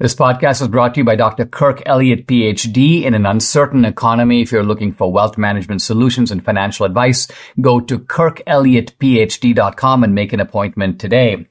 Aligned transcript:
This 0.00 0.14
podcast 0.14 0.62
is 0.62 0.68
brought 0.68 0.94
to 0.94 1.00
you 1.00 1.04
by 1.04 1.14
Dr. 1.14 1.44
Kirk 1.44 1.82
Elliott, 1.84 2.26
PhD. 2.26 3.02
In 3.02 3.12
an 3.12 3.26
uncertain 3.26 3.84
economy, 3.84 4.40
if 4.40 4.50
you're 4.50 4.62
looking 4.62 4.94
for 4.94 5.12
wealth 5.12 5.36
management 5.36 5.82
solutions 5.82 6.30
and 6.30 6.42
financial 6.42 6.86
advice, 6.86 7.28
go 7.60 7.80
to 7.80 7.98
kirkelliottphd.com 7.98 10.02
and 10.02 10.14
make 10.14 10.32
an 10.32 10.40
appointment 10.40 10.98
today. 10.98 11.46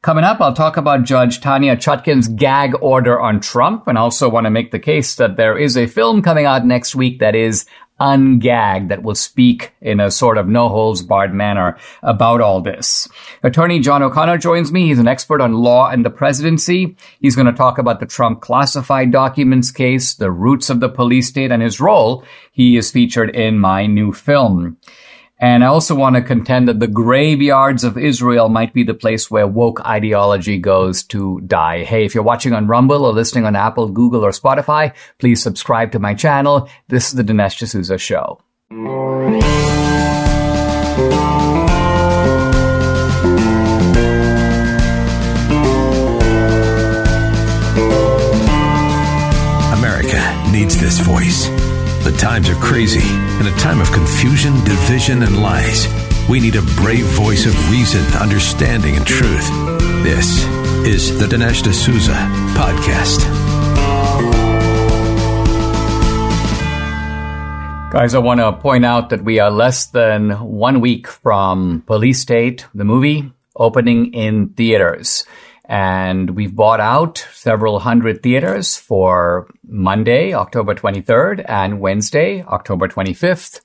Coming 0.00 0.24
up, 0.24 0.40
I'll 0.40 0.54
talk 0.54 0.78
about 0.78 1.04
Judge 1.04 1.42
Tanya 1.42 1.76
Chutkan's 1.76 2.28
gag 2.28 2.72
order 2.80 3.20
on 3.20 3.38
Trump 3.38 3.86
and 3.86 3.98
also 3.98 4.30
want 4.30 4.46
to 4.46 4.50
make 4.50 4.70
the 4.70 4.78
case 4.78 5.16
that 5.16 5.36
there 5.36 5.58
is 5.58 5.76
a 5.76 5.86
film 5.86 6.22
coming 6.22 6.46
out 6.46 6.64
next 6.64 6.94
week 6.94 7.18
that 7.18 7.34
is 7.34 7.66
ungagged 8.00 8.88
that 8.88 9.02
will 9.02 9.14
speak 9.14 9.72
in 9.80 10.00
a 10.00 10.10
sort 10.10 10.38
of 10.38 10.48
no 10.48 10.68
holds 10.68 11.02
barred 11.02 11.34
manner 11.34 11.76
about 12.02 12.40
all 12.40 12.60
this. 12.60 13.08
Attorney 13.42 13.80
John 13.80 14.02
O'Connor 14.02 14.38
joins 14.38 14.72
me. 14.72 14.86
He's 14.86 14.98
an 14.98 15.08
expert 15.08 15.40
on 15.40 15.52
law 15.52 15.90
and 15.90 16.04
the 16.04 16.10
presidency. 16.10 16.96
He's 17.20 17.36
going 17.36 17.46
to 17.46 17.52
talk 17.52 17.78
about 17.78 18.00
the 18.00 18.06
Trump 18.06 18.40
classified 18.40 19.12
documents 19.12 19.70
case, 19.70 20.14
the 20.14 20.30
roots 20.30 20.70
of 20.70 20.80
the 20.80 20.88
police 20.88 21.28
state, 21.28 21.52
and 21.52 21.62
his 21.62 21.80
role. 21.80 22.24
He 22.52 22.76
is 22.76 22.90
featured 22.90 23.30
in 23.30 23.58
my 23.58 23.86
new 23.86 24.12
film. 24.12 24.78
And 25.40 25.64
I 25.64 25.68
also 25.68 25.94
want 25.94 26.16
to 26.16 26.22
contend 26.22 26.68
that 26.68 26.80
the 26.80 26.86
graveyards 26.86 27.82
of 27.82 27.96
Israel 27.96 28.50
might 28.50 28.74
be 28.74 28.84
the 28.84 28.92
place 28.92 29.30
where 29.30 29.46
woke 29.46 29.80
ideology 29.86 30.58
goes 30.58 31.02
to 31.04 31.40
die. 31.40 31.82
Hey, 31.84 32.04
if 32.04 32.14
you're 32.14 32.22
watching 32.22 32.52
on 32.52 32.66
Rumble 32.66 33.06
or 33.06 33.14
listening 33.14 33.46
on 33.46 33.56
Apple, 33.56 33.88
Google, 33.88 34.22
or 34.22 34.32
Spotify, 34.32 34.94
please 35.18 35.42
subscribe 35.42 35.92
to 35.92 35.98
my 35.98 36.12
channel. 36.12 36.68
This 36.88 37.08
is 37.08 37.14
the 37.14 37.24
Dinesh 37.24 37.56
D'Souza 37.58 37.96
Show. 37.96 38.42
America 49.72 50.50
needs 50.52 50.78
this 50.78 50.98
voice. 50.98 51.59
Times 52.20 52.50
are 52.50 52.54
crazy. 52.56 53.00
In 53.40 53.46
a 53.46 53.56
time 53.56 53.80
of 53.80 53.90
confusion, 53.92 54.52
division, 54.64 55.22
and 55.22 55.40
lies, 55.40 55.88
we 56.28 56.38
need 56.38 56.54
a 56.54 56.60
brave 56.76 57.06
voice 57.06 57.46
of 57.46 57.70
reason, 57.70 58.04
understanding, 58.20 58.94
and 58.94 59.06
truth. 59.06 59.48
This 60.02 60.44
is 60.86 61.18
the 61.18 61.24
Dinesh 61.24 61.62
D'Souza 61.62 62.12
Podcast. 62.52 63.20
Guys, 67.90 68.14
I 68.14 68.18
want 68.18 68.40
to 68.40 68.52
point 68.52 68.84
out 68.84 69.08
that 69.08 69.24
we 69.24 69.38
are 69.38 69.50
less 69.50 69.86
than 69.86 70.32
one 70.32 70.82
week 70.82 71.06
from 71.06 71.82
Police 71.86 72.20
State, 72.20 72.66
the 72.74 72.84
movie, 72.84 73.32
opening 73.56 74.12
in 74.12 74.50
theaters. 74.50 75.24
And 75.70 76.30
we've 76.30 76.56
bought 76.56 76.80
out 76.80 77.24
several 77.32 77.78
hundred 77.78 78.24
theaters 78.24 78.76
for 78.76 79.46
Monday, 79.64 80.34
October 80.34 80.74
23rd 80.74 81.44
and 81.48 81.78
Wednesday, 81.78 82.42
October 82.42 82.88
25th. 82.88 83.60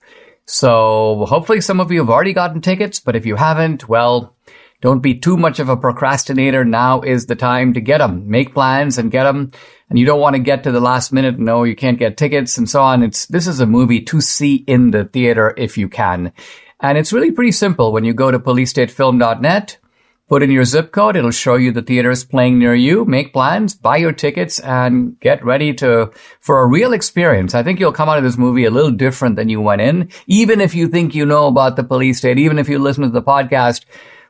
So 0.46 1.26
hopefully 1.28 1.62
some 1.62 1.80
of 1.80 1.92
you 1.92 2.02
have 2.02 2.12
already 2.12 2.34
gotten 2.34 2.62
tickets, 2.62 3.00
but 3.00 3.16
if 3.16 3.26
you 3.26 3.36
haven't, 3.36 3.90
well, 3.90 4.36
don't 4.82 5.00
be 5.00 5.16
too 5.18 5.36
much 5.36 5.58
of 5.58 5.68
a 5.68 5.76
procrastinator. 5.76 6.64
Now 6.64 7.02
is 7.02 7.26
the 7.26 7.36
time 7.36 7.74
to 7.74 7.82
get 7.82 7.98
them. 7.98 8.30
Make 8.30 8.54
plans 8.54 9.00
and 9.00 9.10
get 9.10 9.24
them. 9.24 9.52
And 9.90 9.98
you 9.98 10.06
don't 10.06 10.20
want 10.20 10.36
to 10.36 10.40
get 10.40 10.64
to 10.66 10.72
the 10.72 10.80
last 10.80 11.12
minute. 11.12 11.40
No, 11.40 11.64
you 11.64 11.76
can't 11.76 11.98
get 11.98 12.18
tickets 12.18 12.56
and 12.60 12.70
so 12.70 12.84
on. 12.84 13.02
It's, 13.02 13.26
this 13.26 13.48
is 13.48 13.62
a 13.62 13.66
movie 13.66 14.02
to 14.02 14.22
see 14.22 14.58
in 14.68 14.92
the 14.92 15.06
theater 15.06 15.56
if 15.58 15.76
you 15.76 15.90
can. 15.90 16.34
And 16.80 17.00
it's 17.00 17.14
really 17.14 17.32
pretty 17.32 17.52
simple. 17.52 17.92
When 17.92 18.06
you 18.06 18.14
go 18.14 18.30
to 18.30 18.38
policestatefilm.net, 18.38 19.80
Put 20.28 20.42
in 20.42 20.50
your 20.50 20.66
zip 20.66 20.92
code. 20.92 21.16
It'll 21.16 21.30
show 21.30 21.54
you 21.54 21.72
the 21.72 21.84
theaters 21.84 22.26
playing 22.26 22.58
near 22.58 22.74
you. 22.74 23.06
Make 23.06 23.32
plans, 23.32 23.76
buy 23.76 23.98
your 23.98 24.12
tickets, 24.12 24.60
and 24.60 25.20
get 25.20 25.46
ready 25.46 25.72
to, 25.76 26.12
for 26.40 26.62
a 26.62 26.68
real 26.68 26.94
experience. 26.94 27.54
I 27.54 27.62
think 27.62 27.80
you'll 27.80 27.92
come 27.92 28.10
out 28.10 28.18
of 28.18 28.24
this 28.24 28.38
movie 28.38 28.66
a 28.66 28.72
little 28.72 28.90
different 28.90 29.36
than 29.36 29.50
you 29.50 29.62
went 29.62 29.82
in. 29.82 30.10
Even 30.26 30.62
if 30.62 30.74
you 30.74 30.88
think 30.88 31.14
you 31.14 31.28
know 31.28 31.46
about 31.46 31.76
the 31.76 31.84
police 31.84 32.18
state, 32.18 32.40
even 32.40 32.58
if 32.58 32.68
you 32.68 32.80
listen 32.80 33.04
to 33.04 33.10
the 33.10 33.22
podcast, 33.22 33.86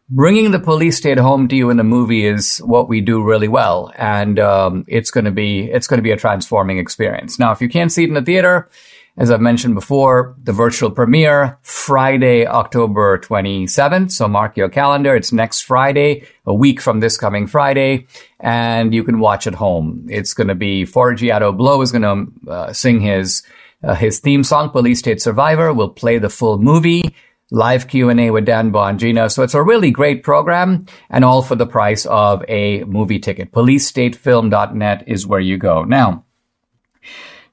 bringing 0.09 0.51
the 0.51 0.59
police 0.59 0.97
state 0.97 1.17
home 1.17 1.47
to 1.47 1.55
you 1.55 1.69
in 1.69 1.77
the 1.77 1.83
movie 1.83 2.25
is 2.25 2.57
what 2.57 2.89
we 2.89 2.99
do 2.99 3.23
really 3.23 3.47
well. 3.47 3.93
And, 3.95 4.37
um, 4.37 4.83
it's 4.89 5.11
going 5.11 5.25
to 5.25 5.31
be, 5.31 5.71
it's 5.71 5.87
going 5.87 5.99
to 5.99 6.03
be 6.03 6.11
a 6.11 6.17
transforming 6.17 6.77
experience. 6.77 7.39
Now, 7.39 7.53
if 7.53 7.61
you 7.61 7.69
can't 7.69 7.91
see 7.91 8.03
it 8.03 8.09
in 8.09 8.15
the 8.15 8.21
theater, 8.21 8.69
as 9.17 9.31
I've 9.31 9.41
mentioned 9.41 9.75
before, 9.75 10.35
the 10.43 10.51
virtual 10.51 10.91
premiere 10.91 11.57
Friday, 11.61 12.45
October 12.45 13.17
27th. 13.19 14.11
So 14.11 14.27
mark 14.27 14.57
your 14.57 14.67
calendar. 14.67 15.15
It's 15.15 15.31
next 15.31 15.61
Friday, 15.61 16.27
a 16.45 16.53
week 16.53 16.81
from 16.81 16.99
this 16.99 17.17
coming 17.17 17.47
Friday, 17.47 18.07
and 18.41 18.93
you 18.93 19.05
can 19.05 19.19
watch 19.19 19.47
at 19.47 19.55
home. 19.55 20.05
It's 20.09 20.33
going 20.33 20.49
to 20.49 20.55
be 20.55 20.83
Forgiato 20.83 21.55
Blow 21.55 21.81
is 21.81 21.93
going 21.93 22.01
to 22.01 22.51
uh, 22.51 22.73
sing 22.73 22.99
his 22.99 23.43
uh, 23.83 23.93
his 23.93 24.19
theme 24.19 24.43
song, 24.43 24.69
Police 24.69 24.99
State 24.99 25.21
Survivor. 25.21 25.71
We'll 25.71 25.89
play 25.89 26.17
the 26.17 26.29
full 26.29 26.57
movie. 26.57 27.15
Live 27.51 27.87
Q&A 27.87 28.31
with 28.31 28.45
Dan 28.45 28.71
Bongino. 28.71 29.31
So 29.31 29.43
it's 29.43 29.53
a 29.53 29.61
really 29.61 29.91
great 29.91 30.23
program 30.23 30.87
and 31.11 31.23
all 31.23 31.43
for 31.43 31.55
the 31.55 31.67
price 31.67 32.07
of 32.07 32.43
a 32.47 32.83
movie 32.85 33.19
ticket. 33.19 33.51
PoliceStateFilm.net 33.51 35.03
is 35.05 35.27
where 35.27 35.39
you 35.39 35.59
go. 35.59 35.83
Now, 35.83 36.25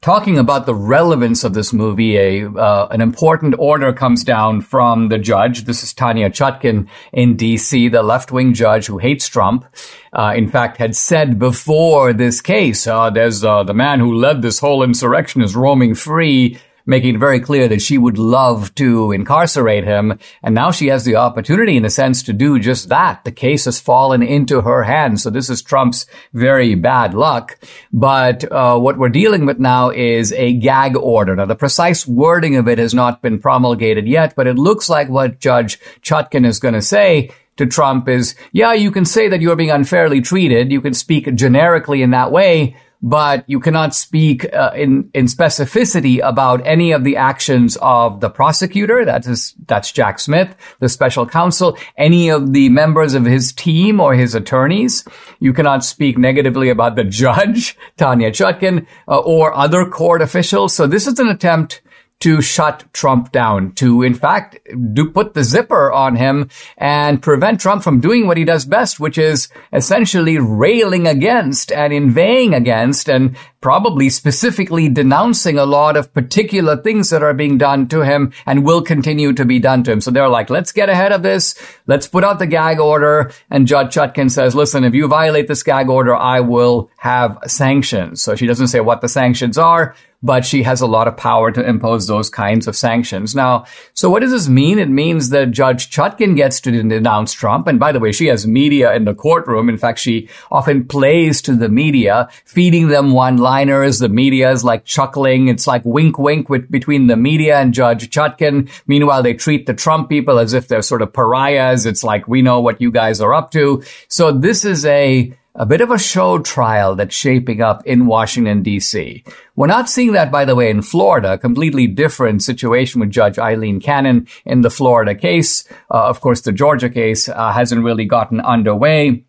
talking 0.03 0.37
about 0.37 0.67
the 0.67 0.75
relevance 0.75 1.45
of 1.45 1.55
this 1.55 1.73
movie, 1.73 2.17
a 2.17 2.47
uh, 2.47 2.89
an 2.91 3.01
important 3.01 3.55
order 3.59 3.93
comes 3.93 4.25
down 4.25 4.61
from 4.61 5.09
the 5.09 5.19
judge. 5.19 5.65
This 5.65 5.83
is 5.83 5.95
Tanya 5.95 6.29
Chutkan 6.29 6.89
in 7.13 7.37
D.C., 7.37 7.89
the 7.89 8.03
left 8.03 8.33
wing 8.33 8.53
judge 8.53 8.87
who 8.87 8.99
hates 8.99 9.29
Trump. 9.29 9.65
Uh, 10.13 10.35
in 10.37 10.49
fact, 10.49 10.77
had 10.77 10.95
said 10.95 11.39
before 11.39 12.13
this 12.13 12.41
case, 12.41 12.87
uh, 12.87 13.09
"There's 13.11 13.43
uh, 13.43 13.63
the 13.63 13.75
man 13.75 14.01
who 14.01 14.15
led 14.15 14.43
this 14.43 14.59
whole 14.59 14.83
insurrection 14.83 15.41
is 15.41 15.57
roaming 15.57 15.95
free." 15.95 16.59
Making 16.85 17.15
it 17.15 17.19
very 17.19 17.41
clear 17.41 17.69
that 17.69 17.83
she 17.83 17.99
would 17.99 18.19
love 18.19 18.75
to 18.77 19.13
incarcerate 19.13 19.85
him. 19.85 20.19
And 20.43 20.55
now 20.55 20.71
she 20.71 20.89
has 20.89 21.05
the 21.05 21.17
opportunity, 21.17 21.77
in 21.77 21.85
a 21.85 21.91
sense, 21.91 22.23
to 22.25 22.33
do 22.33 22.59
just 22.59 22.89
that. 22.89 23.25
The 23.25 23.33
case 23.33 23.67
has 23.67 23.81
fallen 23.81 24.23
into 24.23 24.61
her 24.63 24.83
hands. 24.83 25.23
So 25.23 25.31
this 25.31 25.49
is 25.49 25.63
Trump's 25.63 26.07
very 26.33 26.75
bad 26.75 27.15
luck. 27.15 27.59
But 27.93 28.51
uh, 28.51 28.79
what 28.79 28.99
we're 28.99 29.09
dealing 29.09 29.47
with 29.47 29.59
now 29.59 29.91
is 29.91 30.33
a 30.33 30.55
gag 30.55 30.97
order. 30.97 31.37
Now, 31.37 31.47
the 31.47 31.55
precise 31.55 32.07
wording 32.07 32.57
of 32.57 32.69
it 32.69 32.79
has 32.79 32.95
not 32.95 33.23
been 33.23 33.39
promulgated 33.39 34.07
yet, 34.07 34.35
but 34.35 34.47
it 34.47 34.57
looks 34.57 34.89
like 34.89 35.09
what 35.09 35.41
Judge 35.41 35.79
Chutkan 36.03 36.47
is 36.47 36.59
going 36.59 36.75
to 36.75 36.83
say 36.83 37.31
to 37.57 37.67
Trump 37.67 38.09
is, 38.09 38.35
yeah, 38.53 38.73
you 38.73 38.91
can 38.91 39.05
say 39.05 39.29
that 39.29 39.41
you're 39.41 39.57
being 39.57 39.71
unfairly 39.71 40.21
treated. 40.21 40.73
You 40.73 40.81
can 40.81 40.95
speak 40.95 41.33
generically 41.35 42.03
in 42.03 42.11
that 42.11 42.33
way, 42.33 42.77
but 43.03 43.45
you 43.49 43.59
cannot 43.59 43.95
speak 43.95 44.53
uh, 44.55 44.71
in 44.75 45.11
in 45.13 45.27
specificity 45.27 46.21
about 46.23 46.65
any 46.65 46.93
of 46.93 47.03
the 47.03 47.17
actions 47.17 47.77
of 47.83 48.21
the 48.21 48.31
prosecutor. 48.31 49.05
That 49.05 49.27
is 49.27 49.55
that's 49.67 49.91
Jack 49.91 50.21
Smith, 50.21 50.55
the 50.79 50.89
special 50.89 51.27
counsel, 51.27 51.77
any 51.99 52.31
of 52.31 52.53
the 52.53 52.69
members 52.69 53.15
of 53.15 53.25
his 53.25 53.53
team 53.53 54.01
or 54.01 54.15
his 54.15 54.35
attorneys. 54.35 55.05
You 55.41 55.53
cannot 55.53 55.85
speak 55.85 56.17
negatively 56.17 56.69
about 56.69 56.95
the 56.95 57.05
judge, 57.23 57.77
Tanya 57.97 58.31
Chutkan, 58.31 58.87
uh, 59.09 59.19
or 59.19 59.53
other 59.55 59.85
court 59.87 60.23
officials. 60.23 60.75
So 60.75 60.87
this 60.87 61.07
is 61.07 61.19
an 61.19 61.29
attempt 61.29 61.83
to 62.23 62.41
shut 62.41 62.85
Trump 62.93 63.33
down, 63.33 63.73
to 63.73 64.03
in 64.03 64.15
fact 64.15 64.57
do 64.93 65.11
put 65.11 65.35
the 65.35 65.43
zipper 65.43 65.91
on 65.91 66.15
him 66.15 66.49
and 66.79 67.21
prevent 67.21 67.61
Trump 67.61 67.83
from 67.83 68.01
doing 68.01 68.29
what 68.29 68.37
he 68.37 68.45
does 68.45 68.65
best, 68.65 69.01
which 69.01 69.19
is 69.19 69.49
essentially 69.73 70.39
railing 70.39 71.09
against 71.09 71.73
and 71.73 71.93
inveighing 71.93 72.55
against 72.55 73.09
and 73.09 73.37
probably 73.61 74.09
specifically 74.09 74.89
denouncing 74.89 75.59
a 75.59 75.67
lot 75.67 75.97
of 75.97 76.15
particular 76.15 76.77
things 76.77 77.11
that 77.11 77.25
are 77.25 77.35
being 77.35 77.59
done 77.59 77.89
to 77.89 78.03
him 78.03 78.33
and 78.47 78.65
will 78.65 78.83
continue 78.83 79.33
to 79.33 79.45
be 79.45 79.59
done 79.59 79.83
to 79.83 79.91
him. 79.91 80.01
So 80.01 80.13
they're 80.13 80.29
like, 80.29 80.49
let's 80.49 80.73
get 80.73 80.89
ahead 80.89 81.11
of 81.11 81.23
this. 81.23 81.55
Let's 81.87 82.07
put 82.07 82.23
out 82.23 82.39
the 82.39 82.47
gag 82.47 82.79
order. 82.79 83.33
And 83.51 83.67
Judge 83.67 83.95
Chutkan 83.95 84.31
says, 84.31 84.55
listen, 84.55 84.85
if 84.85 84.95
you 84.95 85.09
violate 85.09 85.49
this 85.49 85.63
gag 85.65 85.89
order, 85.89 86.15
I 86.15 86.41
will 86.41 86.89
have 86.99 87.39
sanctions. 87.47 88.23
So 88.23 88.37
she 88.37 88.47
doesn't 88.47 88.69
say 88.69 88.81
what 88.81 89.01
the 89.01 89.09
sanctions 89.09 89.59
are, 89.59 89.95
but 90.23 90.45
she 90.45 90.63
has 90.63 90.81
a 90.81 90.87
lot 90.87 91.09
of 91.09 91.17
power 91.17 91.51
to 91.51 91.67
impose 91.67 92.07
those 92.07 92.31
kinds 92.31 92.69
of 92.69 92.77
sanctions. 92.77 93.35
Now, 93.35 93.65
so 93.95 94.09
what 94.09 94.21
does 94.21 94.31
this 94.31 94.49
mean? 94.49 94.79
It 94.79 94.89
means 94.89 95.31
that 95.31 95.51
Judge 95.51 95.91
Chutkan 95.91 96.37
gets 96.37 96.61
to 96.61 96.71
denounce 96.71 97.33
Trump. 97.33 97.67
And 97.67 97.81
by 97.81 97.93
the 97.93 98.01
way, 98.01 98.13
she 98.13 98.27
has 98.27 98.47
media 98.47 98.95
in 98.95 99.05
the 99.05 99.15
courtroom. 99.15 99.69
In 99.69 99.79
fact, 99.79 99.99
she 99.99 100.29
often 100.51 100.87
plays 100.87 101.43
to 101.43 101.55
the 101.55 101.69
media, 101.69 102.29
feeding 102.45 102.89
them 102.89 103.13
one-liners. 103.13 103.99
The 103.99 104.09
media 104.09 104.51
is 104.53 104.63
like 104.63 104.85
chuckling. 104.85 105.49
It's 105.49 105.67
like 105.67 105.85
wink, 105.85 106.19
wink 106.19 106.49
with, 106.49 106.71
between 106.71 107.09
the 107.09 107.17
media 107.17 107.59
and 107.59 107.75
Judge 107.75 108.11
Chutkan. 108.11 108.71
Meanwhile, 108.87 109.23
they 109.23 109.35
treat 109.35 109.67
the 109.67 109.75
Trump 109.75 110.09
people 110.09 110.39
as 110.39 110.53
if 110.53 110.69
they're 110.69 110.83
sort 110.83 111.03
of 111.03 111.13
pariahs. 111.13 111.87
It's 111.87 112.05
like, 112.05 112.29
we 112.29 112.43
know 112.43 112.61
what 112.61 112.81
you 112.81 112.91
guys 112.93 113.21
are 113.21 113.35
up 113.35 113.51
to. 113.53 113.83
So 114.09 114.31
this 114.31 114.65
is 114.65 114.87
a 114.87 115.35
a 115.55 115.67
bit 115.67 115.83
of 115.83 115.91
a 115.91 115.99
show 115.99 116.39
trial 116.39 116.97
that's 116.97 117.15
shaping 117.15 117.61
up 117.61 117.87
in 117.87 118.07
Washington, 118.07 118.63
D.C. 118.63 119.23
We're 119.55 119.67
not 119.67 119.89
seeing 119.89 120.13
that, 120.13 120.33
by 120.33 120.45
the 120.45 120.55
way, 120.55 120.71
in 120.71 120.81
Florida, 120.81 121.37
completely 121.37 121.87
different 121.87 122.43
situation 122.43 123.01
with 123.01 123.11
Judge 123.11 123.39
Aileen 123.39 123.81
Cannon 123.81 124.29
in 124.47 124.63
the 124.63 124.71
Florida 124.71 125.15
case. 125.15 125.69
Uh, 125.91 126.09
of 126.09 126.21
course, 126.21 126.41
the 126.41 126.53
Georgia 126.53 126.89
case 126.89 127.29
uh, 127.29 127.53
hasn't 127.53 127.85
really 127.85 128.07
gotten 128.07 128.41
underway. 128.41 129.25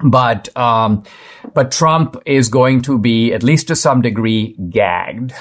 But, 0.00 0.54
um, 0.56 1.04
but 1.54 1.72
Trump 1.72 2.16
is 2.26 2.48
going 2.48 2.82
to 2.82 2.98
be, 2.98 3.32
at 3.32 3.42
least 3.42 3.68
to 3.68 3.76
some 3.76 4.02
degree, 4.02 4.56
gagged. 4.70 5.32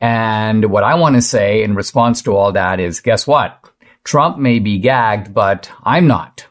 And 0.00 0.66
what 0.66 0.84
I 0.84 0.94
want 0.94 1.16
to 1.16 1.22
say 1.22 1.62
in 1.62 1.74
response 1.74 2.22
to 2.22 2.34
all 2.34 2.52
that 2.52 2.80
is, 2.80 3.00
guess 3.00 3.26
what? 3.26 3.58
Trump 4.04 4.38
may 4.38 4.58
be 4.58 4.78
gagged, 4.78 5.34
but 5.34 5.70
I'm 5.82 6.06
not. 6.06 6.46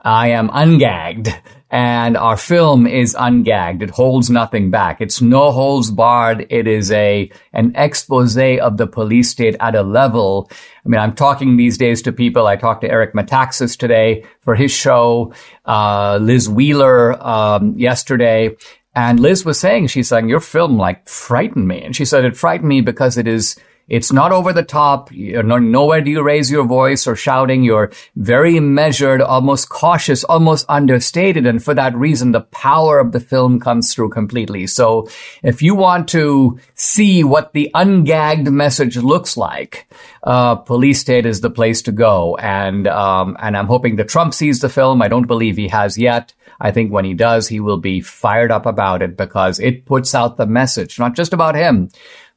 I 0.00 0.28
am 0.28 0.48
ungagged 0.48 1.32
and 1.72 2.18
our 2.18 2.36
film 2.36 2.86
is 2.86 3.14
ungagged. 3.14 3.80
It 3.80 3.88
holds 3.88 4.28
nothing 4.28 4.70
back. 4.70 5.00
It's 5.00 5.22
no 5.22 5.50
holds 5.50 5.90
barred. 5.90 6.46
It 6.50 6.68
is 6.68 6.92
a, 6.92 7.30
an 7.54 7.72
expose 7.74 8.36
of 8.36 8.76
the 8.76 8.86
police 8.86 9.30
state 9.30 9.56
at 9.58 9.74
a 9.74 9.82
level. 9.82 10.50
I 10.84 10.88
mean, 10.88 11.00
I'm 11.00 11.14
talking 11.14 11.56
these 11.56 11.78
days 11.78 12.02
to 12.02 12.12
people. 12.12 12.46
I 12.46 12.56
talked 12.56 12.82
to 12.82 12.90
Eric 12.90 13.14
Metaxas 13.14 13.78
today 13.78 14.24
for 14.42 14.54
his 14.54 14.70
show, 14.70 15.32
uh, 15.64 16.18
Liz 16.20 16.46
Wheeler, 16.46 17.20
um, 17.26 17.78
yesterday. 17.78 18.54
And 18.94 19.18
Liz 19.18 19.46
was 19.46 19.58
saying, 19.58 19.86
she's 19.86 20.08
saying, 20.08 20.28
your 20.28 20.40
film 20.40 20.76
like 20.76 21.08
frightened 21.08 21.66
me. 21.66 21.82
And 21.82 21.96
she 21.96 22.04
said 22.04 22.26
it 22.26 22.36
frightened 22.36 22.68
me 22.68 22.82
because 22.82 23.16
it 23.16 23.26
is, 23.26 23.56
it's 23.88 24.12
not 24.12 24.32
over 24.32 24.52
the 24.52 24.62
top. 24.62 25.10
You're 25.12 25.42
nowhere 25.42 26.00
do 26.00 26.10
you 26.10 26.22
raise 26.22 26.50
your 26.50 26.64
voice 26.64 27.06
or 27.06 27.16
shouting. 27.16 27.62
You're 27.62 27.90
very 28.16 28.60
measured, 28.60 29.20
almost 29.20 29.68
cautious, 29.68 30.24
almost 30.24 30.66
understated. 30.68 31.46
And 31.46 31.62
for 31.62 31.74
that 31.74 31.94
reason, 31.94 32.32
the 32.32 32.40
power 32.40 32.98
of 32.98 33.12
the 33.12 33.20
film 33.20 33.60
comes 33.60 33.92
through 33.92 34.10
completely. 34.10 34.66
So 34.66 35.08
if 35.42 35.62
you 35.62 35.74
want 35.74 36.08
to 36.10 36.58
see 36.74 37.24
what 37.24 37.52
the 37.52 37.70
ungagged 37.74 38.50
message 38.50 38.96
looks 38.96 39.36
like, 39.36 39.86
uh, 40.22 40.56
Police 40.56 41.00
State 41.00 41.26
is 41.26 41.40
the 41.40 41.50
place 41.50 41.82
to 41.82 41.92
go. 41.92 42.36
And, 42.36 42.86
um, 42.86 43.36
and 43.40 43.56
I'm 43.56 43.66
hoping 43.66 43.96
that 43.96 44.08
Trump 44.08 44.34
sees 44.34 44.60
the 44.60 44.68
film. 44.68 45.02
I 45.02 45.08
don't 45.08 45.26
believe 45.26 45.56
he 45.56 45.68
has 45.68 45.98
yet. 45.98 46.32
I 46.60 46.70
think 46.70 46.92
when 46.92 47.04
he 47.04 47.14
does, 47.14 47.48
he 47.48 47.58
will 47.58 47.78
be 47.78 48.00
fired 48.00 48.52
up 48.52 48.66
about 48.66 49.02
it 49.02 49.16
because 49.16 49.58
it 49.58 49.84
puts 49.84 50.14
out 50.14 50.36
the 50.36 50.46
message, 50.46 50.96
not 50.98 51.16
just 51.16 51.32
about 51.32 51.56
him, 51.56 51.90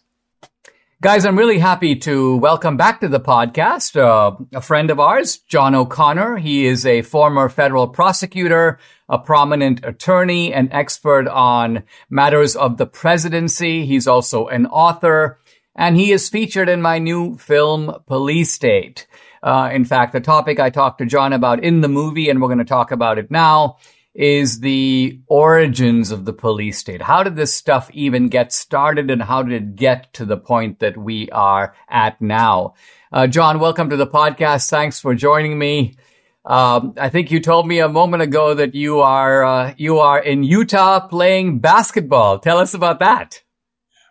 Guys, 1.02 1.26
I'm 1.26 1.38
really 1.38 1.60
happy 1.60 1.98
to 1.98 2.38
welcome 2.38 2.78
back 2.78 3.02
to 3.02 3.10
the 3.10 3.20
podcast 3.20 3.98
uh, 3.98 4.38
a 4.54 4.62
friend 4.62 4.90
of 4.90 4.98
ours, 4.98 5.40
John 5.40 5.76
O'Connor. 5.76 6.38
He 6.38 6.66
is 6.66 6.86
a 6.86 7.02
former 7.02 7.50
federal 7.50 7.90
prosecutor, 7.90 8.80
a 9.10 9.20
prominent 9.20 9.84
attorney, 9.84 10.54
an 10.54 10.70
expert 10.72 11.28
on 11.28 11.84
matters 12.10 12.56
of 12.56 12.78
the 12.78 12.86
presidency. 12.86 13.86
He's 13.86 14.08
also 14.08 14.48
an 14.48 14.66
author, 14.66 15.42
and 15.76 15.98
he 15.98 16.14
is 16.14 16.30
featured 16.30 16.70
in 16.70 16.82
my 16.82 17.00
new 17.00 17.38
film, 17.38 17.94
Police 18.08 18.54
State. 18.54 19.06
Uh, 19.44 19.70
in 19.74 19.84
fact, 19.84 20.14
the 20.14 20.22
topic 20.22 20.62
I 20.62 20.70
talked 20.70 21.00
to 21.00 21.06
John 21.06 21.34
about 21.34 21.62
in 21.62 21.82
the 21.82 21.90
movie, 21.90 22.30
and 22.30 22.42
we're 22.42 22.48
going 22.48 22.60
to 22.60 22.64
talk 22.64 22.92
about 22.92 23.18
it 23.18 23.30
now, 23.30 23.80
is 24.16 24.62
the 24.62 25.20
origins 25.28 26.10
of 26.10 26.24
the 26.24 26.34
police 26.34 26.78
state. 26.78 27.02
How 27.02 27.22
did 27.22 27.36
this 27.36 27.54
stuff 27.54 27.92
even 27.92 28.30
get 28.30 28.54
started 28.54 29.12
and 29.12 29.22
how 29.22 29.44
did 29.44 29.62
it 29.62 29.76
get 29.76 30.14
to 30.14 30.26
the 30.26 30.38
point 30.38 30.80
that 30.80 30.96
we 30.98 31.30
are 31.32 31.76
at 31.90 32.22
now? 32.22 32.76
Uh, 33.12 33.28
John, 33.28 33.60
welcome 33.60 33.90
to 33.90 33.98
the 33.98 34.08
podcast. 34.08 34.70
Thanks 34.70 35.02
for 35.02 35.14
joining 35.16 35.60
me. 35.60 35.98
Um, 36.46 36.94
I 36.98 37.10
think 37.10 37.30
you 37.30 37.42
told 37.42 37.68
me 37.68 37.80
a 37.80 37.90
moment 37.90 38.24
ago 38.24 38.54
that 38.54 38.74
you 38.74 39.00
are 39.00 39.44
uh, 39.44 39.74
you 39.78 40.00
are 40.00 40.22
in 40.22 40.44
Utah 40.44 41.08
playing 41.08 41.60
basketball. 41.60 42.40
Tell 42.40 42.60
us 42.60 42.74
about 42.74 43.00
that. 43.00 43.42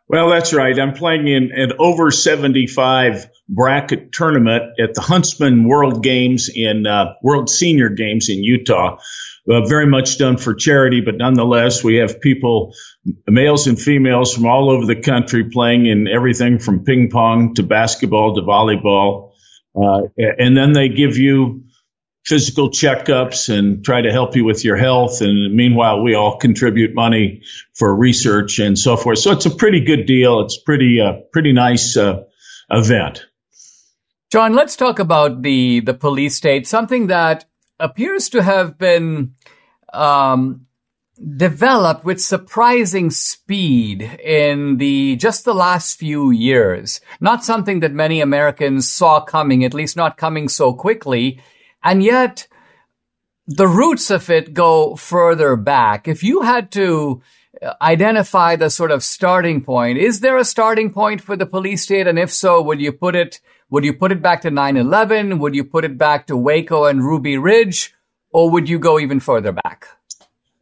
Well, 0.07 0.29
that's 0.29 0.53
right. 0.53 0.79
I'm 0.79 0.93
playing 0.93 1.29
in 1.29 1.51
an 1.55 1.73
over 1.79 2.11
75 2.11 3.27
bracket 3.49 4.13
tournament 4.13 4.79
at 4.79 4.95
the 4.95 5.01
Huntsman 5.01 5.65
World 5.65 6.03
Games 6.03 6.51
in 6.55 6.87
uh, 6.87 7.15
World 7.23 7.49
Senior 7.49 7.89
Games 7.89 8.29
in 8.29 8.43
Utah 8.43 8.99
uh, 9.49 9.67
very 9.67 9.87
much 9.87 10.19
done 10.19 10.37
for 10.37 10.55
charity, 10.55 11.01
but 11.01 11.17
nonetheless, 11.17 11.85
we 11.85 11.97
have 11.97 12.21
people, 12.21 12.73
males 13.27 13.67
and 13.67 13.81
females 13.81 14.35
from 14.35 14.47
all 14.47 14.71
over 14.71 14.87
the 14.87 15.01
country 15.01 15.51
playing 15.51 15.87
in 15.87 16.09
everything 16.09 16.59
from 16.59 16.85
ping 16.85 17.11
pong 17.11 17.55
to 17.55 17.63
basketball 17.63 18.35
to 18.35 18.43
volleyball. 18.43 19.33
Uh, 19.77 20.09
and 20.17 20.57
then 20.57 20.73
they 20.73 20.89
give 20.89 21.19
you 21.19 21.65
physical 22.25 22.71
checkups 22.71 23.55
and 23.55 23.85
try 23.85 24.01
to 24.01 24.11
help 24.11 24.35
you 24.35 24.47
with 24.47 24.65
your 24.65 24.77
health. 24.77 25.21
And 25.21 25.55
meanwhile, 25.55 26.03
we 26.03 26.15
all 26.15 26.39
contribute 26.39 26.95
money 26.95 27.43
for 27.75 27.95
research 27.95 28.59
and 28.61 28.79
so 28.79 28.97
forth. 28.97 29.19
So 29.19 29.33
it's 29.33 29.47
a 29.47 29.51
pretty 29.51 29.81
good 29.81 30.07
deal. 30.07 30.41
It's 30.41 30.57
pretty, 30.57 31.01
uh, 31.01 31.21
pretty 31.33 31.53
nice, 31.53 31.99
uh, 31.99 32.23
event. 32.71 33.27
John, 34.33 34.55
let's 34.55 34.75
talk 34.75 34.99
about 34.99 35.43
the, 35.43 35.81
the 35.81 35.93
police 35.93 36.35
state, 36.35 36.67
something 36.67 37.09
that 37.09 37.45
appears 37.79 38.29
to 38.31 38.43
have 38.43 38.79
been 38.79 39.35
um, 39.93 40.67
developed 41.37 42.05
with 42.05 42.21
surprising 42.21 43.11
speed 43.11 44.03
in 44.03 44.79
the 44.79 45.17
just 45.17 45.45
the 45.45 45.55
last 45.55 45.99
few 45.99 46.31
years. 46.31 47.01
Not 47.21 47.45
something 47.45 47.81
that 47.81 47.93
many 47.93 48.21
Americans 48.21 48.91
saw 48.91 49.21
coming, 49.21 49.65
at 49.65 49.75
least 49.75 49.97
not 49.97 50.17
coming 50.17 50.49
so 50.49 50.73
quickly, 50.73 51.41
and 51.83 52.03
yet 52.03 52.49
the 53.47 53.69
roots 53.69 54.11
of 54.11 54.31
it 54.31 54.55
go 54.55 54.97
further 54.97 55.57
back. 55.57 56.09
If 56.09 56.23
you 56.23 56.43
had 56.43 56.71
to 56.73 57.23
identify 57.81 58.57
the 58.57 58.71
sort 58.71 58.91
of 58.91 59.05
starting 59.05 59.63
point, 59.63 59.99
is 59.99 60.21
there 60.21 60.37
a 60.37 60.45
starting 60.45 60.91
point 60.91 61.21
for 61.21 61.37
the 61.37 61.47
police 61.47 61.83
state? 61.83 62.07
And 62.07 62.19
if 62.19 62.33
so, 62.33 62.61
would 62.63 62.81
you 62.81 62.93
put 62.93 63.15
it 63.15 63.41
would 63.71 63.85
you 63.85 63.93
put 63.95 64.13
it 64.13 64.23
back 64.23 64.43
to 64.43 64.51
9-11? 64.51 65.39
Would 65.39 65.55
you 65.55 65.65
put 65.65 65.85
it 65.85 65.99
back 65.99 66.27
to 66.29 66.37
Waco 66.37 66.85
and 66.85 67.05
Ruby 67.05 67.39
Ridge? 67.39 67.95
Or 68.33 68.51
would 68.51 68.69
you 68.69 68.79
go 68.79 68.99
even 68.99 69.21
further 69.21 69.53
back? 69.53 69.87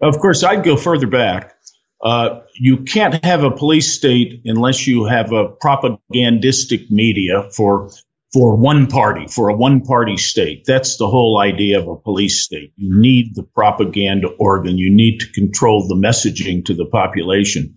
Of 0.00 0.18
course, 0.18 0.42
I'd 0.42 0.64
go 0.64 0.76
further 0.76 1.06
back. 1.06 1.54
uh, 2.02 2.40
you 2.54 2.78
can't 2.78 3.24
have 3.24 3.44
a 3.44 3.50
police 3.50 3.94
state 3.94 4.42
unless 4.44 4.86
you 4.86 5.04
have 5.04 5.32
a 5.32 5.48
propagandistic 5.48 6.90
media 6.90 7.48
for 7.54 7.90
for 8.32 8.56
one 8.56 8.86
party, 8.86 9.26
for 9.26 9.50
a 9.50 9.54
one 9.54 9.82
party 9.82 10.16
state. 10.16 10.64
That's 10.66 10.96
the 10.96 11.06
whole 11.06 11.38
idea 11.38 11.78
of 11.80 11.86
a 11.86 11.96
police 11.96 12.42
state. 12.42 12.72
You 12.76 12.98
need 12.98 13.34
the 13.34 13.42
propaganda 13.42 14.28
organ. 14.28 14.78
You 14.78 14.90
need 14.90 15.18
to 15.20 15.30
control 15.30 15.86
the 15.86 15.94
messaging 15.94 16.64
to 16.64 16.74
the 16.74 16.86
population. 16.86 17.76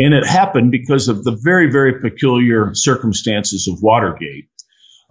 And 0.00 0.14
it 0.14 0.26
happened 0.26 0.70
because 0.70 1.08
of 1.08 1.24
the 1.24 1.38
very, 1.38 1.70
very 1.70 2.00
peculiar 2.00 2.70
circumstances 2.72 3.68
of 3.68 3.82
Watergate. 3.82 4.48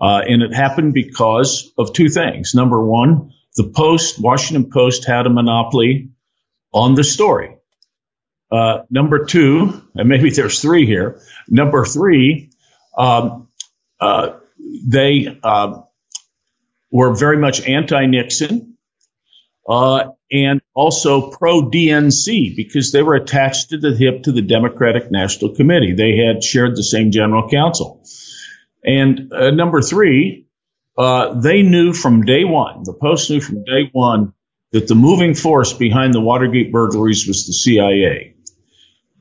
Uh, 0.02 0.22
and 0.28 0.42
it 0.42 0.52
happened 0.52 0.96
because 0.96 1.72
of 1.78 1.94
two 1.94 2.10
things. 2.10 2.56
Number 2.56 2.84
one, 2.84 3.32
the 3.56 3.70
Post, 3.70 4.20
Washington 4.20 4.72
Post 4.72 5.06
had 5.06 5.28
a 5.28 5.30
monopoly 5.30 6.10
on 6.74 6.96
the 6.96 7.04
story. 7.04 7.56
Uh, 8.52 8.80
number 8.90 9.26
two, 9.26 9.80
and 9.94 10.10
maybe 10.10 10.32
there's 10.32 10.60
three 10.60 10.88
here. 10.88 11.22
Number 11.48 11.86
three, 11.86 12.50
um, 12.98 13.48
uh, 14.00 14.38
they 14.88 15.38
uh, 15.44 15.82
were 16.90 17.14
very 17.14 17.38
much 17.38 17.62
anti-Nixon 17.68 18.76
uh, 19.68 20.10
and 20.32 20.62
also 20.74 21.32
pro-DNC 21.32 22.56
because 22.56 22.92
they 22.92 23.02
were 23.02 23.16
attached 23.16 23.70
to 23.70 23.78
the 23.78 23.96
hip 23.96 24.24
to 24.24 24.32
the 24.32 24.42
Democratic 24.42 25.12
National 25.12 25.56
Committee. 25.56 25.94
They 25.94 26.18
had 26.18 26.44
shared 26.44 26.76
the 26.76 26.84
same 26.84 27.12
general 27.12 27.50
counsel. 27.50 28.04
And 28.84 29.34
uh, 29.34 29.52
number 29.52 29.82
three, 29.82 30.48
uh, 30.98 31.40
they 31.40 31.64
knew 31.64 31.94
from 31.94 32.26
day 32.26 32.44
one, 32.44 32.84
the 32.84 32.94
Post 32.94 33.30
knew 33.30 33.42
from 33.42 33.64
day 33.64 33.90
one 33.92 34.34
that 34.72 34.88
the 34.88 34.96
moving 34.96 35.34
force 35.34 35.74
behind 35.74 36.14
the 36.14 36.22
Watergate 36.22 36.72
burglaries 36.72 37.28
was 37.28 37.48
the 37.48 37.54
CIA. 37.54 38.36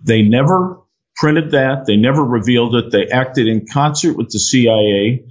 They 0.02 0.22
never 0.22 0.80
printed 1.16 1.52
that. 1.52 1.84
They 1.86 1.96
never 1.96 2.22
revealed 2.22 2.74
it. 2.76 2.92
They 2.92 3.06
acted 3.06 3.48
in 3.48 3.66
concert 3.66 4.16
with 4.16 4.30
the 4.30 4.38
CIA. 4.38 5.24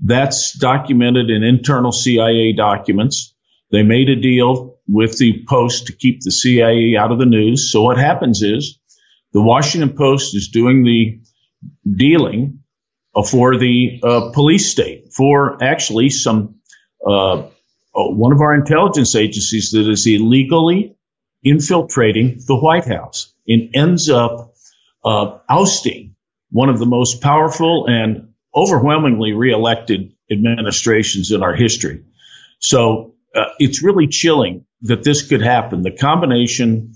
That's 0.00 0.56
documented 0.56 1.30
in 1.30 1.42
internal 1.42 1.92
CIA 1.92 2.52
documents. 2.52 3.34
They 3.70 3.82
made 3.82 4.08
a 4.08 4.16
deal 4.20 4.73
with 4.88 5.18
the 5.18 5.44
Post 5.48 5.86
to 5.86 5.92
keep 5.92 6.20
the 6.20 6.30
CIA 6.30 6.96
out 6.96 7.12
of 7.12 7.18
the 7.18 7.26
news. 7.26 7.70
So 7.72 7.82
what 7.82 7.98
happens 7.98 8.42
is 8.42 8.78
the 9.32 9.42
Washington 9.42 9.96
Post 9.96 10.34
is 10.34 10.48
doing 10.48 10.84
the 10.84 11.20
dealing 11.90 12.60
for 13.30 13.56
the 13.56 14.00
uh, 14.02 14.30
police 14.32 14.70
state, 14.70 15.12
for 15.12 15.62
actually 15.62 16.10
some 16.10 16.56
uh, 17.06 17.44
uh, 17.96 18.08
one 18.08 18.32
of 18.32 18.40
our 18.40 18.54
intelligence 18.54 19.14
agencies 19.14 19.70
that 19.70 19.88
is 19.88 20.06
illegally 20.06 20.96
infiltrating 21.42 22.40
the 22.46 22.56
White 22.56 22.86
House 22.86 23.32
and 23.46 23.70
ends 23.74 24.08
up 24.08 24.54
uh, 25.04 25.38
ousting 25.48 26.16
one 26.50 26.70
of 26.70 26.78
the 26.78 26.86
most 26.86 27.20
powerful 27.20 27.86
and 27.86 28.32
overwhelmingly 28.54 29.32
reelected 29.32 30.12
administrations 30.30 31.30
in 31.30 31.42
our 31.42 31.54
history. 31.54 32.04
So 32.58 33.13
uh, 33.34 33.46
it's 33.58 33.82
really 33.82 34.06
chilling 34.06 34.66
that 34.82 35.02
this 35.02 35.26
could 35.28 35.42
happen. 35.42 35.82
The 35.82 35.90
combination 35.90 36.94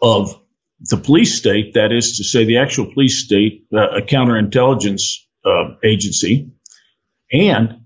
of 0.00 0.40
the 0.80 0.96
police 0.96 1.36
state, 1.36 1.74
that 1.74 1.92
is 1.92 2.18
to 2.18 2.24
say, 2.24 2.44
the 2.44 2.58
actual 2.58 2.92
police 2.92 3.24
state, 3.24 3.66
uh, 3.72 3.98
a 3.98 4.02
counterintelligence 4.02 5.20
uh, 5.44 5.76
agency, 5.84 6.50
and 7.32 7.82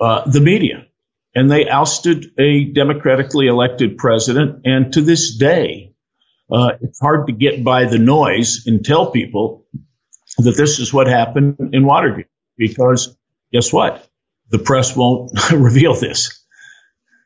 uh, 0.00 0.28
the 0.28 0.40
media. 0.40 0.86
And 1.34 1.50
they 1.50 1.68
ousted 1.68 2.26
a 2.38 2.64
democratically 2.64 3.46
elected 3.46 3.96
president. 3.96 4.62
And 4.66 4.92
to 4.94 5.00
this 5.00 5.36
day, 5.36 5.94
uh, 6.50 6.72
it's 6.80 7.00
hard 7.00 7.26
to 7.28 7.32
get 7.32 7.64
by 7.64 7.86
the 7.86 7.98
noise 7.98 8.64
and 8.66 8.84
tell 8.84 9.10
people 9.10 9.66
that 10.38 10.56
this 10.56 10.78
is 10.78 10.92
what 10.92 11.06
happened 11.06 11.70
in 11.72 11.86
Watergate 11.86 12.26
because 12.56 13.16
guess 13.52 13.72
what? 13.72 14.06
The 14.50 14.58
press 14.58 14.94
won't 14.94 15.32
reveal 15.52 15.94
this. 15.94 16.41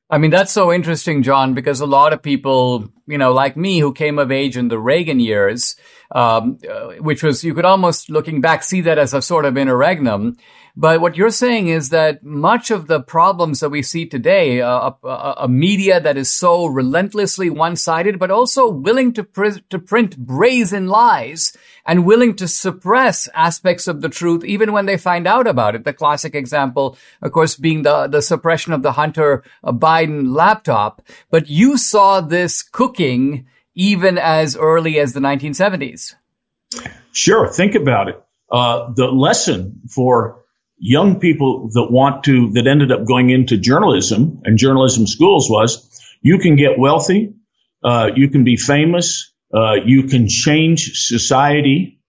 I 0.08 0.18
mean, 0.18 0.30
that's 0.30 0.52
so 0.52 0.72
interesting, 0.72 1.22
John, 1.22 1.54
because 1.54 1.80
a 1.80 1.86
lot 1.86 2.12
of 2.12 2.22
people, 2.22 2.88
you 3.06 3.18
know, 3.18 3.32
like 3.32 3.56
me 3.56 3.78
who 3.78 3.92
came 3.92 4.18
of 4.18 4.32
age 4.32 4.56
in 4.56 4.68
the 4.68 4.78
Reagan 4.78 5.20
years, 5.20 5.76
um, 6.10 6.58
uh, 6.68 6.92
which 6.98 7.22
was, 7.22 7.44
you 7.44 7.54
could 7.54 7.64
almost 7.64 8.10
looking 8.10 8.40
back 8.40 8.62
see 8.62 8.80
that 8.82 8.98
as 8.98 9.14
a 9.14 9.22
sort 9.22 9.44
of 9.44 9.56
interregnum. 9.56 10.36
But 10.78 11.00
what 11.00 11.16
you're 11.16 11.30
saying 11.30 11.68
is 11.68 11.88
that 11.88 12.22
much 12.22 12.70
of 12.70 12.86
the 12.86 13.00
problems 13.00 13.60
that 13.60 13.70
we 13.70 13.80
see 13.80 14.04
today, 14.04 14.60
uh, 14.60 14.90
a, 15.02 15.34
a, 15.38 15.48
media 15.48 15.98
that 15.98 16.18
is 16.18 16.30
so 16.30 16.66
relentlessly 16.66 17.48
one-sided, 17.48 18.18
but 18.18 18.30
also 18.30 18.68
willing 18.68 19.14
to, 19.14 19.24
pr- 19.24 19.60
to 19.70 19.78
print 19.78 20.18
brazen 20.18 20.86
lies 20.86 21.56
and 21.86 22.04
willing 22.04 22.36
to 22.36 22.46
suppress 22.46 23.26
aspects 23.32 23.88
of 23.88 24.02
the 24.02 24.10
truth 24.10 24.44
even 24.44 24.70
when 24.72 24.84
they 24.84 24.98
find 24.98 25.26
out 25.26 25.46
about 25.46 25.74
it. 25.74 25.84
The 25.84 25.94
classic 25.94 26.34
example, 26.34 26.98
of 27.22 27.32
course, 27.32 27.56
being 27.56 27.80
the, 27.80 28.06
the 28.06 28.20
suppression 28.20 28.74
of 28.74 28.82
the 28.82 28.92
Hunter 28.92 29.44
Biden 29.64 30.34
laptop. 30.34 31.00
But 31.30 31.48
you 31.48 31.78
saw 31.78 32.20
this 32.20 32.62
cooking 32.96 33.46
even 33.74 34.18
as 34.18 34.56
early 34.56 34.98
as 34.98 35.12
the 35.12 35.20
1970s. 35.20 36.14
Sure. 37.12 37.48
Think 37.48 37.74
about 37.74 38.08
it. 38.08 38.22
Uh, 38.50 38.92
the 38.94 39.06
lesson 39.06 39.82
for 39.90 40.44
young 40.78 41.20
people 41.20 41.70
that 41.72 41.88
want 41.90 42.24
to, 42.24 42.52
that 42.52 42.66
ended 42.66 42.92
up 42.92 43.04
going 43.04 43.30
into 43.30 43.56
journalism 43.56 44.40
and 44.44 44.58
journalism 44.58 45.06
schools 45.06 45.48
was 45.50 45.88
you 46.22 46.38
can 46.38 46.56
get 46.56 46.78
wealthy, 46.78 47.34
uh, 47.84 48.10
you 48.14 48.28
can 48.30 48.44
be 48.44 48.56
famous, 48.56 49.32
uh, 49.54 49.74
you 49.84 50.04
can 50.04 50.28
change 50.28 51.06
society, 51.06 52.00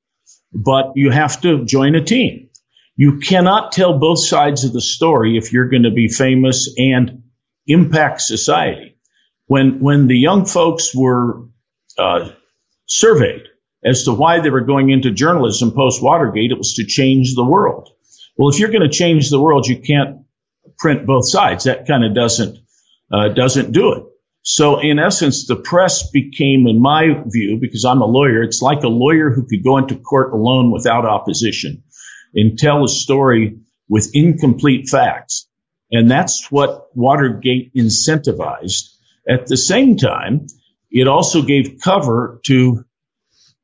but 0.53 0.94
you 0.96 1.12
have 1.12 1.41
to 1.41 1.65
join 1.65 1.96
a 1.96 2.03
team. 2.03 2.50
You 2.96 3.20
cannot 3.20 3.72
tell 3.74 4.00
both 4.00 4.20
sides 4.25 4.63
of 4.63 4.74
the 4.74 4.82
story 4.82 5.38
if 5.38 5.53
you're 5.53 5.70
going 5.70 5.84
to 5.84 5.91
be 5.91 6.08
famous 6.08 6.74
and 6.77 7.24
impact 7.67 8.22
society. 8.22 8.97
When, 9.48 9.80
when 9.80 10.08
the 10.08 10.18
young 10.18 10.46
folks 10.46 10.96
were, 10.96 11.48
uh, 11.98 12.30
surveyed 12.86 13.44
as 13.84 14.04
to 14.04 14.13
why 14.13 14.39
they 14.39 14.50
were 14.50 14.62
going 14.62 14.89
into 14.89 15.12
journalism 15.12 15.72
post 15.72 16.01
Watergate, 16.01 16.51
it 16.51 16.58
was 16.58 16.75
to 16.75 16.86
change 16.86 17.36
the 17.36 17.44
world. 17.44 17.89
Well, 18.38 18.50
if 18.50 18.60
you're 18.60 18.72
going 18.72 18.89
to 18.89 18.89
change 18.89 19.30
the 19.30 19.42
world, 19.42 19.68
you 19.68 19.80
can't 19.80 20.25
print 20.77 21.06
both 21.06 21.30
sides. 21.30 21.66
That 21.66 21.88
kind 21.88 22.06
of 22.06 22.13
doesn't 22.13 22.60
uh, 23.12 23.30
doesn't 23.30 23.72
do 23.72 23.94
it. 23.94 24.04
So 24.42 24.80
in 24.80 25.00
essence, 25.00 25.48
the 25.48 25.56
press 25.56 26.10
became, 26.10 26.68
in 26.68 26.82
my 26.82 27.22
view, 27.25 27.58
because 27.60 27.84
I'm 27.86 28.01
a 28.01 28.06
lawyer, 28.06 28.44
it's 28.44 28.62
like 28.62 28.84
a 28.84 28.89
lawyer 28.89 29.30
who 29.30 29.46
could 29.46 29.63
go 29.63 29.77
into 29.77 29.96
court 29.96 30.34
alone 30.34 30.72
without 30.72 31.06
opposition 31.06 31.84
and 32.34 32.58
tell 32.58 32.84
a 32.84 32.88
story 32.88 33.60
with 33.89 34.12
incomplete 34.13 34.89
facts. 34.89 35.50
And 35.92 36.10
that's 36.10 36.51
what 36.51 36.88
Watergate 36.96 37.74
incentivized. 37.75 38.94
At 39.28 39.48
the 39.48 39.58
same 39.58 39.98
time, 39.98 40.48
it 40.90 41.08
also 41.08 41.42
gave 41.42 41.80
cover 41.84 42.40
to 42.46 42.86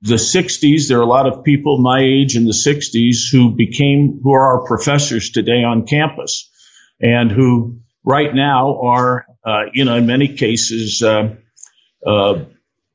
the 0.04 0.16
60s, 0.16 0.90
there 0.90 1.00
are 1.00 1.02
a 1.02 1.06
lot 1.06 1.28
of 1.28 1.46
people 1.46 1.78
my 1.78 2.02
age 2.02 2.36
in 2.36 2.44
the 2.44 2.52
60s 2.52 3.32
who 3.32 3.56
became, 3.56 4.20
who 4.22 4.34
are 4.34 4.60
our 4.60 4.66
professors 4.68 5.30
today 5.30 5.64
on 5.64 5.88
campus 5.88 6.52
and 7.00 7.32
who 7.32 7.80
right 8.04 8.36
now 8.36 8.82
are, 8.82 9.26
uh, 9.46 9.64
you 9.74 9.86
know, 9.86 9.96
in 9.96 10.06
many 10.06 10.36
cases, 10.36 11.02
uh, 11.02 11.36
uh, 12.06 12.44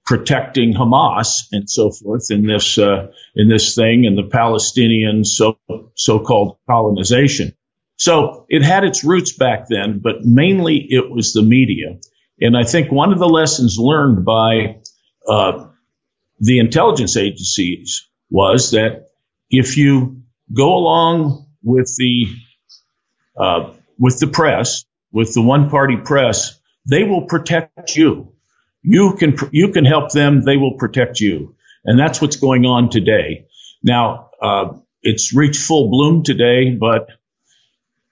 protecting 0.04 0.74
Hamas 0.74 1.46
and 1.50 1.68
so 1.68 1.90
forth 1.90 2.30
in 2.30 2.46
this, 2.46 2.76
uh, 2.76 3.10
in 3.34 3.48
this 3.48 3.74
thing 3.74 4.04
and 4.04 4.18
the 4.18 4.28
Palestinian 4.30 5.24
so, 5.24 5.58
so-called 5.94 6.58
colonization. 6.68 7.54
So 7.96 8.44
it 8.50 8.62
had 8.62 8.84
its 8.84 9.02
roots 9.02 9.32
back 9.32 9.66
then, 9.68 10.00
but 10.02 10.24
mainly 10.24 10.76
it 10.76 11.10
was 11.10 11.32
the 11.32 11.42
media. 11.42 11.98
And 12.40 12.56
I 12.56 12.64
think 12.64 12.92
one 12.92 13.12
of 13.12 13.18
the 13.18 13.28
lessons 13.28 13.76
learned 13.78 14.24
by, 14.24 14.80
uh, 15.28 15.68
the 16.40 16.58
intelligence 16.58 17.16
agencies 17.16 18.08
was 18.30 18.72
that 18.72 19.08
if 19.50 19.76
you 19.76 20.22
go 20.54 20.76
along 20.76 21.46
with 21.62 21.94
the 21.96 22.26
uh, 23.36 23.72
with 23.98 24.18
the 24.20 24.26
press, 24.26 24.84
with 25.12 25.32
the 25.34 25.42
one 25.42 25.70
party 25.70 25.96
press, 25.96 26.58
they 26.88 27.04
will 27.04 27.22
protect 27.22 27.96
you. 27.96 28.32
You 28.82 29.14
can 29.14 29.36
you 29.52 29.72
can 29.72 29.84
help 29.84 30.12
them. 30.12 30.42
They 30.44 30.56
will 30.56 30.74
protect 30.74 31.20
you, 31.20 31.56
and 31.84 31.98
that's 31.98 32.20
what's 32.20 32.36
going 32.36 32.64
on 32.64 32.90
today. 32.90 33.46
Now 33.82 34.30
uh, 34.40 34.74
it's 35.02 35.34
reached 35.34 35.60
full 35.60 35.90
bloom 35.90 36.22
today, 36.22 36.70
but 36.70 37.08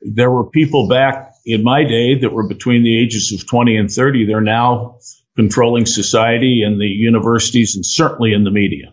there 0.00 0.30
were 0.30 0.50
people 0.50 0.88
back 0.88 1.32
in 1.46 1.62
my 1.62 1.84
day 1.84 2.16
that 2.16 2.32
were 2.32 2.46
between 2.46 2.82
the 2.82 3.00
ages 3.00 3.32
of 3.32 3.46
20 3.46 3.76
and 3.76 3.90
30. 3.90 4.26
They're 4.26 4.40
now 4.40 4.98
controlling 5.36 5.86
society 5.86 6.62
and 6.62 6.80
the 6.80 6.86
universities 6.86 7.76
and 7.76 7.86
certainly 7.86 8.32
in 8.32 8.42
the 8.42 8.50
media. 8.50 8.92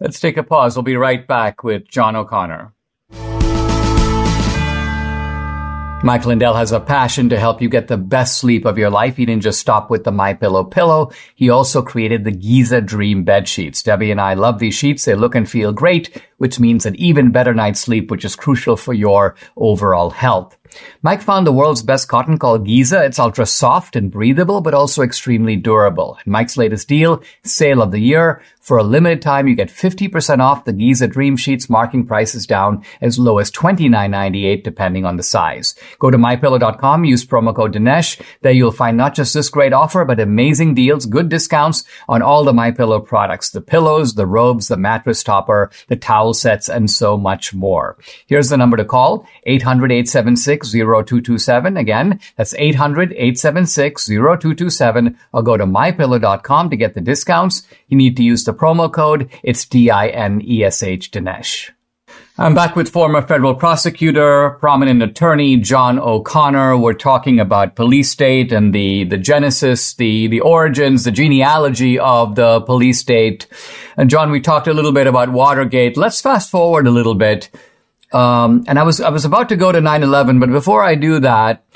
Let's 0.00 0.20
take 0.20 0.36
a 0.36 0.42
pause. 0.42 0.76
We'll 0.76 0.82
be 0.82 0.96
right 0.96 1.26
back 1.26 1.64
with 1.64 1.88
John 1.88 2.16
O'Connor. 2.16 2.74
Mike 6.02 6.24
Lindell 6.24 6.54
has 6.54 6.72
a 6.72 6.80
passion 6.80 7.28
to 7.28 7.38
help 7.38 7.60
you 7.60 7.68
get 7.68 7.88
the 7.88 7.98
best 7.98 8.38
sleep 8.38 8.64
of 8.64 8.78
your 8.78 8.88
life. 8.88 9.18
He 9.18 9.26
didn't 9.26 9.42
just 9.42 9.60
stop 9.60 9.90
with 9.90 10.04
the 10.04 10.10
My 10.10 10.32
Pillow 10.32 10.64
pillow. 10.64 11.12
He 11.34 11.50
also 11.50 11.82
created 11.82 12.24
the 12.24 12.30
Giza 12.30 12.80
Dream 12.80 13.24
bed 13.24 13.46
sheets. 13.46 13.82
Debbie 13.82 14.10
and 14.10 14.20
I 14.20 14.32
love 14.32 14.58
these 14.60 14.74
sheets. 14.74 15.04
They 15.04 15.14
look 15.14 15.34
and 15.34 15.48
feel 15.48 15.72
great, 15.72 16.22
which 16.40 16.58
means 16.58 16.86
an 16.86 16.96
even 16.96 17.30
better 17.30 17.52
night's 17.52 17.80
sleep, 17.80 18.10
which 18.10 18.24
is 18.24 18.34
crucial 18.34 18.74
for 18.74 18.94
your 18.94 19.36
overall 19.58 20.08
health. 20.08 20.56
Mike 21.02 21.20
found 21.20 21.46
the 21.46 21.52
world's 21.52 21.82
best 21.82 22.08
cotton 22.08 22.38
called 22.38 22.64
Giza. 22.64 23.04
It's 23.04 23.18
ultra 23.18 23.44
soft 23.44 23.96
and 23.96 24.10
breathable, 24.10 24.60
but 24.60 24.72
also 24.72 25.02
extremely 25.02 25.56
durable. 25.56 26.16
And 26.24 26.32
Mike's 26.32 26.56
latest 26.56 26.88
deal, 26.88 27.22
sale 27.42 27.82
of 27.82 27.90
the 27.90 27.98
year, 27.98 28.40
for 28.60 28.76
a 28.76 28.84
limited 28.84 29.22
time, 29.22 29.48
you 29.48 29.56
get 29.56 29.68
50% 29.68 30.38
off 30.38 30.64
the 30.64 30.72
Giza 30.72 31.08
Dream 31.08 31.36
Sheets, 31.36 31.70
marking 31.70 32.06
prices 32.06 32.46
down 32.46 32.84
as 33.00 33.18
low 33.18 33.38
as 33.38 33.50
$29.98 33.50 34.62
depending 34.62 35.06
on 35.06 35.16
the 35.16 35.22
size. 35.22 35.74
Go 35.98 36.10
to 36.10 36.18
mypillow.com, 36.18 37.04
use 37.04 37.24
promo 37.24 37.56
code 37.56 37.74
Dinesh. 37.74 38.20
There 38.42 38.52
you'll 38.52 38.70
find 38.70 38.96
not 38.96 39.14
just 39.14 39.32
this 39.32 39.48
great 39.48 39.72
offer, 39.72 40.04
but 40.04 40.20
amazing 40.20 40.74
deals, 40.74 41.06
good 41.06 41.30
discounts 41.30 41.84
on 42.08 42.20
all 42.22 42.44
the 42.44 42.52
MyPillow 42.52 43.04
products, 43.04 43.50
the 43.50 43.62
pillows, 43.62 44.14
the 44.14 44.26
robes, 44.26 44.68
the 44.68 44.76
mattress 44.76 45.24
topper, 45.24 45.70
the 45.88 45.96
towel 45.96 46.29
sets, 46.34 46.68
and 46.68 46.90
so 46.90 47.16
much 47.16 47.54
more. 47.54 47.96
Here's 48.26 48.48
the 48.48 48.56
number 48.56 48.76
to 48.76 48.84
call, 48.84 49.24
800-876-0227. 49.46 51.78
Again, 51.78 52.18
that's 52.36 52.54
800-876-0227 52.54 55.16
or 55.32 55.42
go 55.42 55.56
to 55.56 55.66
mypillow.com 55.66 56.70
to 56.70 56.76
get 56.76 56.94
the 56.94 57.00
discounts. 57.00 57.66
You 57.88 57.96
need 57.96 58.16
to 58.16 58.22
use 58.22 58.44
the 58.44 58.54
promo 58.54 58.92
code. 58.92 59.28
It's 59.42 59.64
D-I-N-E-S-H 59.64 61.10
Dinesh. 61.10 61.70
I'm 62.40 62.54
back 62.54 62.74
with 62.74 62.88
former 62.88 63.20
federal 63.20 63.54
prosecutor, 63.54 64.56
prominent 64.60 65.02
attorney 65.02 65.58
John 65.58 65.98
O'Connor. 65.98 66.78
We're 66.78 66.94
talking 66.94 67.38
about 67.38 67.76
police 67.76 68.10
state 68.10 68.50
and 68.50 68.74
the, 68.74 69.04
the 69.04 69.18
genesis, 69.18 69.92
the, 69.92 70.26
the 70.26 70.40
origins, 70.40 71.04
the 71.04 71.10
genealogy 71.10 71.98
of 71.98 72.36
the 72.36 72.62
police 72.62 72.98
state. 72.98 73.46
And 73.98 74.08
John, 74.08 74.30
we 74.30 74.40
talked 74.40 74.68
a 74.68 74.72
little 74.72 74.92
bit 74.92 75.06
about 75.06 75.28
Watergate. 75.28 75.98
Let's 75.98 76.22
fast 76.22 76.50
forward 76.50 76.86
a 76.86 76.90
little 76.90 77.14
bit. 77.14 77.50
Um, 78.10 78.64
and 78.66 78.78
I 78.78 78.84
was, 78.84 79.02
I 79.02 79.10
was 79.10 79.26
about 79.26 79.50
to 79.50 79.56
go 79.56 79.70
to 79.70 79.80
9-11, 79.80 80.40
but 80.40 80.50
before 80.50 80.82
I 80.82 80.94
do 80.94 81.20
that, 81.20 81.66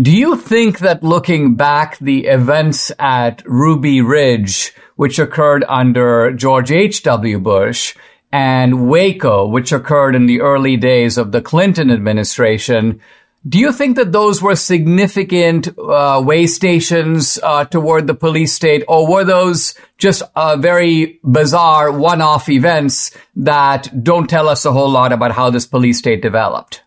do 0.00 0.10
you 0.10 0.38
think 0.38 0.78
that 0.78 1.02
looking 1.02 1.54
back, 1.54 1.98
the 1.98 2.28
events 2.28 2.90
at 2.98 3.42
Ruby 3.44 4.00
Ridge, 4.00 4.72
which 4.96 5.18
occurred 5.18 5.66
under 5.68 6.32
George 6.32 6.72
H.W. 6.72 7.40
Bush, 7.40 7.94
and 8.32 8.88
Waco, 8.88 9.46
which 9.46 9.72
occurred 9.72 10.14
in 10.14 10.26
the 10.26 10.40
early 10.40 10.76
days 10.76 11.18
of 11.18 11.32
the 11.32 11.40
Clinton 11.40 11.90
administration, 11.90 13.00
do 13.48 13.58
you 13.58 13.72
think 13.72 13.96
that 13.96 14.12
those 14.12 14.42
were 14.42 14.56
significant 14.56 15.68
uh, 15.78 16.20
way 16.24 16.46
stations 16.46 17.38
uh, 17.42 17.64
toward 17.64 18.06
the 18.06 18.14
police 18.14 18.52
state, 18.52 18.84
or 18.88 19.08
were 19.08 19.24
those 19.24 19.74
just 19.96 20.22
uh, 20.34 20.56
very 20.56 21.20
bizarre 21.24 21.92
one-off 21.92 22.48
events 22.48 23.16
that 23.36 24.02
don't 24.02 24.28
tell 24.28 24.48
us 24.48 24.64
a 24.64 24.72
whole 24.72 24.90
lot 24.90 25.12
about 25.12 25.32
how 25.32 25.50
this 25.50 25.66
police 25.66 25.98
state 25.98 26.20
developed? 26.20 26.82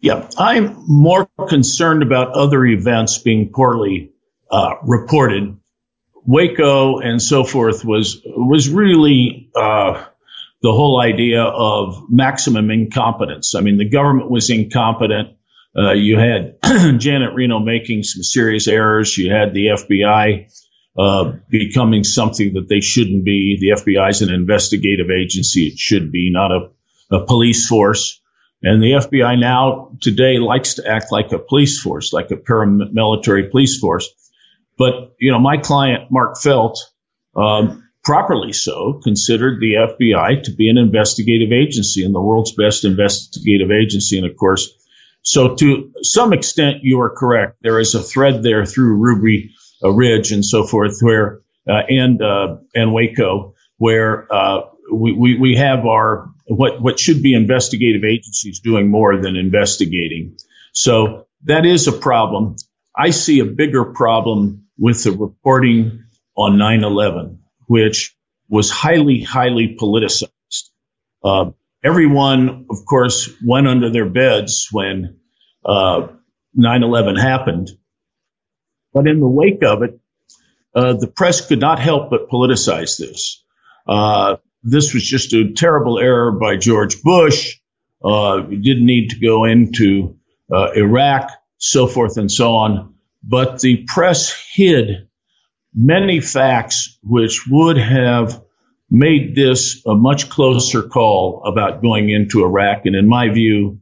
Yeah, 0.00 0.28
I'm 0.36 0.76
more 0.86 1.28
concerned 1.48 2.02
about 2.02 2.32
other 2.32 2.64
events 2.66 3.18
being 3.18 3.50
poorly 3.50 4.12
uh, 4.50 4.74
reported. 4.82 5.56
Waco 6.26 6.98
and 6.98 7.22
so 7.22 7.42
forth 7.42 7.84
was 7.84 8.20
was 8.26 8.68
really 8.68 9.48
uh, 9.56 10.04
the 10.62 10.72
whole 10.72 11.00
idea 11.00 11.42
of 11.42 12.04
maximum 12.10 12.70
incompetence. 12.70 13.54
I 13.54 13.60
mean, 13.60 13.78
the 13.78 13.88
government 13.88 14.30
was 14.30 14.50
incompetent. 14.50 15.36
Uh, 15.76 15.92
you 15.92 16.18
had 16.18 16.56
Janet 16.98 17.34
Reno 17.34 17.60
making 17.60 18.02
some 18.02 18.22
serious 18.22 18.66
errors. 18.66 19.16
You 19.16 19.30
had 19.32 19.54
the 19.54 19.66
FBI 19.66 20.50
uh, 20.98 21.32
becoming 21.48 22.02
something 22.02 22.54
that 22.54 22.68
they 22.68 22.80
shouldn't 22.80 23.24
be. 23.24 23.58
The 23.60 23.80
FBI 23.80 24.10
is 24.10 24.22
an 24.22 24.34
investigative 24.34 25.10
agency. 25.10 25.68
It 25.68 25.78
should 25.78 26.10
be, 26.10 26.30
not 26.32 26.50
a, 26.50 26.70
a 27.16 27.24
police 27.24 27.68
force. 27.68 28.20
And 28.62 28.82
the 28.82 28.92
FBI 28.92 29.38
now 29.38 29.92
today 30.00 30.38
likes 30.38 30.74
to 30.74 30.88
act 30.88 31.12
like 31.12 31.30
a 31.30 31.38
police 31.38 31.80
force, 31.80 32.12
like 32.12 32.32
a 32.32 32.36
paramilitary 32.36 33.48
police 33.48 33.78
force. 33.78 34.12
But, 34.76 35.14
you 35.20 35.30
know, 35.30 35.38
my 35.38 35.58
client, 35.58 36.10
Mark 36.10 36.38
Felt, 36.38 36.80
um, 37.36 37.87
properly 38.04 38.52
so, 38.52 39.00
considered 39.02 39.60
the 39.60 39.74
FBI 39.74 40.44
to 40.44 40.52
be 40.52 40.68
an 40.68 40.78
investigative 40.78 41.52
agency 41.52 42.04
and 42.04 42.14
the 42.14 42.20
world's 42.20 42.52
best 42.52 42.84
investigative 42.84 43.70
agency. 43.70 44.18
And 44.18 44.28
of 44.28 44.36
course, 44.36 44.72
so 45.22 45.56
to 45.56 45.92
some 46.02 46.32
extent, 46.32 46.78
you 46.82 47.00
are 47.00 47.10
correct. 47.10 47.56
There 47.60 47.80
is 47.80 47.94
a 47.94 48.02
thread 48.02 48.42
there 48.42 48.64
through 48.64 48.96
Ruby 48.96 49.50
uh, 49.82 49.90
Ridge 49.90 50.32
and 50.32 50.44
so 50.44 50.64
forth 50.64 50.98
where, 51.00 51.40
uh, 51.68 51.82
and, 51.88 52.22
uh, 52.22 52.56
and 52.74 52.94
Waco, 52.94 53.54
where, 53.76 54.32
uh, 54.32 54.60
we, 54.90 55.12
we, 55.12 55.38
we 55.38 55.56
have 55.56 55.84
our 55.84 56.30
what 56.48 56.80
what 56.80 56.98
should 56.98 57.22
be 57.22 57.34
investigative 57.34 58.04
agencies 58.04 58.60
doing 58.60 58.90
more 58.90 59.20
than 59.20 59.36
investigating. 59.36 60.36
So 60.72 61.26
that 61.44 61.66
is 61.66 61.86
a 61.86 61.92
problem. 61.92 62.56
I 62.96 63.10
see 63.10 63.40
a 63.40 63.44
bigger 63.44 63.84
problem 63.84 64.66
with 64.78 65.04
the 65.04 65.12
reporting 65.12 66.04
on 66.36 66.56
9/11, 66.56 67.38
which 67.68 68.16
was 68.48 68.70
highly 68.70 69.20
highly 69.20 69.76
politicized. 69.80 70.70
Uh, 71.22 71.50
everyone, 71.84 72.66
of 72.70 72.84
course, 72.84 73.30
went 73.44 73.68
under 73.68 73.90
their 73.90 74.08
beds 74.08 74.68
when 74.72 75.20
uh, 75.64 76.08
9/11 76.58 77.20
happened, 77.20 77.70
but 78.92 79.06
in 79.06 79.20
the 79.20 79.28
wake 79.28 79.62
of 79.62 79.82
it, 79.82 80.00
uh, 80.74 80.94
the 80.94 81.06
press 81.06 81.46
could 81.46 81.60
not 81.60 81.78
help 81.78 82.10
but 82.10 82.28
politicize 82.28 82.98
this. 82.98 83.44
Uh, 83.86 84.36
this 84.62 84.92
was 84.92 85.04
just 85.04 85.32
a 85.34 85.52
terrible 85.52 85.98
error 85.98 86.32
by 86.32 86.56
George 86.56 87.02
Bush. 87.02 87.58
Uh, 88.02 88.40
didn't 88.40 88.86
need 88.86 89.10
to 89.10 89.20
go 89.20 89.44
into 89.44 90.16
uh, 90.52 90.72
Iraq, 90.74 91.30
so 91.58 91.86
forth 91.86 92.16
and 92.16 92.30
so 92.30 92.56
on. 92.56 92.94
But 93.22 93.60
the 93.60 93.84
press 93.86 94.32
hid 94.52 95.07
many 95.74 96.20
facts 96.20 96.98
which 97.02 97.46
would 97.48 97.78
have 97.78 98.42
made 98.90 99.34
this 99.34 99.82
a 99.86 99.94
much 99.94 100.30
closer 100.30 100.82
call 100.82 101.42
about 101.44 101.82
going 101.82 102.08
into 102.10 102.44
Iraq. 102.44 102.86
And 102.86 102.96
in 102.96 103.08
my 103.08 103.28
view, 103.28 103.80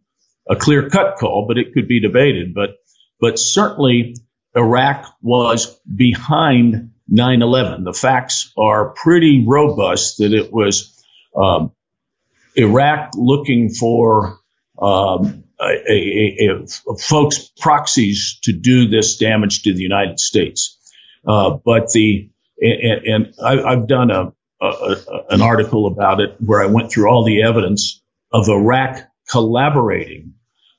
a 0.48 0.56
clear 0.56 0.88
cut 0.88 1.16
call, 1.16 1.46
but 1.46 1.58
it 1.58 1.72
could 1.72 1.88
be 1.88 2.00
debated. 2.00 2.54
But, 2.54 2.76
but 3.20 3.38
certainly 3.38 4.16
Iraq 4.54 5.06
was 5.22 5.78
behind 5.92 6.92
9/11. 7.10 7.84
The 7.84 7.92
facts 7.92 8.52
are 8.56 8.90
pretty 8.90 9.44
robust 9.46 10.18
that 10.18 10.32
it 10.32 10.52
was 10.52 10.92
um, 11.36 11.72
Iraq 12.56 13.12
looking 13.14 13.70
for 13.70 14.38
um, 14.80 15.44
a, 15.60 15.92
a, 15.92 16.58
a, 16.62 16.96
folks 16.98 17.50
proxies 17.58 18.38
to 18.42 18.52
do 18.52 18.88
this 18.88 19.16
damage 19.16 19.62
to 19.62 19.72
the 19.72 19.82
United 19.82 20.18
States. 20.18 20.78
Uh, 21.26 21.58
but 21.64 21.90
the 21.92 22.30
and, 22.58 23.06
and 23.06 23.34
I, 23.42 23.74
have 23.74 23.86
done 23.86 24.10
a, 24.10 24.32
an 25.30 25.42
article 25.42 25.86
about 25.86 26.20
it 26.20 26.36
where 26.38 26.62
I 26.62 26.66
went 26.66 26.90
through 26.90 27.10
all 27.10 27.24
the 27.24 27.42
evidence 27.42 28.02
of 28.32 28.48
Iraq 28.48 29.02
collaborating 29.30 30.34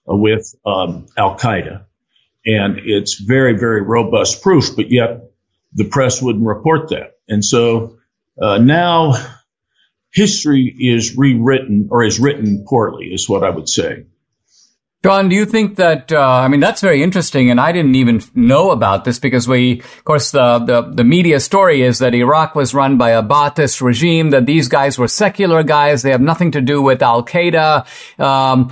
with 0.05 0.55
um, 0.65 1.07
Al 1.17 1.37
Qaeda, 1.37 1.85
and 2.45 2.79
it's 2.79 3.15
very 3.15 3.57
very 3.57 3.81
robust 3.81 4.41
proof. 4.41 4.75
But 4.75 4.89
yet 4.89 5.31
the 5.73 5.85
press 5.85 6.21
wouldn't 6.21 6.45
report 6.45 6.89
that. 6.89 7.17
And 7.27 7.43
so 7.43 7.97
uh, 8.41 8.57
now 8.57 9.13
history 10.11 10.73
is 10.79 11.17
rewritten 11.17 11.89
or 11.91 12.03
is 12.03 12.19
written 12.19 12.65
poorly, 12.67 13.07
is 13.07 13.29
what 13.29 13.43
I 13.43 13.49
would 13.49 13.69
say. 13.69 14.05
John, 15.03 15.29
do 15.29 15.35
you 15.35 15.45
think 15.45 15.75
that, 15.75 16.11
uh, 16.11 16.19
I 16.19 16.47
mean, 16.47 16.59
that's 16.59 16.81
very 16.81 17.03
interesting, 17.03 17.51
and 17.51 17.61
I 17.61 17.71
didn't 17.71 17.93
even 17.93 18.19
know 18.33 18.71
about 18.71 19.05
this 19.05 19.19
because 19.19 19.47
we, 19.47 19.79
of 19.79 20.03
course, 20.03 20.31
the, 20.31 20.57
the, 20.57 20.81
the, 20.81 21.03
media 21.03 21.39
story 21.39 21.83
is 21.83 21.99
that 21.99 22.15
Iraq 22.15 22.55
was 22.55 22.73
run 22.73 22.97
by 22.97 23.11
a 23.11 23.21
Ba'athist 23.21 23.79
regime, 23.79 24.31
that 24.31 24.47
these 24.47 24.67
guys 24.67 24.97
were 24.97 25.07
secular 25.07 25.61
guys, 25.61 26.01
they 26.01 26.09
have 26.09 26.19
nothing 26.19 26.49
to 26.49 26.61
do 26.61 26.81
with 26.81 27.03
Al 27.03 27.23
Qaeda. 27.23 27.85
Um, 28.19 28.71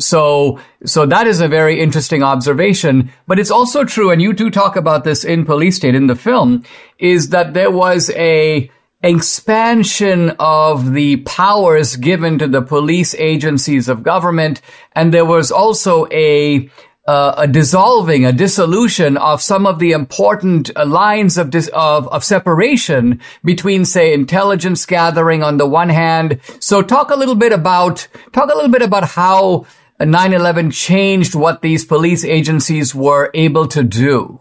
so, 0.00 0.58
so 0.86 1.04
that 1.04 1.26
is 1.26 1.42
a 1.42 1.46
very 1.46 1.78
interesting 1.78 2.22
observation, 2.22 3.12
but 3.26 3.38
it's 3.38 3.50
also 3.50 3.84
true, 3.84 4.10
and 4.10 4.22
you 4.22 4.32
do 4.32 4.48
talk 4.48 4.76
about 4.76 5.04
this 5.04 5.24
in 5.24 5.44
Police 5.44 5.76
State 5.76 5.94
in 5.94 6.06
the 6.06 6.16
film, 6.16 6.64
is 6.98 7.28
that 7.28 7.52
there 7.52 7.70
was 7.70 8.08
a, 8.16 8.70
expansion 9.02 10.34
of 10.38 10.92
the 10.92 11.16
powers 11.18 11.96
given 11.96 12.38
to 12.38 12.48
the 12.48 12.62
police 12.62 13.14
agencies 13.14 13.88
of 13.88 14.02
government, 14.02 14.60
and 14.92 15.12
there 15.12 15.24
was 15.24 15.50
also 15.50 16.06
a 16.10 16.70
uh, 17.06 17.34
a 17.38 17.46
dissolving, 17.46 18.24
a 18.24 18.32
dissolution 18.32 19.16
of 19.16 19.40
some 19.40 19.64
of 19.64 19.78
the 19.78 19.92
important 19.92 20.70
uh, 20.74 20.84
lines 20.84 21.38
of, 21.38 21.50
dis- 21.50 21.70
of 21.72 22.08
of 22.08 22.24
separation 22.24 23.20
between, 23.44 23.84
say, 23.84 24.12
intelligence 24.12 24.84
gathering 24.84 25.42
on 25.42 25.56
the 25.56 25.66
one 25.66 25.88
hand. 25.88 26.40
So, 26.58 26.82
talk 26.82 27.10
a 27.10 27.16
little 27.16 27.36
bit 27.36 27.52
about 27.52 28.08
talk 28.32 28.50
a 28.50 28.56
little 28.56 28.70
bit 28.70 28.82
about 28.82 29.04
how 29.04 29.66
9 30.00 30.32
11 30.32 30.72
changed 30.72 31.34
what 31.34 31.62
these 31.62 31.84
police 31.84 32.24
agencies 32.24 32.94
were 32.94 33.30
able 33.34 33.68
to 33.68 33.82
do? 33.84 34.40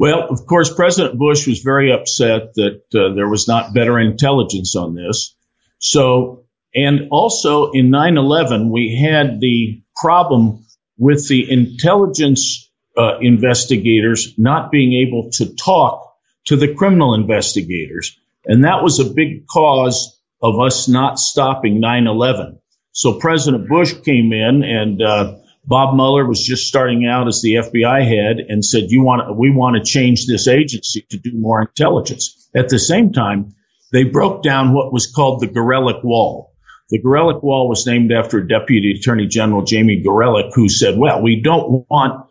Well, 0.00 0.28
of 0.30 0.46
course, 0.46 0.72
President 0.72 1.18
Bush 1.18 1.46
was 1.46 1.60
very 1.60 1.92
upset 1.92 2.54
that 2.54 2.84
uh, 2.94 3.14
there 3.14 3.28
was 3.28 3.46
not 3.46 3.74
better 3.74 3.98
intelligence 3.98 4.74
on 4.74 4.94
this. 4.94 5.36
So, 5.78 6.46
and 6.74 7.08
also 7.10 7.72
in 7.72 7.90
9 7.90 8.16
11, 8.16 8.70
we 8.70 8.98
had 8.98 9.40
the 9.40 9.82
problem 9.94 10.64
with 10.96 11.28
the 11.28 11.52
intelligence 11.52 12.70
uh, 12.96 13.18
investigators 13.18 14.32
not 14.38 14.70
being 14.70 15.06
able 15.06 15.32
to 15.32 15.54
talk 15.54 16.14
to 16.46 16.56
the 16.56 16.72
criminal 16.72 17.12
investigators. 17.12 18.18
And 18.46 18.64
that 18.64 18.82
was 18.82 19.00
a 19.00 19.04
big 19.04 19.46
cause 19.48 20.18
of 20.42 20.58
us 20.60 20.88
not 20.88 21.18
stopping 21.18 21.78
9 21.78 22.06
11. 22.06 22.58
So 22.92 23.18
President 23.18 23.68
Bush 23.68 23.92
came 23.92 24.32
in 24.32 24.62
and 24.64 25.02
uh, 25.02 25.39
Bob 25.70 25.94
Mueller 25.94 26.26
was 26.26 26.42
just 26.42 26.66
starting 26.66 27.06
out 27.06 27.28
as 27.28 27.42
the 27.42 27.54
FBI 27.54 28.02
head 28.02 28.44
and 28.48 28.64
said, 28.64 28.90
"You 28.90 29.04
want 29.04 29.38
we 29.38 29.50
want 29.52 29.76
to 29.76 29.84
change 29.84 30.26
this 30.26 30.48
agency 30.48 31.06
to 31.10 31.16
do 31.16 31.30
more 31.32 31.60
intelligence." 31.60 32.50
At 32.52 32.70
the 32.70 32.78
same 32.80 33.12
time, 33.12 33.54
they 33.92 34.02
broke 34.02 34.42
down 34.42 34.74
what 34.74 34.92
was 34.92 35.06
called 35.06 35.38
the 35.38 35.46
Gorelick 35.46 36.02
Wall. 36.02 36.50
The 36.90 37.00
Gorelick 37.00 37.44
Wall 37.44 37.68
was 37.68 37.86
named 37.86 38.10
after 38.10 38.42
Deputy 38.42 38.96
Attorney 38.98 39.28
General 39.28 39.62
Jamie 39.62 40.02
Gorelick, 40.04 40.50
who 40.54 40.68
said, 40.68 40.98
"Well, 40.98 41.22
we 41.22 41.40
don't 41.40 41.86
want 41.88 42.26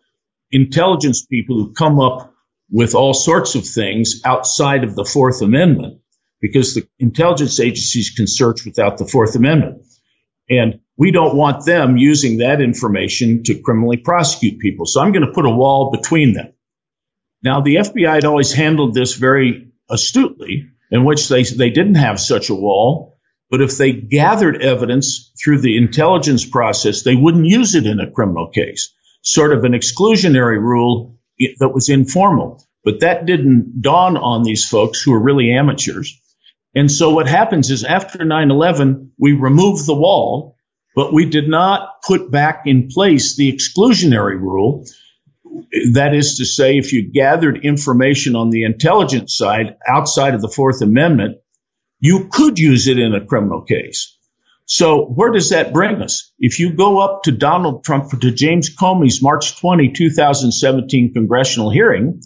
intelligence 0.52 1.26
people 1.26 1.56
who 1.56 1.72
come 1.72 2.02
up 2.02 2.34
with 2.70 2.94
all 2.94 3.14
sorts 3.14 3.56
of 3.56 3.66
things 3.66 4.20
outside 4.26 4.84
of 4.84 4.96
the 4.96 5.06
Fourth 5.06 5.42
Amendment, 5.42 6.02
because 6.42 6.74
the 6.74 6.86
intelligence 7.00 7.62
agencies 7.62 8.10
can 8.10 8.28
search 8.28 8.66
without 8.66 8.98
the 8.98 9.08
Fourth 9.08 9.38
Amendment." 9.38 9.84
And 10.50 10.82
we 11.00 11.12
don't 11.12 11.34
want 11.34 11.66
them 11.66 11.96
using 11.96 12.40
that 12.40 12.60
information 12.60 13.44
to 13.44 13.58
criminally 13.58 13.96
prosecute 13.96 14.60
people. 14.60 14.86
So 14.86 15.00
I'm 15.02 15.14
going 15.14 15.26
to 15.26 15.32
put 15.32 15.46
a 15.46 15.50
wall 15.50 15.92
between 15.92 16.34
them. 16.34 16.52
Now, 17.42 17.62
the 17.62 17.76
FBI 17.76 18.16
had 18.16 18.26
always 18.26 18.52
handled 18.52 18.94
this 18.94 19.16
very 19.16 19.72
astutely, 19.90 20.66
in 20.92 21.06
which 21.06 21.30
they, 21.30 21.44
they 21.44 21.70
didn't 21.70 21.96
have 21.96 22.20
such 22.20 22.50
a 22.50 22.54
wall. 22.56 23.18
But 23.50 23.62
if 23.62 23.78
they 23.78 23.94
gathered 23.94 24.62
evidence 24.62 25.32
through 25.42 25.62
the 25.62 25.78
intelligence 25.78 26.46
process, 26.46 27.02
they 27.02 27.16
wouldn't 27.16 27.46
use 27.46 27.76
it 27.76 27.86
in 27.86 28.02
a 28.02 28.12
criminal 28.12 28.50
case. 28.50 28.94
Sort 29.24 29.54
of 29.54 29.64
an 29.64 29.72
exclusionary 29.72 30.60
rule 30.60 31.18
that 31.60 31.74
was 31.74 31.88
informal. 31.88 32.62
But 32.84 33.00
that 33.00 33.26
didn't 33.26 33.82
dawn 33.82 34.18
on 34.18 34.44
these 34.44 34.68
folks 34.68 35.02
who 35.02 35.14
are 35.14 35.24
really 35.24 35.54
amateurs. 35.54 36.20
And 36.76 36.92
so 36.92 37.12
what 37.12 37.28
happens 37.28 37.72
is 37.72 37.86
after 37.86 38.20
9-11, 38.20 39.12
we 39.18 39.32
remove 39.32 39.86
the 39.86 39.96
wall, 39.96 40.58
but 41.00 41.14
we 41.14 41.24
did 41.24 41.48
not 41.48 42.02
put 42.06 42.30
back 42.30 42.64
in 42.66 42.90
place 42.90 43.38
the 43.38 43.50
exclusionary 43.54 44.38
rule. 44.38 44.84
That 45.94 46.14
is 46.14 46.40
to 46.40 46.46
say, 46.46 46.78
if 46.78 46.92
you 46.92 47.10
gathered 47.10 47.64
information 47.64 48.36
on 48.36 48.50
the 48.50 48.66
intelligence 48.66 49.34
side 49.34 49.78
outside 49.88 50.34
of 50.34 50.42
the 50.42 50.50
Fourth 50.50 50.82
Amendment, 50.82 51.38
you 52.02 52.28
could 52.30 52.60
use 52.60 52.90
it 52.90 53.00
in 53.00 53.16
a 53.16 53.26
criminal 53.26 53.62
case. 53.62 54.18
So 54.66 55.06
where 55.06 55.32
does 55.32 55.52
that 55.52 55.72
bring 55.72 56.02
us? 56.02 56.34
If 56.38 56.60
you 56.60 56.74
go 56.74 57.00
up 57.00 57.24
to 57.24 57.32
Donald 57.32 57.86
Trump, 57.86 58.12
to 58.20 58.32
James 58.32 58.76
Comey's 58.76 59.22
March 59.22 59.58
20, 59.58 59.94
2017 59.94 61.14
congressional 61.14 61.70
hearing, 61.70 62.22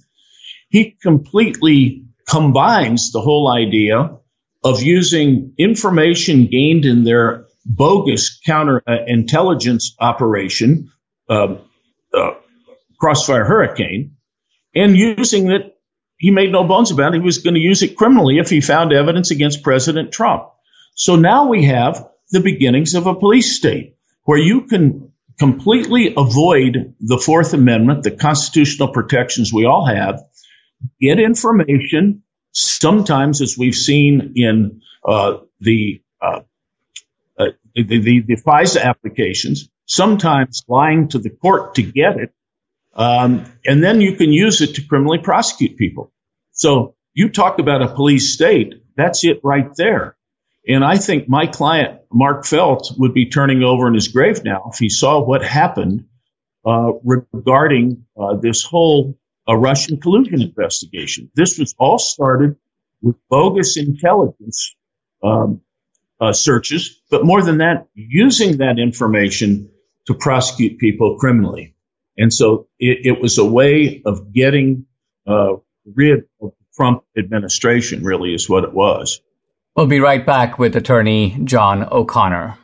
he 0.70 0.98
completely 1.00 2.08
combines 2.28 3.12
the 3.12 3.22
whole 3.22 3.54
idea 3.56 4.18
of 4.64 4.82
using 4.82 5.54
information 5.60 6.48
gained 6.48 6.86
in 6.86 7.04
their 7.04 7.46
bogus 7.66 8.40
counterintelligence 8.46 9.94
uh, 10.00 10.04
operation, 10.04 10.92
uh, 11.30 11.56
uh, 12.14 12.32
Crossfire 13.00 13.46
Hurricane, 13.46 14.16
and 14.76 14.96
using 14.96 15.52
it. 15.52 15.70
He 16.18 16.32
made 16.32 16.52
no 16.52 16.64
bones 16.64 16.92
about 16.92 17.14
it. 17.14 17.20
He 17.20 17.26
was 17.26 17.40
going 17.40 17.56
to 17.56 17.60
use 17.60 17.84
it 17.84 17.98
criminally 17.98 18.38
if 18.38 18.50
he 18.50 18.62
found 18.62 18.94
evidence 18.94 19.32
against 19.32 19.64
President 19.64 20.14
Trump. 20.14 20.46
So 20.96 21.16
now 21.16 21.48
we 21.48 21.66
have 21.66 22.08
the 22.30 22.40
beginnings 22.40 22.94
of 22.94 23.08
a 23.08 23.16
police 23.16 23.58
state 23.58 23.98
where 24.24 24.38
you 24.38 24.62
can 24.62 25.12
completely 25.38 26.14
avoid 26.16 26.96
the 27.02 27.18
Fourth 27.18 27.54
Amendment, 27.54 28.04
the 28.04 28.12
constitutional 28.12 28.90
protections 28.90 29.52
we 29.52 29.66
all 29.66 29.86
have, 29.86 30.22
get 31.02 31.20
information 31.20 32.24
Sometimes, 32.54 33.42
as 33.42 33.58
we've 33.58 33.76
seen 33.76 34.34
in 34.36 34.82
uh, 35.04 35.40
the, 35.60 36.02
uh, 36.22 36.42
uh, 37.38 37.48
the, 37.76 37.84
the, 37.84 38.22
the 38.22 38.38
FISA 38.38 38.84
applications, 38.84 39.70
sometimes 39.86 40.64
lying 40.68 41.10
to 41.10 41.20
the 41.20 41.30
court 41.30 41.76
to 41.76 41.84
get 41.84 42.18
it, 42.18 42.34
um, 42.94 43.46
and 43.66 43.84
then 43.84 44.02
you 44.02 44.16
can 44.16 44.32
use 44.32 44.62
it 44.62 44.76
to 44.76 44.86
criminally 44.86 45.20
prosecute 45.20 45.78
people. 45.78 46.12
So 46.52 46.96
you 47.14 47.30
talk 47.30 47.60
about 47.60 47.82
a 47.82 47.88
police 47.88 48.34
state, 48.34 48.76
that's 48.96 49.24
it 49.24 49.40
right 49.44 49.70
there. 49.76 50.16
And 50.68 50.84
I 50.84 50.98
think 50.98 51.28
my 51.28 51.48
client, 51.48 52.02
Mark 52.12 52.46
Felt, 52.46 52.92
would 52.98 53.14
be 53.14 53.30
turning 53.30 53.64
over 53.64 53.88
in 53.88 53.96
his 53.96 54.08
grave 54.10 54.44
now 54.44 54.70
if 54.72 54.80
he 54.80 54.90
saw 54.90 55.22
what 55.22 55.44
happened 55.44 56.06
uh, 56.66 56.92
regarding 57.04 58.06
uh, 58.18 58.36
this 58.36 58.64
whole 58.64 59.18
a 59.48 59.58
Russian 59.58 60.00
collusion 60.00 60.42
investigation. 60.42 61.30
This 61.36 61.60
was 61.60 61.76
all 61.78 62.00
started 62.00 62.56
with 63.02 63.18
bogus 63.30 63.76
intelligence 63.76 64.76
um, 65.22 65.62
uh, 66.20 66.34
searches, 66.34 67.02
but 67.10 67.26
more 67.26 67.42
than 67.42 67.58
that, 67.58 67.88
using 67.94 68.58
that 68.58 68.80
information 68.80 69.70
to 70.08 70.14
prosecute 70.14 70.80
people 70.80 71.18
criminally. 71.18 71.76
And 72.18 72.34
so 72.34 72.68
it, 72.80 73.06
it 73.06 73.22
was 73.22 73.38
a 73.38 73.46
way 73.46 74.02
of 74.06 74.34
getting 74.34 74.86
uh, 75.28 75.56
rid 75.86 76.26
of 76.42 76.52
the 76.60 76.66
Trump 76.76 77.04
administration, 77.18 78.04
really, 78.04 78.34
is 78.34 78.50
what 78.50 78.64
it 78.64 78.74
was. 78.74 79.22
We'll 79.76 79.88
be 79.88 80.00
right 80.00 80.24
back 80.24 80.60
with 80.60 80.76
attorney 80.76 81.38
John 81.44 81.88
O'Connor. 81.92 82.58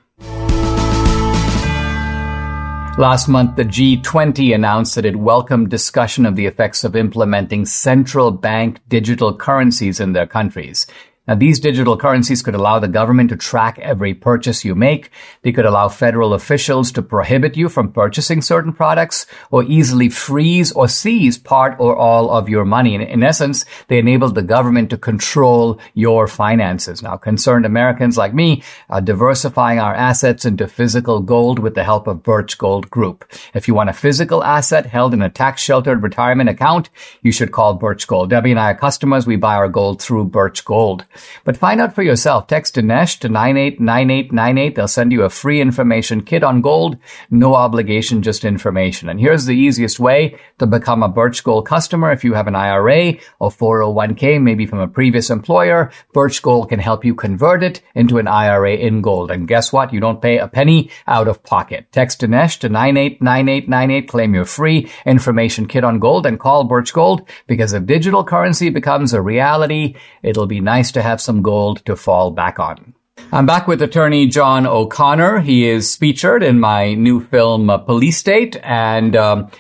Last 3.00 3.30
month, 3.30 3.56
the 3.56 3.64
G20 3.64 4.54
announced 4.54 4.96
that 4.96 5.06
it 5.06 5.16
welcomed 5.16 5.70
discussion 5.70 6.26
of 6.26 6.36
the 6.36 6.48
effects 6.48 6.84
of 6.84 6.98
implementing 6.98 7.66
central 7.66 8.30
bank 8.30 8.82
digital 8.90 9.34
currencies 9.34 10.02
in 10.02 10.12
their 10.12 10.28
countries. 10.28 10.86
Now, 11.30 11.36
these 11.36 11.60
digital 11.60 11.96
currencies 11.96 12.42
could 12.42 12.56
allow 12.56 12.80
the 12.80 12.88
government 12.88 13.30
to 13.30 13.36
track 13.36 13.78
every 13.78 14.16
purchase 14.16 14.66
you 14.66 14.74
make. 14.74 15.12
They 15.44 15.52
could 15.52 15.68
allow 15.68 15.88
federal 15.88 16.34
officials 16.34 16.92
to 16.94 17.04
prohibit 17.04 17.56
you 17.56 17.70
from 17.70 17.92
purchasing 17.92 18.42
certain 18.42 18.74
products 18.74 19.28
or 19.52 19.64
easily 19.64 20.10
freeze 20.10 20.72
or 20.72 20.88
seize 20.88 21.38
part 21.38 21.76
or 21.80 21.96
all 21.96 22.32
of 22.32 22.50
your 22.50 22.66
money. 22.66 22.96
In, 22.96 23.02
in 23.02 23.22
essence, 23.22 23.64
they 23.90 24.00
enabled 24.00 24.34
the 24.34 24.42
government 24.42 24.90
to 24.90 24.98
control 24.98 25.80
your 25.94 26.28
finances. 26.28 27.04
Now, 27.04 27.16
concerned 27.16 27.64
Americans 27.64 28.18
like 28.18 28.34
me 28.34 28.64
are 28.90 29.00
diversifying 29.00 29.78
our 29.78 29.94
assets 29.94 30.46
into 30.46 30.68
physical 30.68 31.20
gold 31.20 31.60
with 31.60 31.76
the 31.76 31.84
help 31.84 32.08
of 32.08 32.24
Birch 32.24 32.58
Gold 32.58 32.90
Group. 32.90 33.32
If 33.54 33.68
you 33.68 33.76
want 33.76 33.92
a 33.92 33.94
physical 33.94 34.44
asset 34.44 34.88
held 34.88 35.14
in 35.14 35.22
a 35.22 35.30
tax 35.30 35.62
sheltered 35.62 36.02
retirement 36.02 36.50
account, 36.50 36.90
you 37.22 37.32
should 37.32 37.52
call 37.52 37.76
Birch 37.76 38.08
Gold. 38.08 38.32
Debbie 38.32 38.50
and 38.50 38.60
I 38.60 38.72
are 38.72 38.76
customers. 38.76 39.28
We 39.28 39.36
buy 39.36 39.54
our 39.54 39.70
gold 39.70 40.02
through 40.02 40.26
Birch 40.26 40.66
Gold. 40.66 41.06
But 41.44 41.58
find 41.58 41.82
out 41.82 41.96
for 41.96 42.04
yourself. 42.04 42.48
Text 42.48 42.76
Dinesh 42.76 43.20
to 43.20 43.30
989898. 43.30 44.76
They'll 44.76 44.88
send 44.88 45.12
you 45.12 45.24
a 45.24 45.30
free 45.30 45.62
information 45.62 46.22
kit 46.22 46.44
on 46.44 46.62
gold. 46.62 46.98
No 47.30 47.56
obligation, 47.56 48.22
just 48.22 48.46
information. 48.46 49.10
And 49.10 49.20
here's 49.20 49.46
the 49.46 49.56
easiest 49.56 50.00
way 50.00 50.38
to 50.60 50.68
become 50.68 51.04
a 51.04 51.10
Birch 51.10 51.44
Gold 51.44 51.68
customer. 51.68 52.12
If 52.12 52.24
you 52.24 52.34
have 52.34 52.48
an 52.48 52.56
IRA 52.56 53.16
or 53.40 53.50
401k, 53.50 54.42
maybe 54.42 54.66
from 54.66 54.80
a 54.80 54.88
previous 54.88 55.30
employer, 55.30 55.92
Birch 56.14 56.42
Gold 56.42 56.70
can 56.70 56.80
help 56.80 57.06
you 57.06 57.16
convert 57.16 57.64
it 57.64 57.82
into 57.96 58.18
an 58.18 58.28
IRA 58.28 58.76
in 58.76 59.02
gold. 59.02 59.32
And 59.32 59.48
guess 59.48 59.74
what? 59.74 59.94
You 59.94 60.00
don't 60.00 60.22
pay 60.22 60.38
a 60.38 60.48
penny 60.48 60.92
out 61.08 61.28
of 61.28 61.44
pocket. 61.44 61.88
Text 61.92 62.22
Dinesh 62.22 62.60
to 62.60 62.70
989898. 62.70 64.08
Claim 64.08 64.34
your 64.34 64.46
free 64.46 64.90
information 65.06 65.68
kit 65.68 65.84
on 65.84 66.00
gold 66.00 66.26
and 66.26 66.40
call 66.40 66.64
Birch 66.64 66.94
Gold 66.94 67.28
because 67.48 67.74
if 67.74 67.86
digital 67.86 68.24
currency 68.24 68.70
becomes 68.70 69.14
a 69.14 69.22
reality, 69.22 69.96
it'll 70.24 70.48
be 70.48 70.60
nice 70.60 70.92
to 70.92 70.99
have 71.02 71.20
have 71.20 71.22
some 71.22 71.42
gold 71.42 71.86
to 71.86 71.96
fall 71.96 72.32
back 72.32 72.60
on. 72.60 72.94
I'm 73.32 73.46
back 73.46 73.68
with 73.68 73.82
attorney 73.82 74.28
John 74.28 74.66
O'Connor. 74.66 75.40
He 75.42 75.68
is 75.68 75.96
featured 75.96 76.42
in 76.42 76.60
my 76.60 76.94
new 76.94 77.20
film, 77.20 77.70
uh, 77.70 77.78
Police 77.78 78.18
State. 78.18 78.58
And 78.64 79.16
um, 79.16 79.52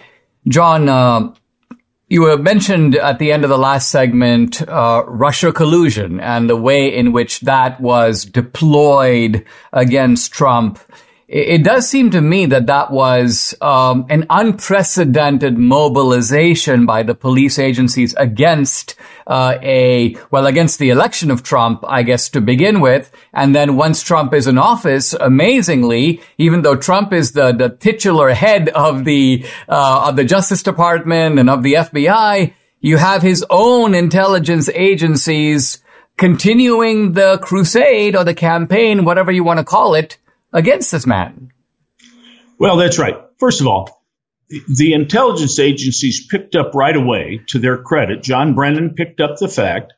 John, 0.47 0.89
uh, 0.89 1.33
you 2.07 2.35
mentioned 2.37 2.95
at 2.95 3.19
the 3.19 3.31
end 3.31 3.43
of 3.43 3.49
the 3.49 3.57
last 3.57 3.91
segment 3.91 4.61
uh, 4.67 5.03
Russia 5.05 5.51
collusion 5.51 6.19
and 6.19 6.49
the 6.49 6.55
way 6.55 6.95
in 6.95 7.11
which 7.11 7.41
that 7.41 7.79
was 7.79 8.25
deployed 8.25 9.45
against 9.71 10.31
Trump 10.31 10.79
it, 11.31 11.63
does 11.63 11.87
seem 11.87 12.09
to 12.11 12.21
me 12.21 12.47
that 12.47 12.65
that 12.65 12.89
was 12.89 13.53
um, 13.61 14.07
an 14.09 14.25
unprecedented 14.31 15.59
mobilization 15.59 16.87
by 16.87 17.03
the 17.03 17.13
police 17.13 17.59
agencies 17.59 18.15
against 18.15 18.95
uh, 19.27 19.55
a 19.61 20.15
well 20.31 20.47
against 20.47 20.79
the 20.79 20.89
election 20.89 21.29
of 21.29 21.43
Trump, 21.43 21.83
I 21.87 22.01
guess 22.01 22.29
to 22.29 22.41
begin 22.41 22.79
with, 22.79 23.11
and 23.31 23.55
then 23.55 23.75
once 23.75 24.01
Trump 24.01 24.33
is 24.33 24.47
in 24.47 24.57
office, 24.57 25.13
amazingly, 25.13 26.19
even 26.39 26.63
though 26.63 26.75
Trump 26.75 27.13
is 27.13 27.33
the 27.33 27.51
the 27.51 27.69
titular 27.69 28.31
head 28.31 28.69
of 28.69 29.05
the 29.05 29.45
uh, 29.67 30.07
of 30.09 30.15
the 30.15 30.25
Justice 30.25 30.63
Department 30.63 31.37
and 31.37 31.47
of 31.47 31.61
the 31.61 31.73
FBI, 31.73 32.53
you 32.81 32.97
have 32.97 33.21
his 33.21 33.45
own 33.51 33.93
intelligence 33.93 34.67
agencies 34.73 35.83
continuing 36.17 37.13
the 37.13 37.37
crusade 37.37 38.15
or 38.15 38.23
the 38.23 38.33
campaign, 38.33 39.05
whatever 39.05 39.31
you 39.31 39.43
want 39.43 39.59
to 39.59 39.63
call 39.63 39.93
it, 39.93 40.17
against 40.53 40.91
this 40.91 41.05
man. 41.05 41.51
Well, 42.57 42.77
that's 42.77 42.99
right. 42.99 43.17
First 43.37 43.61
of 43.61 43.67
all, 43.67 44.03
the 44.49 44.93
intelligence 44.93 45.59
agencies 45.59 46.27
picked 46.27 46.55
up 46.55 46.73
right 46.73 46.95
away, 46.95 47.41
to 47.49 47.59
their 47.59 47.77
credit, 47.77 48.23
John 48.23 48.55
Brennan 48.55 48.95
picked 48.95 49.21
up 49.21 49.37
the 49.37 49.47
fact 49.47 49.93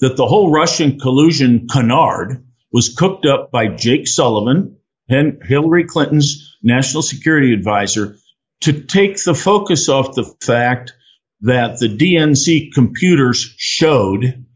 that 0.00 0.16
the 0.16 0.26
whole 0.26 0.52
Russian 0.52 0.98
collusion 0.98 1.66
canard 1.68 2.44
was 2.72 2.94
cooked 2.94 3.26
up 3.26 3.50
by 3.50 3.68
Jake 3.68 4.06
Sullivan, 4.06 4.76
Hillary 5.08 5.84
Clinton's 5.84 6.56
national 6.62 7.02
security 7.02 7.52
advisor, 7.52 8.16
to 8.60 8.72
take 8.82 9.22
the 9.22 9.34
focus 9.34 9.88
off 9.88 10.14
the 10.14 10.24
fact 10.40 10.94
that 11.42 11.78
the 11.78 11.88
DNC 11.88 12.72
computers 12.72 13.54
showed 13.56 14.46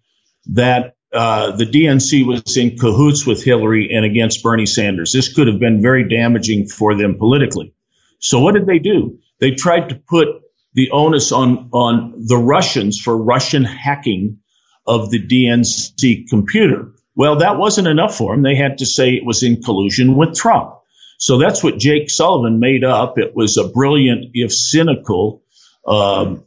that 0.47 0.95
uh, 1.13 1.57
the 1.57 1.67
DNC 1.67 2.25
was 2.27 2.57
in 2.57 2.79
cahoots 2.79 3.27
with 3.27 3.45
Hillary 3.45 3.91
and 3.93 4.05
against 4.05 4.43
Bernie 4.43 4.67
Sanders. 4.67 5.13
This 5.13 5.33
could 5.33 5.49
have 5.49 5.59
been 5.59 5.83
very 5.83 6.09
damaging 6.09 6.69
for 6.69 6.95
them 6.95 7.19
politically. 7.19 7.75
So 8.21 8.41
what 8.41 8.55
did 8.55 8.67
they 8.67 8.79
do? 8.79 9.19
They 9.41 9.53
tried 9.53 9.89
to 9.89 9.97
put 9.97 10.29
the 10.75 10.91
onus 10.93 11.33
on, 11.33 11.71
on 11.73 12.15
the 12.27 12.37
Russians 12.37 13.01
for 13.01 13.17
Russian 13.17 13.65
hacking 13.65 14.39
of 14.87 15.11
the 15.11 15.27
DNC 15.27 16.29
computer. 16.29 16.93
Well, 17.17 17.37
that 17.37 17.59
wasn't 17.59 17.89
enough 17.89 18.17
for 18.17 18.35
them. 18.35 18.43
They 18.43 18.55
had 18.55 18.79
to 18.79 18.87
say 18.87 19.11
it 19.11 19.25
was 19.25 19.43
in 19.43 19.63
collusion 19.63 20.17
with 20.17 20.35
Trump. 20.35 20.75
So 21.19 21.39
that's 21.39 21.63
what 21.63 21.79
Jake 21.79 22.09
Sullivan 22.09 22.61
made 22.61 22.85
up. 22.85 23.19
It 23.19 23.35
was 23.35 23.57
a 23.57 23.69
brilliant, 23.69 24.31
if 24.33 24.53
cynical, 24.53 25.43
um, 25.87 26.45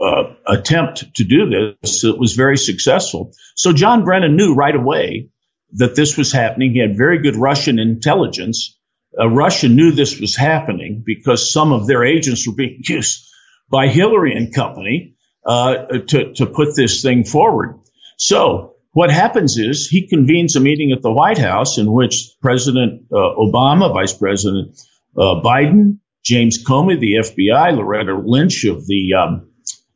uh, 0.00 0.34
attempt 0.46 1.14
to 1.16 1.24
do 1.24 1.76
this. 1.82 2.04
It 2.04 2.18
was 2.18 2.34
very 2.34 2.56
successful. 2.56 3.32
So 3.54 3.72
John 3.72 4.04
Brennan 4.04 4.36
knew 4.36 4.54
right 4.54 4.74
away 4.74 5.30
that 5.72 5.96
this 5.96 6.16
was 6.16 6.32
happening. 6.32 6.72
He 6.72 6.80
had 6.80 6.96
very 6.96 7.22
good 7.22 7.36
Russian 7.36 7.78
intelligence. 7.78 8.78
Uh, 9.18 9.28
Russia 9.28 9.68
knew 9.68 9.92
this 9.92 10.20
was 10.20 10.36
happening 10.36 11.02
because 11.04 11.52
some 11.52 11.72
of 11.72 11.86
their 11.86 12.04
agents 12.04 12.46
were 12.46 12.54
being 12.54 12.80
used 12.88 13.28
by 13.70 13.88
Hillary 13.88 14.34
and 14.36 14.54
company 14.54 15.16
uh, 15.46 15.86
to, 16.08 16.32
to 16.34 16.46
put 16.46 16.74
this 16.76 17.02
thing 17.02 17.24
forward. 17.24 17.78
So 18.18 18.74
what 18.92 19.10
happens 19.10 19.58
is 19.58 19.88
he 19.88 20.08
convenes 20.08 20.56
a 20.56 20.60
meeting 20.60 20.92
at 20.92 21.02
the 21.02 21.12
White 21.12 21.38
House 21.38 21.78
in 21.78 21.90
which 21.90 22.30
President 22.40 23.06
uh, 23.12 23.16
Obama, 23.16 23.92
Vice 23.92 24.12
President 24.12 24.78
uh, 25.16 25.40
Biden, 25.42 25.98
James 26.24 26.62
Comey, 26.64 26.98
the 26.98 27.14
FBI, 27.14 27.76
Loretta 27.76 28.14
Lynch 28.24 28.64
of 28.64 28.86
the 28.86 29.14
um, 29.14 29.50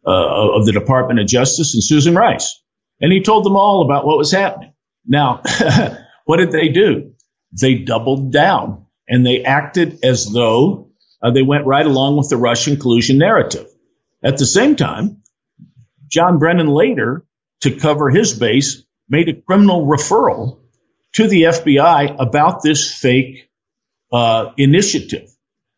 uh, 0.09 0.57
of 0.57 0.65
the 0.65 0.73
Department 0.73 1.21
of 1.21 1.27
Justice 1.27 1.75
and 1.75 1.85
Susan 1.85 2.15
Rice. 2.15 2.63
And 3.01 3.13
he 3.13 3.23
told 3.23 3.45
them 3.45 3.57
all 3.57 3.85
about 3.85 4.07
what 4.07 4.17
was 4.17 4.33
happening. 4.33 4.73
Now, 5.07 5.43
what 6.25 6.39
did 6.39 6.51
they 6.51 6.69
do? 6.69 7.13
They 7.61 7.75
doubled 7.75 8.33
down 8.33 8.87
and 9.09 9.25
they 9.25 9.43
acted 9.45 10.05
as 10.05 10.31
though 10.31 10.91
uh, 11.23 11.31
they 11.31 11.43
went 11.43 11.67
right 11.67 11.87
along 11.87 12.17
with 12.17 12.29
the 12.29 12.37
Russian 12.37 12.79
collusion 12.79 13.19
narrative. 13.19 13.67
At 14.23 14.39
the 14.39 14.47
same 14.47 14.77
time, 14.77 15.23
John 16.09 16.39
Brennan 16.39 16.69
later, 16.69 17.25
to 17.61 17.77
cover 17.77 18.09
his 18.11 18.39
base, 18.39 18.83
made 19.09 19.29
a 19.29 19.41
criminal 19.41 19.87
referral 19.87 20.61
to 21.15 21.29
the 21.29 21.43
FBI 21.43 22.17
about 22.19 22.63
this 22.63 22.93
fake 22.93 23.51
uh, 24.13 24.53
initiative. 24.57 25.29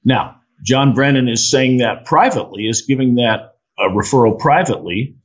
Now, 0.05 0.41
John 0.63 0.95
Brennan 0.95 1.29
is 1.29 1.51
saying 1.51 1.79
that 1.79 2.05
privately, 2.05 2.65
is 2.65 2.83
giving 2.83 3.17
that 3.17 3.50
a 3.81 3.89
referral 3.89 4.39
privately, 4.39 5.17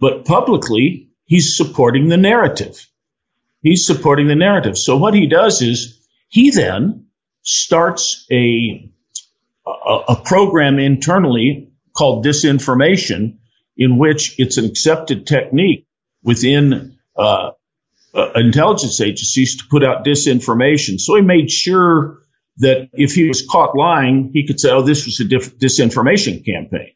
but 0.00 0.24
publicly, 0.24 1.10
he's 1.24 1.56
supporting 1.56 2.08
the 2.08 2.16
narrative. 2.16 2.88
He's 3.62 3.86
supporting 3.86 4.28
the 4.28 4.34
narrative. 4.34 4.78
So 4.78 4.96
what 4.96 5.14
he 5.14 5.26
does 5.26 5.62
is 5.62 5.98
he 6.28 6.50
then 6.50 7.06
starts 7.42 8.26
a, 8.30 8.90
a, 9.66 9.94
a 10.08 10.16
program 10.24 10.78
internally 10.78 11.70
called 11.96 12.24
disinformation 12.24 13.38
in 13.76 13.98
which 13.98 14.38
it's 14.38 14.56
an 14.56 14.64
accepted 14.64 15.26
technique 15.26 15.86
within 16.22 16.98
uh, 17.16 17.50
uh, 18.14 18.32
intelligence 18.34 19.00
agencies 19.00 19.58
to 19.58 19.64
put 19.70 19.84
out 19.84 20.04
disinformation. 20.04 20.98
So 20.98 21.16
he 21.16 21.22
made 21.22 21.50
sure 21.50 22.18
that 22.58 22.88
if 22.92 23.14
he 23.14 23.28
was 23.28 23.46
caught 23.46 23.76
lying, 23.76 24.30
he 24.32 24.46
could 24.46 24.58
say, 24.58 24.70
"Oh, 24.70 24.82
this 24.82 25.04
was 25.04 25.20
a 25.20 25.24
diff- 25.24 25.58
disinformation 25.58 26.44
campaign." 26.44 26.92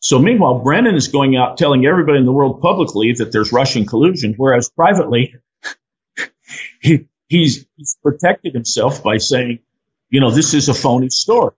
So 0.00 0.18
meanwhile, 0.18 0.60
Brennan 0.60 0.96
is 0.96 1.08
going 1.08 1.36
out 1.36 1.58
telling 1.58 1.86
everybody 1.86 2.18
in 2.18 2.24
the 2.24 2.32
world 2.32 2.62
publicly 2.62 3.12
that 3.18 3.32
there's 3.32 3.52
Russian 3.52 3.86
collusion, 3.86 4.34
whereas 4.36 4.70
privately, 4.70 5.34
he, 6.80 7.06
he's, 7.28 7.66
he's 7.76 7.96
protected 8.02 8.54
himself 8.54 9.02
by 9.02 9.18
saying, 9.18 9.60
you 10.08 10.20
know, 10.20 10.30
this 10.30 10.54
is 10.54 10.70
a 10.70 10.74
phony 10.74 11.10
story. 11.10 11.54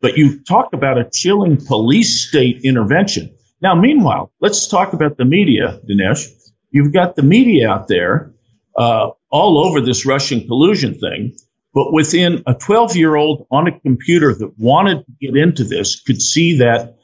But 0.00 0.18
you 0.18 0.40
talk 0.40 0.72
about 0.72 0.98
a 0.98 1.08
chilling 1.10 1.64
police 1.64 2.28
state 2.28 2.62
intervention. 2.64 3.34
Now, 3.62 3.74
meanwhile, 3.74 4.32
let's 4.40 4.66
talk 4.66 4.92
about 4.92 5.16
the 5.16 5.24
media, 5.24 5.80
Dinesh. 5.88 6.28
You've 6.70 6.92
got 6.92 7.16
the 7.16 7.22
media 7.22 7.70
out 7.70 7.88
there 7.88 8.34
uh, 8.76 9.10
all 9.30 9.64
over 9.64 9.80
this 9.80 10.04
Russian 10.04 10.46
collusion 10.46 10.94
thing, 10.98 11.36
but 11.72 11.92
within 11.92 12.42
a 12.46 12.54
12 12.54 12.96
year 12.96 13.14
old 13.14 13.46
on 13.50 13.68
a 13.68 13.80
computer 13.80 14.34
that 14.34 14.58
wanted 14.58 15.06
to 15.06 15.12
get 15.20 15.36
into 15.36 15.64
this 15.64 16.00
could 16.00 16.20
see 16.20 16.58
that 16.58 16.95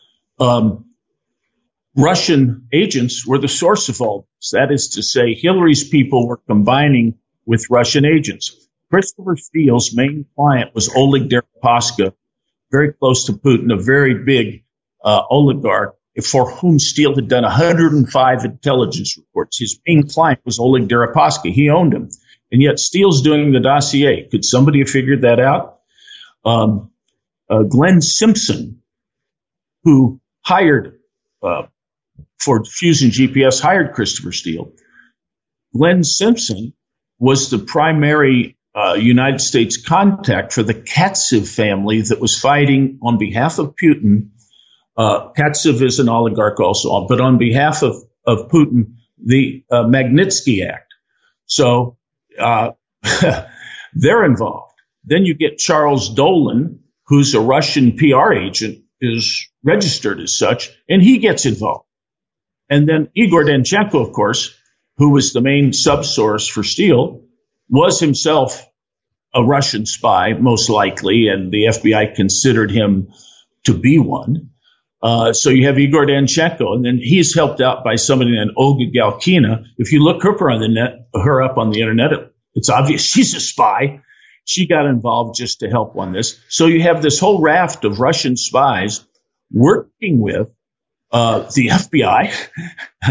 um, 0.42 0.86
Russian 1.96 2.68
agents 2.72 3.26
were 3.26 3.38
the 3.38 3.48
source 3.48 3.88
of 3.88 4.00
all 4.00 4.26
this. 4.38 4.50
That 4.50 4.72
is 4.72 4.88
to 4.90 5.02
say, 5.02 5.34
Hillary's 5.34 5.88
people 5.88 6.26
were 6.26 6.38
combining 6.38 7.18
with 7.46 7.70
Russian 7.70 8.04
agents. 8.04 8.56
Christopher 8.90 9.36
Steele's 9.36 9.94
main 9.94 10.26
client 10.34 10.74
was 10.74 10.90
Oleg 10.94 11.28
Deripaska, 11.28 12.12
very 12.70 12.92
close 12.92 13.26
to 13.26 13.32
Putin, 13.34 13.72
a 13.72 13.80
very 13.80 14.24
big 14.24 14.64
uh, 15.04 15.22
oligarch 15.30 15.96
for 16.24 16.50
whom 16.50 16.78
Steele 16.78 17.14
had 17.14 17.28
done 17.28 17.42
105 17.42 18.44
intelligence 18.44 19.16
reports. 19.16 19.58
His 19.58 19.80
main 19.86 20.08
client 20.08 20.40
was 20.44 20.58
Oleg 20.58 20.88
Deripaska. 20.88 21.52
He 21.52 21.70
owned 21.70 21.94
him. 21.94 22.10
And 22.50 22.60
yet 22.60 22.78
Steele's 22.78 23.22
doing 23.22 23.52
the 23.52 23.60
dossier. 23.60 24.28
Could 24.30 24.44
somebody 24.44 24.80
have 24.80 24.90
figured 24.90 25.22
that 25.22 25.40
out? 25.40 25.78
Um, 26.44 26.90
uh, 27.48 27.62
Glenn 27.62 28.02
Simpson, 28.02 28.82
who 29.84 30.20
hired 30.42 30.98
uh, 31.42 31.62
for 32.38 32.64
Fusion 32.64 33.10
GPS, 33.10 33.60
hired 33.60 33.94
Christopher 33.94 34.32
Steele. 34.32 34.72
Glenn 35.74 36.04
Simpson 36.04 36.74
was 37.18 37.50
the 37.50 37.58
primary 37.58 38.56
uh, 38.74 38.94
United 38.94 39.40
States 39.40 39.76
contact 39.76 40.52
for 40.52 40.62
the 40.62 40.74
Katsyv 40.74 41.46
family 41.46 42.02
that 42.02 42.20
was 42.20 42.38
fighting 42.38 42.98
on 43.02 43.18
behalf 43.18 43.58
of 43.58 43.74
Putin. 43.76 44.30
Uh, 44.96 45.32
Katsyv 45.32 45.82
is 45.82 45.98
an 45.98 46.08
oligarch 46.08 46.58
also, 46.60 47.06
but 47.06 47.20
on 47.20 47.38
behalf 47.38 47.82
of, 47.82 47.96
of 48.26 48.48
Putin, 48.48 48.96
the 49.24 49.64
uh, 49.70 49.84
Magnitsky 49.84 50.66
Act. 50.68 50.92
So 51.46 51.96
uh, 52.38 52.70
they're 53.94 54.24
involved. 54.24 54.72
Then 55.04 55.24
you 55.24 55.34
get 55.34 55.58
Charles 55.58 56.14
Dolan, 56.14 56.80
who's 57.06 57.34
a 57.34 57.40
Russian 57.40 57.96
PR 57.96 58.32
agent 58.32 58.84
is 59.02 59.48
registered 59.62 60.20
as 60.20 60.38
such, 60.38 60.70
and 60.88 61.02
he 61.02 61.18
gets 61.18 61.44
involved. 61.44 61.84
And 62.70 62.88
then 62.88 63.08
Igor 63.14 63.44
Danchenko, 63.44 64.06
of 64.06 64.12
course, 64.12 64.54
who 64.96 65.10
was 65.10 65.32
the 65.32 65.40
main 65.42 65.72
subsource 65.72 66.50
for 66.50 66.62
Steele, 66.62 67.22
was 67.68 68.00
himself 68.00 68.64
a 69.34 69.42
Russian 69.42 69.86
spy, 69.86 70.34
most 70.34 70.70
likely, 70.70 71.28
and 71.28 71.52
the 71.52 71.64
FBI 71.64 72.14
considered 72.14 72.70
him 72.70 73.08
to 73.64 73.74
be 73.74 73.98
one. 73.98 74.50
Uh, 75.02 75.32
so 75.32 75.50
you 75.50 75.66
have 75.66 75.78
Igor 75.78 76.06
Danchenko, 76.06 76.74
and 76.74 76.84
then 76.84 76.98
he's 77.02 77.34
helped 77.34 77.60
out 77.60 77.82
by 77.82 77.96
somebody 77.96 78.30
named 78.30 78.52
Olga 78.56 78.84
Galkina. 78.84 79.64
If 79.76 79.92
you 79.92 80.00
look 80.00 80.22
her 80.22 80.50
on 80.50 80.60
the 80.60 80.68
net, 80.68 81.08
her 81.14 81.42
up 81.42 81.58
on 81.58 81.70
the 81.70 81.80
internet, 81.80 82.10
it's 82.54 82.70
obvious 82.70 83.02
she's 83.02 83.34
a 83.34 83.40
spy. 83.40 84.02
She 84.44 84.66
got 84.66 84.86
involved 84.86 85.36
just 85.36 85.60
to 85.60 85.68
help 85.68 85.96
on 85.96 86.12
this. 86.12 86.38
So 86.48 86.66
you 86.66 86.82
have 86.82 87.02
this 87.02 87.20
whole 87.20 87.40
raft 87.40 87.84
of 87.84 88.00
Russian 88.00 88.36
spies 88.36 89.04
working 89.52 90.20
with 90.20 90.48
uh, 91.12 91.50
the 91.54 91.68
FBI, 91.68 92.34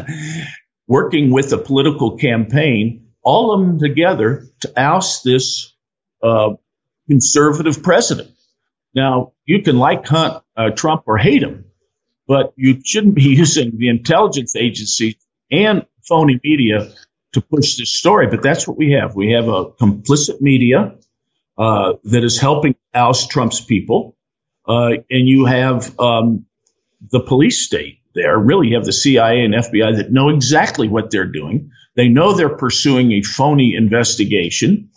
working 0.88 1.32
with 1.32 1.54
a 1.54 1.58
political 1.58 2.18
campaign, 2.18 3.12
all 3.24 3.54
of 3.54 3.62
them 3.62 3.80
together 3.80 4.48
to 4.62 4.74
oust 4.76 5.24
this 5.24 5.74
uh, 6.22 6.52
conservative 7.08 7.84
president. 7.84 8.32
Now, 8.94 9.34
you 9.46 9.62
can 9.62 9.78
like 9.78 10.06
Hunt, 10.06 10.44
uh, 10.58 10.72
Trump 10.72 11.04
or 11.06 11.18
hate 11.18 11.44
him, 11.44 11.66
but 12.28 12.54
you 12.56 12.82
shouldn't 12.84 13.16
be 13.16 13.24
using 13.38 13.78
the 13.78 13.90
intelligence 13.90 14.56
agency 14.56 15.18
and 15.50 15.86
phony 16.08 16.40
media 16.44 16.92
to 17.34 17.42
push 17.42 17.78
this 17.78 17.94
story. 17.94 18.28
But 18.28 18.42
that's 18.42 18.68
what 18.68 18.78
we 18.78 18.92
have. 18.94 19.16
We 19.16 19.32
have 19.32 19.48
a 19.48 19.72
complicit 19.72 20.42
media 20.42 20.96
uh, 21.58 21.94
that 22.06 22.24
is 22.24 22.40
helping 22.40 22.76
oust 22.94 23.30
Trump's 23.30 23.62
people, 23.62 24.18
uh, 24.68 24.92
and 25.10 25.28
you 25.28 25.46
have 25.46 26.00
um, 26.00 26.46
the 27.12 27.20
police 27.20 27.66
state 27.66 28.00
there. 28.14 28.38
Really, 28.38 28.70
you 28.70 28.76
have 28.76 28.86
the 28.86 28.94
CIA 28.94 29.44
and 29.44 29.54
FBI 29.54 29.98
that 29.98 30.12
know 30.12 30.30
exactly 30.30 30.88
what 30.88 31.12
they're 31.12 31.32
doing. 31.32 31.72
They 31.96 32.08
know 32.08 32.34
they're 32.34 32.56
pursuing 32.56 33.12
a 33.12 33.22
phony 33.22 33.76
investigation. 33.76 34.90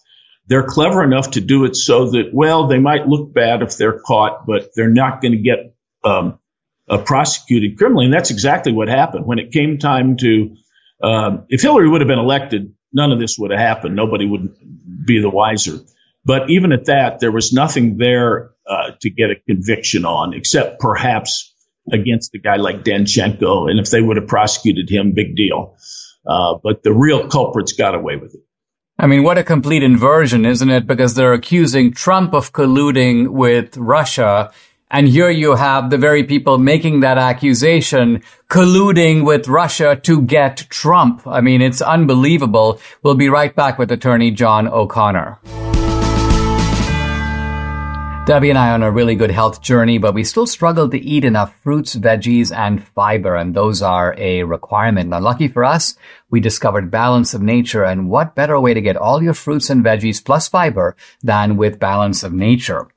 They're 0.47 0.67
clever 0.67 1.03
enough 1.03 1.33
to 1.33 1.41
do 1.41 1.65
it 1.65 1.75
so 1.75 2.11
that, 2.11 2.31
well, 2.33 2.67
they 2.67 2.79
might 2.79 3.09
look 3.09 3.33
bad 3.33 3.63
if 3.63 3.77
they're 3.77 3.99
caught, 3.99 4.47
but 4.47 4.71
they're 4.77 4.91
not 4.91 5.23
going 5.23 5.33
to 5.33 5.39
get 5.39 5.75
um, 6.05 6.39
uh, 6.89 6.99
prosecuted 6.99 7.79
criminally. 7.79 8.05
And 8.05 8.15
that's 8.15 8.31
exactly 8.31 8.73
what 8.73 8.89
happened 8.89 9.27
when 9.27 9.39
it 9.39 9.53
came 9.53 9.79
time 9.79 10.17
to. 10.19 10.57
Um, 11.03 11.47
if 11.49 11.63
Hillary 11.63 11.89
would 11.89 12.01
have 12.01 12.09
been 12.09 12.19
elected, 12.19 12.75
none 12.93 13.11
of 13.11 13.19
this 13.19 13.37
would 13.39 13.51
have 13.51 13.61
happened. 13.61 13.97
Nobody 13.97 14.27
would 14.27 14.55
be 15.05 15.21
the 15.21 15.31
wiser. 15.31 15.81
But 16.25 16.51
even 16.51 16.73
at 16.73 16.87
that, 16.87 17.21
there 17.21 17.33
was 17.33 17.53
nothing 17.53 17.99
there 17.99 18.51
uh, 18.67 18.93
to 19.01 19.11
get 19.11 19.31
a 19.31 19.35
conviction 19.47 20.05
on, 20.05 20.33
except 20.35 20.81
perhaps 20.81 21.53
against 21.93 22.35
a 22.35 22.39
guy 22.39 22.57
like 22.57 22.83
Danchenko. 22.83 23.71
And 23.71 23.79
if 23.79 23.91
they 23.91 24.01
would 24.01 24.17
have 24.17 24.27
prosecuted 24.27 24.89
him, 24.89 25.13
big 25.13 25.37
deal. 25.37 25.77
Uh, 26.27 26.55
but 26.63 26.83
the 26.83 26.93
real 26.93 27.29
culprits 27.29 27.75
got 27.75 27.95
away 27.95 28.17
with 28.17 28.35
it. 28.35 28.41
I 28.99 29.07
mean, 29.07 29.23
what 29.23 29.39
a 29.39 29.45
complete 29.45 29.83
inversion, 29.83 30.47
isn't 30.47 30.71
it? 30.71 30.87
Because 30.87 31.15
they're 31.15 31.33
accusing 31.33 31.93
Trump 31.93 32.33
of 32.33 32.53
colluding 32.53 33.29
with 33.29 33.77
Russia. 33.77 34.53
And 34.91 35.09
here 35.09 35.31
you 35.31 35.57
have 35.57 35.91
the 35.91 35.99
very 35.99 36.23
people 36.23 36.57
making 36.57 37.01
that 37.01 37.19
accusation 37.19 38.23
colluding 38.49 39.27
with 39.27 39.49
Russia 39.49 39.97
to 40.05 40.23
get 40.23 40.59
Trump. 40.71 41.27
I 41.27 41.41
mean, 41.41 41.61
it's 41.61 41.83
unbelievable. 41.83 42.81
We'll 43.03 43.17
be 43.17 43.29
right 43.29 43.55
back 43.55 43.79
with 43.79 43.91
attorney 43.91 44.31
John 44.31 44.69
O'Connor. 44.69 45.41
Debbie 48.27 48.49
and 48.49 48.59
I 48.59 48.71
are 48.71 48.75
on 48.75 48.83
a 48.83 48.91
really 48.91 49.17
good 49.17 49.31
health 49.31 49.61
journey, 49.61 49.99
but 49.99 50.15
we 50.15 50.25
still 50.25 50.47
struggle 50.47 50.89
to 50.89 50.99
eat 50.99 51.27
enough 51.27 51.55
fruits, 51.61 51.95
veggies, 51.95 52.57
and 52.57 52.83
fiber, 52.83 53.37
and 53.37 53.53
those 53.53 53.83
are 53.83 54.15
a 54.17 54.45
requirement. 54.45 55.11
Now, 55.11 55.21
lucky 55.21 55.47
for 55.47 55.63
us, 55.63 55.95
we 56.31 56.41
discovered 56.41 56.91
Balance 56.91 57.35
of 57.35 57.43
Nature, 57.43 57.85
and 57.85 58.09
what 58.09 58.35
better 58.35 58.59
way 58.59 58.73
to 58.73 58.81
get 58.81 58.97
all 58.97 59.23
your 59.23 59.35
fruits 59.35 59.69
and 59.69 59.85
veggies 59.85 60.25
plus 60.25 60.49
fiber 60.49 60.97
than 61.23 61.59
with 61.59 61.79
Balance 61.79 62.23
of 62.23 62.33
Nature. 62.33 62.89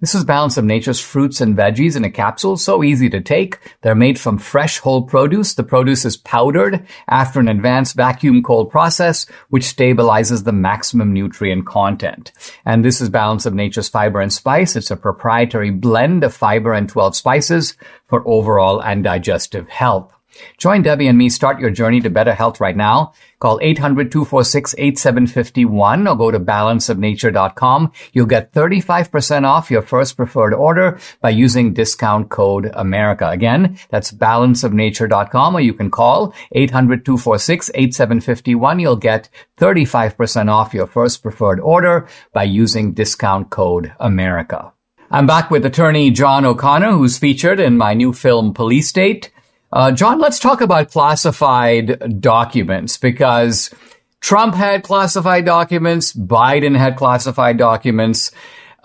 This 0.00 0.14
is 0.14 0.24
Balance 0.24 0.56
of 0.56 0.64
Nature's 0.64 1.00
fruits 1.00 1.40
and 1.40 1.56
veggies 1.56 1.96
in 1.96 2.04
a 2.04 2.10
capsule, 2.10 2.56
so 2.56 2.82
easy 2.82 3.08
to 3.10 3.20
take. 3.20 3.58
They're 3.80 3.94
made 3.94 4.18
from 4.18 4.38
fresh 4.38 4.78
whole 4.78 5.02
produce. 5.02 5.54
The 5.54 5.62
produce 5.62 6.04
is 6.04 6.16
powdered 6.16 6.84
after 7.08 7.38
an 7.38 7.46
advanced 7.46 7.94
vacuum 7.94 8.42
cold 8.42 8.70
process, 8.70 9.24
which 9.50 9.62
stabilizes 9.62 10.42
the 10.42 10.52
maximum 10.52 11.12
nutrient 11.12 11.66
content. 11.66 12.32
And 12.66 12.84
this 12.84 13.00
is 13.00 13.08
Balance 13.08 13.46
of 13.46 13.54
Nature's 13.54 13.88
fiber 13.88 14.20
and 14.20 14.32
spice. 14.32 14.74
It's 14.74 14.90
a 14.90 14.96
proprietary 14.96 15.70
blend 15.70 16.24
of 16.24 16.34
fiber 16.34 16.72
and 16.72 16.88
12 16.88 17.14
spices 17.14 17.76
for 18.06 18.26
overall 18.26 18.80
and 18.80 19.04
digestive 19.04 19.68
health. 19.68 20.12
Join 20.58 20.82
Debbie 20.82 21.08
and 21.08 21.18
me. 21.18 21.28
Start 21.28 21.60
your 21.60 21.70
journey 21.70 22.00
to 22.00 22.10
better 22.10 22.34
health 22.34 22.60
right 22.60 22.76
now. 22.76 23.12
Call 23.38 23.60
800-246-8751 23.60 26.10
or 26.10 26.16
go 26.16 26.30
to 26.30 26.40
balanceofnature.com. 26.40 27.92
You'll 28.12 28.26
get 28.26 28.52
35% 28.52 29.44
off 29.44 29.70
your 29.70 29.82
first 29.82 30.16
preferred 30.16 30.54
order 30.54 30.98
by 31.20 31.28
using 31.30 31.74
discount 31.74 32.30
code 32.30 32.70
America. 32.74 33.28
Again, 33.28 33.78
that's 33.90 34.10
balanceofnature.com 34.12 35.56
or 35.56 35.60
you 35.60 35.74
can 35.74 35.90
call 35.90 36.32
800-246-8751. 36.54 38.80
You'll 38.80 38.96
get 38.96 39.28
35% 39.58 40.50
off 40.50 40.72
your 40.72 40.86
first 40.86 41.22
preferred 41.22 41.60
order 41.60 42.08
by 42.32 42.44
using 42.44 42.94
discount 42.94 43.50
code 43.50 43.92
America. 44.00 44.72
I'm 45.10 45.26
back 45.26 45.50
with 45.50 45.66
attorney 45.66 46.10
John 46.10 46.44
O'Connor, 46.44 46.92
who's 46.92 47.18
featured 47.18 47.58
in 47.60 47.76
my 47.76 47.94
new 47.94 48.12
film 48.12 48.54
Police 48.54 48.88
State. 48.88 49.30
Uh, 49.74 49.90
John, 49.90 50.20
let's 50.20 50.38
talk 50.38 50.60
about 50.60 50.92
classified 50.92 52.20
documents 52.20 52.96
because 52.96 53.74
Trump 54.20 54.54
had 54.54 54.84
classified 54.84 55.44
documents, 55.44 56.12
Biden 56.12 56.76
had 56.76 56.96
classified 56.96 57.58
documents, 57.58 58.30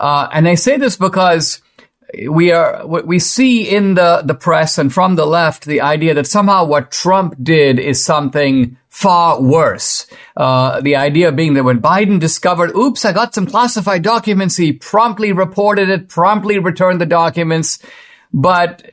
uh, 0.00 0.28
and 0.32 0.48
I 0.48 0.56
say 0.56 0.78
this 0.78 0.96
because 0.96 1.62
we 2.28 2.50
are 2.50 2.84
what 2.88 3.06
we 3.06 3.20
see 3.20 3.70
in 3.70 3.94
the 3.94 4.22
the 4.24 4.34
press 4.34 4.78
and 4.78 4.92
from 4.92 5.14
the 5.14 5.26
left 5.26 5.64
the 5.64 5.80
idea 5.80 6.12
that 6.14 6.26
somehow 6.26 6.64
what 6.64 6.90
Trump 6.90 7.36
did 7.40 7.78
is 7.78 8.04
something 8.04 8.76
far 8.88 9.40
worse. 9.40 10.08
Uh, 10.36 10.80
the 10.80 10.96
idea 10.96 11.30
being 11.30 11.54
that 11.54 11.62
when 11.62 11.80
Biden 11.80 12.18
discovered, 12.18 12.74
oops, 12.74 13.04
I 13.04 13.12
got 13.12 13.32
some 13.32 13.46
classified 13.46 14.02
documents, 14.02 14.56
he 14.56 14.72
promptly 14.72 15.30
reported 15.30 15.88
it, 15.88 16.08
promptly 16.08 16.58
returned 16.58 17.00
the 17.00 17.06
documents, 17.06 17.78
but 18.32 18.90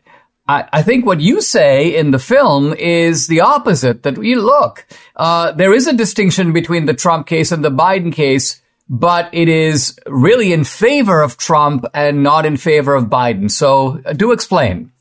I, 0.47 0.67
I 0.71 0.81
think 0.81 1.05
what 1.05 1.19
you 1.19 1.41
say 1.41 1.95
in 1.95 2.11
the 2.11 2.19
film 2.19 2.73
is 2.73 3.27
the 3.27 3.41
opposite. 3.41 4.03
That 4.03 4.21
you 4.23 4.41
look, 4.41 4.85
uh, 5.15 5.51
there 5.51 5.73
is 5.73 5.87
a 5.87 5.93
distinction 5.93 6.53
between 6.53 6.85
the 6.85 6.93
Trump 6.93 7.27
case 7.27 7.51
and 7.51 7.63
the 7.63 7.71
Biden 7.71 8.13
case, 8.13 8.61
but 8.89 9.29
it 9.33 9.49
is 9.49 9.99
really 10.07 10.53
in 10.53 10.63
favor 10.63 11.21
of 11.21 11.37
Trump 11.37 11.85
and 11.93 12.23
not 12.23 12.45
in 12.45 12.57
favor 12.57 12.95
of 12.95 13.05
Biden. 13.05 13.51
So, 13.51 14.01
uh, 14.05 14.13
do 14.13 14.31
explain. 14.31 14.91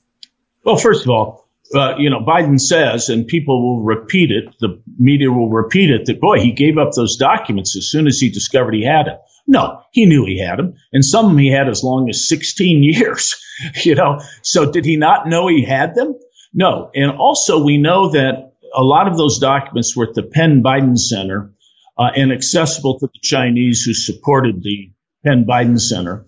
Well, 0.65 0.77
first 0.77 1.05
of 1.05 1.11
all, 1.11 1.47
uh, 1.75 1.97
you 1.99 2.11
know, 2.11 2.21
Biden 2.21 2.61
says, 2.61 3.09
and 3.09 3.27
people 3.27 3.63
will 3.63 3.83
repeat 3.83 4.31
it, 4.31 4.55
the 4.61 4.81
media 4.99 5.31
will 5.31 5.49
repeat 5.49 5.91
it, 5.91 6.07
that 6.07 6.21
boy, 6.21 6.41
he 6.41 6.53
gave 6.53 6.79
up 6.79 6.93
those 6.93 7.17
documents 7.17 7.77
as 7.77 7.91
soon 7.91 8.07
as 8.07 8.19
he 8.19 8.31
discovered 8.31 8.75
he 8.75 8.85
had 8.85 9.07
them. 9.07 9.19
No, 9.47 9.83
he 9.93 10.07
knew 10.07 10.25
he 10.25 10.41
had 10.41 10.59
them, 10.59 10.75
and 10.93 11.05
some 11.05 11.27
of 11.27 11.31
them 11.33 11.39
he 11.39 11.51
had 11.51 11.69
as 11.69 11.85
long 11.85 12.09
as 12.09 12.29
16 12.29 12.83
years. 12.83 13.37
You 13.85 13.95
know, 13.95 14.21
so 14.43 14.71
did 14.71 14.85
he 14.85 14.97
not 14.97 15.29
know 15.29 15.49
he 15.49 15.65
had 15.65 15.95
them? 15.95 16.15
No, 16.53 16.91
and 16.95 17.11
also 17.11 17.63
we 17.63 17.79
know 17.79 18.11
that 18.11 18.53
a 18.75 18.83
lot 18.83 19.09
of 19.09 19.17
those 19.17 19.39
documents 19.39 19.97
were 19.97 20.09
at 20.09 20.15
the 20.15 20.23
Penn 20.23 20.63
Biden 20.63 20.99
Center 20.99 21.53
uh, 21.99 22.11
and 22.15 22.33
accessible 22.33 22.99
to 22.99 23.07
the 23.07 23.21
Chinese 23.23 23.83
who 23.83 23.95
supported 23.95 24.63
the 24.63 24.91
Penn 25.25 25.45
Biden 25.45 25.81
Center. 25.81 26.27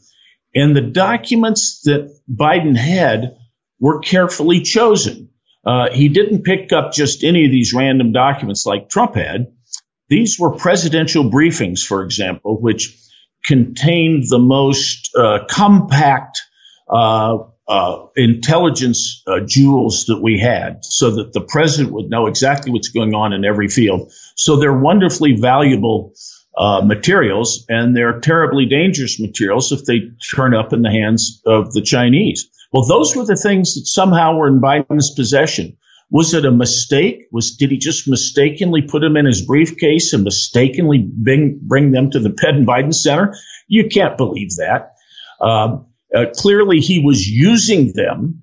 And 0.55 0.75
the 0.75 0.81
documents 0.81 1.83
that 1.85 2.19
Biden 2.31 2.77
had 2.77 3.37
were 3.79 4.01
carefully 4.01 4.62
chosen. 4.62 5.31
Uh, 5.64 5.91
he 5.93 6.09
didn't 6.09 6.45
pick 6.45 6.73
up 6.73 6.93
just 6.93 7.25
any 7.25 7.45
of 7.45 7.51
these 7.51 7.75
random 7.75 8.12
documents 8.12 8.64
like 8.64 8.88
Trump 8.88 9.14
had. 9.14 9.53
These 10.09 10.38
were 10.38 10.57
presidential 10.57 11.31
briefings, 11.31 11.85
for 11.85 12.03
example, 12.03 12.61
which 12.61 12.97
contained 13.45 14.25
the 14.29 14.38
most 14.38 15.14
uh, 15.14 15.41
compact 15.49 16.43
uh, 16.90 17.38
uh, 17.68 18.07
intelligence 18.16 19.22
uh, 19.27 19.40
jewels 19.46 20.07
that 20.07 20.20
we 20.22 20.40
had 20.40 20.85
so 20.85 21.11
that 21.11 21.33
the 21.33 21.42
president 21.42 21.92
would 21.92 22.09
know 22.09 22.27
exactly 22.27 22.72
what's 22.72 22.88
going 22.88 23.14
on 23.14 23.33
in 23.33 23.44
every 23.44 23.68
field. 23.68 24.11
So 24.37 24.57
they're 24.57 24.77
wonderfully 24.77 25.37
valuable 25.37 26.14
uh, 26.57 26.81
materials 26.81 27.66
and 27.68 27.94
they're 27.94 28.20
terribly 28.20 28.66
dangerous 28.66 29.20
materials 29.20 29.70
if 29.70 29.85
they 29.85 30.11
turn 30.35 30.55
up 30.55 30.72
in 30.72 30.83
the 30.83 30.90
hands 30.90 31.42
of 31.46 31.72
the 31.72 31.83
Chinese. 31.83 32.48
Well, 32.72 32.87
those 32.87 33.14
were 33.14 33.24
the 33.24 33.37
things 33.37 33.74
that 33.74 33.87
somehow 33.87 34.37
were 34.37 34.48
in 34.48 34.61
Biden's 34.61 35.11
possession. 35.11 35.77
Was 36.11 36.33
it 36.33 36.46
a 36.46 36.51
mistake? 36.51 37.29
Was 37.31 37.57
did 37.57 37.70
he 37.70 37.77
just 37.77 38.09
mistakenly 38.09 38.83
put 38.83 39.01
them 39.01 39.16
in 39.16 39.27
his 39.27 39.44
briefcase 39.44 40.14
and 40.14 40.24
mistakenly 40.24 41.07
bring 41.07 41.61
bring 41.62 41.92
them 41.92 42.11
to 42.11 42.18
the 42.18 42.31
Penn 42.31 42.64
Biden 42.64 42.94
Center? 42.94 43.37
You 43.66 43.88
can't 43.88 44.16
believe 44.16 44.57
that. 44.57 44.94
Um, 45.40 45.88
uh, 46.14 46.27
clearly, 46.35 46.81
he 46.81 47.01
was 47.05 47.27
using 47.27 47.92
them 47.94 48.42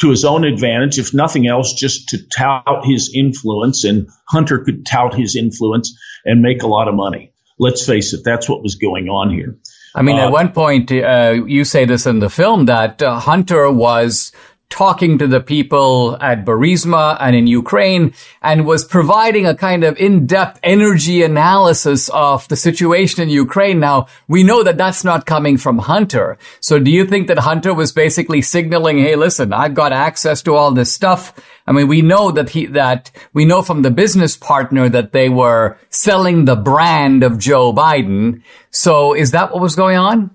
to 0.00 0.10
his 0.10 0.24
own 0.24 0.44
advantage, 0.44 0.98
if 0.98 1.12
nothing 1.12 1.46
else, 1.46 1.74
just 1.74 2.08
to 2.10 2.18
tout 2.26 2.84
his 2.84 3.12
influence, 3.14 3.84
and 3.84 4.08
Hunter 4.28 4.60
could 4.60 4.86
tout 4.86 5.14
his 5.14 5.36
influence 5.36 5.98
and 6.24 6.42
make 6.42 6.62
a 6.62 6.66
lot 6.66 6.88
of 6.88 6.94
money. 6.94 7.32
Let's 7.58 7.86
face 7.86 8.12
it, 8.14 8.22
that's 8.24 8.48
what 8.48 8.62
was 8.62 8.76
going 8.76 9.08
on 9.08 9.30
here. 9.30 9.58
I 9.94 10.02
mean, 10.02 10.18
uh, 10.18 10.26
at 10.26 10.32
one 10.32 10.50
point, 10.52 10.90
uh, 10.90 11.44
you 11.46 11.64
say 11.64 11.84
this 11.84 12.06
in 12.06 12.18
the 12.18 12.30
film 12.30 12.66
that 12.66 13.00
uh, 13.00 13.20
Hunter 13.20 13.70
was 13.70 14.32
talking 14.70 15.18
to 15.18 15.26
the 15.26 15.40
people 15.40 16.16
at 16.20 16.44
Burisma 16.44 17.16
and 17.20 17.36
in 17.36 17.46
Ukraine 17.46 18.12
and 18.42 18.66
was 18.66 18.84
providing 18.84 19.46
a 19.46 19.54
kind 19.54 19.84
of 19.84 19.96
in-depth 19.98 20.58
energy 20.62 21.22
analysis 21.22 22.08
of 22.08 22.48
the 22.48 22.56
situation 22.56 23.22
in 23.22 23.28
Ukraine. 23.28 23.78
Now, 23.78 24.06
we 24.26 24.42
know 24.42 24.64
that 24.64 24.76
that's 24.76 25.04
not 25.04 25.26
coming 25.26 25.58
from 25.58 25.78
Hunter. 25.78 26.38
So 26.60 26.78
do 26.80 26.90
you 26.90 27.04
think 27.06 27.28
that 27.28 27.38
Hunter 27.38 27.72
was 27.72 27.92
basically 27.92 28.42
signaling, 28.42 28.98
hey, 28.98 29.14
listen, 29.14 29.52
I've 29.52 29.74
got 29.74 29.92
access 29.92 30.42
to 30.42 30.54
all 30.54 30.72
this 30.72 30.92
stuff. 30.92 31.32
I 31.66 31.72
mean, 31.72 31.86
we 31.86 32.02
know 32.02 32.32
that 32.32 32.50
he, 32.50 32.66
that 32.66 33.10
we 33.32 33.44
know 33.44 33.62
from 33.62 33.82
the 33.82 33.90
business 33.90 34.36
partner 34.36 34.88
that 34.88 35.12
they 35.12 35.28
were 35.28 35.78
selling 35.90 36.46
the 36.46 36.56
brand 36.56 37.22
of 37.22 37.38
Joe 37.38 37.72
Biden. 37.72 38.42
So 38.70 39.14
is 39.14 39.30
that 39.30 39.52
what 39.52 39.62
was 39.62 39.76
going 39.76 39.96
on? 39.96 40.30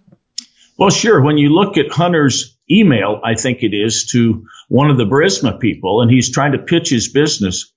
Well, 0.77 0.91
sure. 0.91 1.21
When 1.21 1.37
you 1.37 1.49
look 1.49 1.77
at 1.77 1.91
Hunter's 1.91 2.55
email, 2.69 3.19
I 3.23 3.35
think 3.35 3.63
it 3.63 3.73
is 3.73 4.07
to 4.11 4.45
one 4.67 4.89
of 4.89 4.97
the 4.97 5.05
Burisma 5.05 5.59
people, 5.59 6.01
and 6.01 6.11
he's 6.11 6.31
trying 6.31 6.53
to 6.53 6.59
pitch 6.59 6.89
his 6.89 7.09
business. 7.09 7.71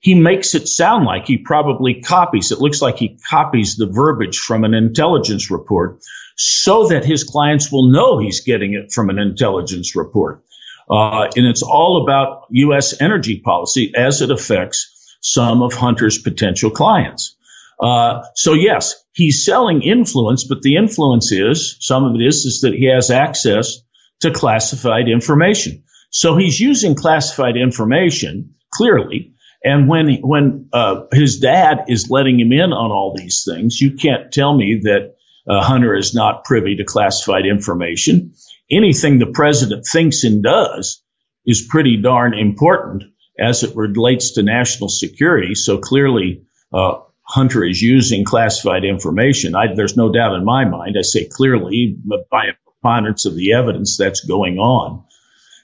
He 0.00 0.14
makes 0.14 0.54
it 0.54 0.66
sound 0.66 1.04
like 1.04 1.26
he 1.26 1.38
probably 1.38 2.00
copies. 2.00 2.50
It 2.50 2.58
looks 2.58 2.82
like 2.82 2.96
he 2.96 3.18
copies 3.30 3.76
the 3.76 3.86
verbiage 3.86 4.38
from 4.38 4.64
an 4.64 4.74
intelligence 4.74 5.50
report 5.50 6.00
so 6.36 6.88
that 6.88 7.04
his 7.04 7.24
clients 7.24 7.70
will 7.70 7.88
know 7.88 8.18
he's 8.18 8.40
getting 8.40 8.74
it 8.74 8.92
from 8.92 9.10
an 9.10 9.18
intelligence 9.18 9.94
report. 9.94 10.42
Uh, 10.90 11.28
and 11.36 11.46
it's 11.46 11.62
all 11.62 12.02
about 12.02 12.46
U.S. 12.50 13.00
energy 13.00 13.40
policy 13.40 13.92
as 13.94 14.22
it 14.22 14.30
affects 14.30 15.16
some 15.20 15.62
of 15.62 15.72
Hunter's 15.72 16.18
potential 16.18 16.70
clients. 16.70 17.36
Uh, 17.80 18.22
so 18.34 18.54
yes, 18.54 19.02
he's 19.12 19.44
selling 19.44 19.82
influence, 19.82 20.44
but 20.44 20.62
the 20.62 20.76
influence 20.76 21.32
is 21.32 21.76
some 21.80 22.04
of 22.04 22.14
it 22.14 22.24
is 22.24 22.44
is 22.44 22.60
that 22.62 22.74
he 22.74 22.86
has 22.86 23.10
access 23.10 23.80
to 24.22 24.32
classified 24.32 25.08
information. 25.08 25.84
So 26.10 26.36
he's 26.36 26.58
using 26.58 26.94
classified 26.94 27.56
information 27.56 28.54
clearly. 28.74 29.34
And 29.64 29.88
when 29.88 30.14
when 30.22 30.68
uh, 30.72 31.04
his 31.12 31.38
dad 31.38 31.84
is 31.88 32.10
letting 32.10 32.40
him 32.40 32.52
in 32.52 32.72
on 32.72 32.90
all 32.90 33.14
these 33.16 33.44
things, 33.48 33.80
you 33.80 33.92
can't 33.92 34.32
tell 34.32 34.56
me 34.56 34.80
that 34.82 35.14
uh, 35.48 35.62
Hunter 35.62 35.94
is 35.96 36.14
not 36.14 36.44
privy 36.44 36.76
to 36.76 36.84
classified 36.84 37.46
information. 37.46 38.34
Anything 38.70 39.18
the 39.18 39.26
president 39.26 39.84
thinks 39.86 40.24
and 40.24 40.42
does 40.42 41.02
is 41.46 41.66
pretty 41.68 41.96
darn 41.96 42.34
important 42.34 43.04
as 43.38 43.62
it 43.62 43.76
relates 43.76 44.32
to 44.32 44.42
national 44.42 44.88
security. 44.88 45.54
So 45.54 45.78
clearly, 45.78 46.42
uh, 46.72 47.00
Hunter 47.22 47.64
is 47.64 47.80
using 47.80 48.24
classified 48.24 48.84
information. 48.84 49.54
I, 49.54 49.74
there's 49.74 49.96
no 49.96 50.12
doubt 50.12 50.34
in 50.34 50.44
my 50.44 50.64
mind. 50.64 50.96
I 50.98 51.02
say 51.02 51.28
clearly 51.28 51.96
by 52.30 52.46
a 52.46 52.52
preponderance 52.82 53.26
of 53.26 53.36
the 53.36 53.54
evidence 53.54 53.96
that's 53.96 54.24
going 54.24 54.58
on. 54.58 55.04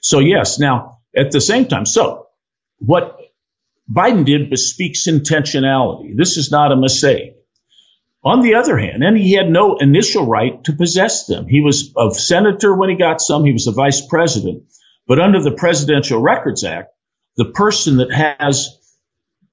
So 0.01 0.19
yes, 0.19 0.59
now 0.59 0.99
at 1.15 1.31
the 1.31 1.41
same 1.41 1.65
time, 1.65 1.85
so 1.85 2.27
what 2.77 3.19
Biden 3.91 4.25
did 4.25 4.49
bespeaks 4.49 5.07
intentionality. 5.07 6.15
This 6.15 6.37
is 6.37 6.51
not 6.51 6.71
a 6.71 6.75
mistake. 6.75 7.35
On 8.23 8.41
the 8.41 8.55
other 8.55 8.77
hand, 8.77 9.03
and 9.03 9.17
he 9.17 9.33
had 9.33 9.49
no 9.49 9.77
initial 9.77 10.25
right 10.25 10.61
to 10.65 10.73
possess 10.73 11.25
them. 11.25 11.47
He 11.47 11.61
was 11.61 11.93
a 11.97 12.13
senator 12.13 12.75
when 12.75 12.89
he 12.89 12.95
got 12.95 13.21
some. 13.21 13.45
He 13.45 13.53
was 13.53 13.67
a 13.67 13.71
vice 13.71 14.05
president. 14.05 14.63
But 15.07 15.19
under 15.19 15.41
the 15.41 15.53
Presidential 15.53 16.21
Records 16.21 16.65
Act, 16.65 16.93
the 17.37 17.45
person 17.45 17.97
that 17.97 18.11
has 18.11 18.77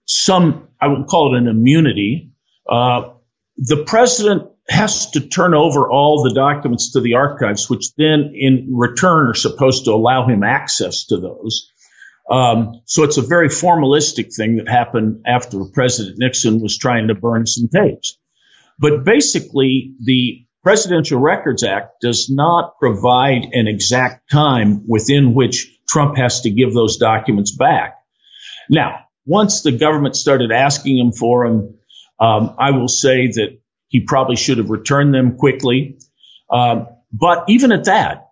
some, 0.05 0.69
I 0.81 0.89
would 0.89 1.07
call 1.07 1.35
it 1.35 1.39
an 1.39 1.47
immunity, 1.47 2.33
uh, 2.69 3.12
the 3.57 3.85
president 3.85 4.51
has 4.69 5.11
to 5.12 5.21
turn 5.21 5.55
over 5.55 5.89
all 5.91 6.23
the 6.23 6.35
documents 6.35 6.93
to 6.93 7.01
the 7.01 7.14
archives, 7.14 7.71
which 7.71 7.95
then 7.97 8.33
in 8.35 8.69
return 8.73 9.29
are 9.29 9.35
supposed 9.35 9.85
to 9.85 9.93
allow 9.93 10.27
him 10.27 10.43
access 10.43 11.07
to 11.07 11.19
those. 11.19 11.71
Um, 12.29 12.83
so 12.87 13.05
it's 13.05 13.19
a 13.19 13.23
very 13.23 13.49
formalistic 13.49 14.35
thing 14.35 14.57
that 14.57 14.69
happened 14.69 15.23
after 15.27 15.64
President 15.73 16.17
Nixon 16.19 16.61
was 16.61 16.77
trying 16.77 17.09
to 17.09 17.14
burn 17.14 17.47
some 17.47 17.69
tapes. 17.69 18.19
But 18.79 19.05
basically, 19.05 19.95
the 20.03 20.45
Presidential 20.62 21.21
Records 21.21 21.62
Act 21.62 22.01
does 22.01 22.29
not 22.29 22.79
provide 22.81 23.45
an 23.53 23.69
exact 23.69 24.29
time 24.31 24.83
within 24.89 25.33
which 25.33 25.73
Trump 25.89 26.17
has 26.17 26.41
to 26.41 26.51
give 26.51 26.75
those 26.75 26.97
documents 26.97 27.55
back. 27.57 27.95
Now, 28.69 29.05
once 29.25 29.62
the 29.62 29.71
government 29.71 30.17
started 30.17 30.51
asking 30.51 30.99
him 30.99 31.12
for 31.12 31.47
them, 31.47 31.79
um, 32.19 32.57
I 32.59 32.73
will 32.73 32.89
say 32.89 33.29
that 33.29 33.59
he 33.89 34.01
probably 34.01 34.37
should 34.37 34.59
have 34.59 34.70
returned 34.70 35.14
them 35.14 35.37
quickly. 35.37 35.99
Um, 36.51 36.89
but 37.12 37.45
even 37.49 37.72
at 37.72 37.84
that, 37.84 38.30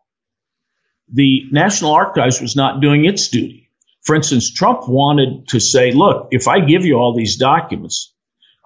the 1.12 1.42
National 1.50 1.92
Archives 1.92 2.40
was 2.40 2.56
not 2.56 2.80
doing 2.80 3.04
its 3.04 3.28
duty. 3.28 3.70
For 4.02 4.14
instance, 4.14 4.52
Trump 4.52 4.88
wanted 4.88 5.48
to 5.48 5.60
say, 5.60 5.92
look, 5.92 6.28
if 6.30 6.48
I 6.48 6.60
give 6.60 6.84
you 6.84 6.96
all 6.96 7.14
these 7.16 7.36
documents, 7.36 8.12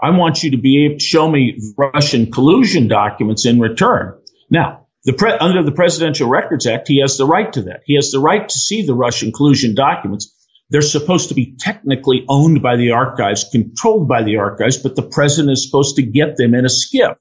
I 0.00 0.10
want 0.10 0.42
you 0.42 0.52
to 0.52 0.56
be 0.56 0.84
able 0.84 0.98
to 0.98 1.04
show 1.04 1.28
me 1.28 1.60
Russian 1.76 2.30
collusion 2.30 2.88
documents 2.88 3.46
in 3.46 3.60
return. 3.60 4.18
Now, 4.50 4.86
the 5.04 5.12
pre- 5.12 5.32
under 5.32 5.62
the 5.62 5.72
Presidential 5.72 6.28
Records 6.28 6.66
Act, 6.66 6.88
he 6.88 7.00
has 7.00 7.16
the 7.16 7.26
right 7.26 7.52
to 7.52 7.62
that. 7.62 7.80
He 7.84 7.94
has 7.94 8.10
the 8.10 8.20
right 8.20 8.48
to 8.48 8.58
see 8.58 8.86
the 8.86 8.94
Russian 8.94 9.32
collusion 9.32 9.74
documents. 9.74 10.34
They're 10.70 10.82
supposed 10.82 11.30
to 11.30 11.34
be 11.34 11.56
technically 11.58 12.24
owned 12.28 12.62
by 12.62 12.76
the 12.76 12.92
archives, 12.92 13.46
controlled 13.50 14.08
by 14.08 14.22
the 14.22 14.36
archives, 14.36 14.76
but 14.76 14.96
the 14.96 15.02
president 15.02 15.52
is 15.52 15.66
supposed 15.66 15.96
to 15.96 16.02
get 16.02 16.36
them 16.36 16.54
in 16.54 16.64
a 16.64 16.68
SCIF. 16.68 17.16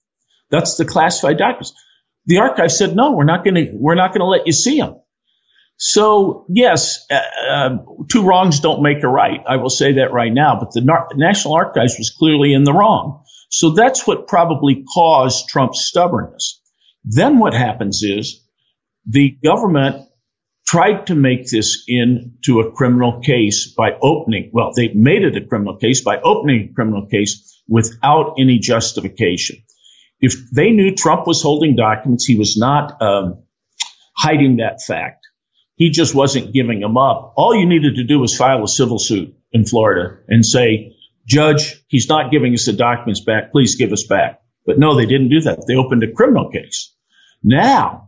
That's 0.50 0.76
the 0.76 0.86
classified 0.86 1.38
documents. 1.38 1.74
The 2.26 2.40
archive 2.40 2.72
said, 2.72 2.96
no, 2.96 3.14
we're 3.14 3.24
not 3.24 3.46
going 3.46 3.56
to, 3.56 3.72
we're 3.74 3.96
not 3.96 4.12
going 4.12 4.20
to 4.20 4.26
let 4.26 4.48
you 4.48 4.54
see 4.54 4.80
them. 4.80 4.96
So 5.78 6.46
yes, 6.50 7.06
uh, 7.10 7.78
two 8.12 8.24
wrongs 8.24 8.60
don't 8.60 8.82
make 8.82 9.04
a 9.04 9.08
right. 9.08 9.40
I 9.48 9.58
will 9.58 9.70
say 9.70 9.94
that 9.94 10.12
right 10.12 10.34
now, 10.34 10.58
but 10.60 10.74
the 10.74 10.82
Nar- 10.82 11.10
National 11.16 11.54
Archives 11.54 11.96
was 11.98 12.10
clearly 12.18 12.54
in 12.54 12.64
the 12.64 12.74
wrong. 12.74 13.24
So 13.50 13.70
that's 13.70 14.06
what 14.06 14.28
probably 14.28 14.84
caused 14.94 15.48
Trump's 15.48 15.86
stubbornness. 15.86 16.62
Then 17.06 17.40
what 17.40 17.54
happens 17.54 18.02
is 18.04 18.44
the 19.06 19.38
government 19.42 20.07
tried 20.68 21.08
to 21.08 21.16
make 21.16 21.50
this 21.50 21.86
into 21.88 22.60
a 22.60 22.72
criminal 22.72 23.22
case 23.22 23.74
by 23.74 23.92
opening, 24.02 24.50
well, 24.52 24.72
they 24.76 24.90
made 24.90 25.24
it 25.24 25.38
a 25.38 25.46
criminal 25.46 25.78
case 25.78 26.02
by 26.02 26.20
opening 26.20 26.70
a 26.70 26.74
criminal 26.74 27.06
case 27.06 27.64
without 27.68 28.36
any 28.38 28.60
justification. 28.60 29.64
If 30.20 30.50
they 30.52 30.72
knew 30.72 30.94
Trump 30.94 31.26
was 31.26 31.42
holding 31.42 31.76
documents, 31.76 32.26
he 32.26 32.38
was 32.38 32.58
not 32.58 33.02
um, 33.02 33.44
hiding 34.16 34.58
that 34.58 34.82
fact. 34.82 35.26
He 35.76 35.92
just 35.92 36.16
wasn't 36.16 36.54
giving 36.54 36.80
them 36.80 36.98
up. 36.98 37.34
All 37.38 37.56
you 37.56 37.68
needed 37.68 37.96
to 37.96 38.04
do 38.04 38.20
was 38.20 38.36
file 38.36 38.64
a 38.64 38.68
civil 38.68 38.98
suit 38.98 39.36
in 39.52 39.66
Florida 39.66 40.18
and 40.28 40.46
say, 40.46 40.96
Judge, 41.26 41.76
he's 41.88 42.10
not 42.10 42.32
giving 42.32 42.54
us 42.54 42.66
the 42.66 42.74
documents 42.74 43.20
back. 43.22 43.52
Please 43.52 43.76
give 43.76 43.92
us 43.92 44.04
back. 44.08 44.42
But 44.66 44.80
no, 44.80 44.96
they 44.96 45.06
didn't 45.06 45.30
do 45.30 45.42
that. 45.42 45.64
They 45.68 45.76
opened 45.76 46.04
a 46.04 46.12
criminal 46.12 46.50
case. 46.50 46.94
Now, 47.44 48.07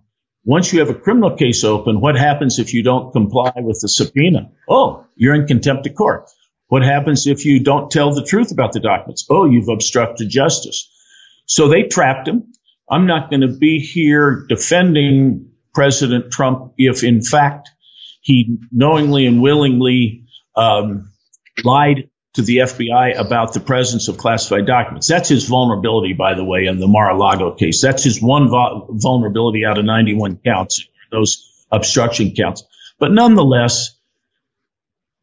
once 0.50 0.74
you 0.74 0.80
have 0.80 0.89
a 0.89 0.95
criminal 0.95 1.38
case 1.38 1.64
open, 1.64 2.02
what 2.02 2.16
happens 2.16 2.58
if 2.58 2.74
you 2.74 2.82
don't 2.82 3.12
comply 3.12 3.52
with 3.58 3.78
the 3.84 3.88
subpoena? 3.88 4.50
Oh, 4.68 5.06
you're 5.16 5.36
in 5.36 5.45
contempt 5.45 5.86
of 5.86 5.93
court. 5.93 6.28
What 6.70 6.82
happens 6.82 7.28
if 7.28 7.45
you 7.45 7.64
don't 7.64 7.91
tell 7.91 8.16
the 8.16 8.26
truth 8.26 8.52
about 8.52 8.74
the 8.74 8.80
documents? 8.80 9.28
Oh, 9.30 9.45
you've 9.45 9.70
obstructed 9.70 10.28
justice. 10.28 10.89
So 11.45 11.68
they 11.68 11.84
trapped 11.84 12.28
him. 12.28 12.52
I'm 12.89 13.06
not 13.06 13.30
going 13.30 13.41
to 13.41 13.60
be 13.60 13.78
here 13.78 14.47
defending 14.50 15.52
President 15.76 16.32
Trump 16.32 16.74
if, 16.80 17.04
in 17.04 17.22
fact, 17.22 17.70
he 18.22 18.58
knowingly 18.72 19.28
and 19.28 19.43
willingly 19.43 20.26
um, 20.56 21.12
lied 21.64 22.09
to 22.36 22.41
the 22.41 22.57
FBI 22.57 23.19
about 23.19 23.53
the 23.53 23.59
presence 23.59 24.07
of 24.07 24.17
classified 24.17 24.67
documents. 24.67 25.07
That's 25.07 25.30
his 25.30 25.45
vulnerability, 25.45 26.13
by 26.13 26.36
the 26.36 26.43
way, 26.43 26.65
in 26.65 26.80
the 26.80 26.88
Mar-a-Lago 26.88 27.55
case. 27.55 27.82
That's 27.82 28.03
his 28.03 28.21
one 28.21 28.49
vulnerability 28.49 29.65
out 29.65 29.80
of 29.80 29.86
91 29.86 30.38
counts, 30.45 30.88
those 31.11 31.65
obstruction 31.71 32.36
counts. 32.36 32.63
But 32.99 33.11
nonetheless, 33.11 33.95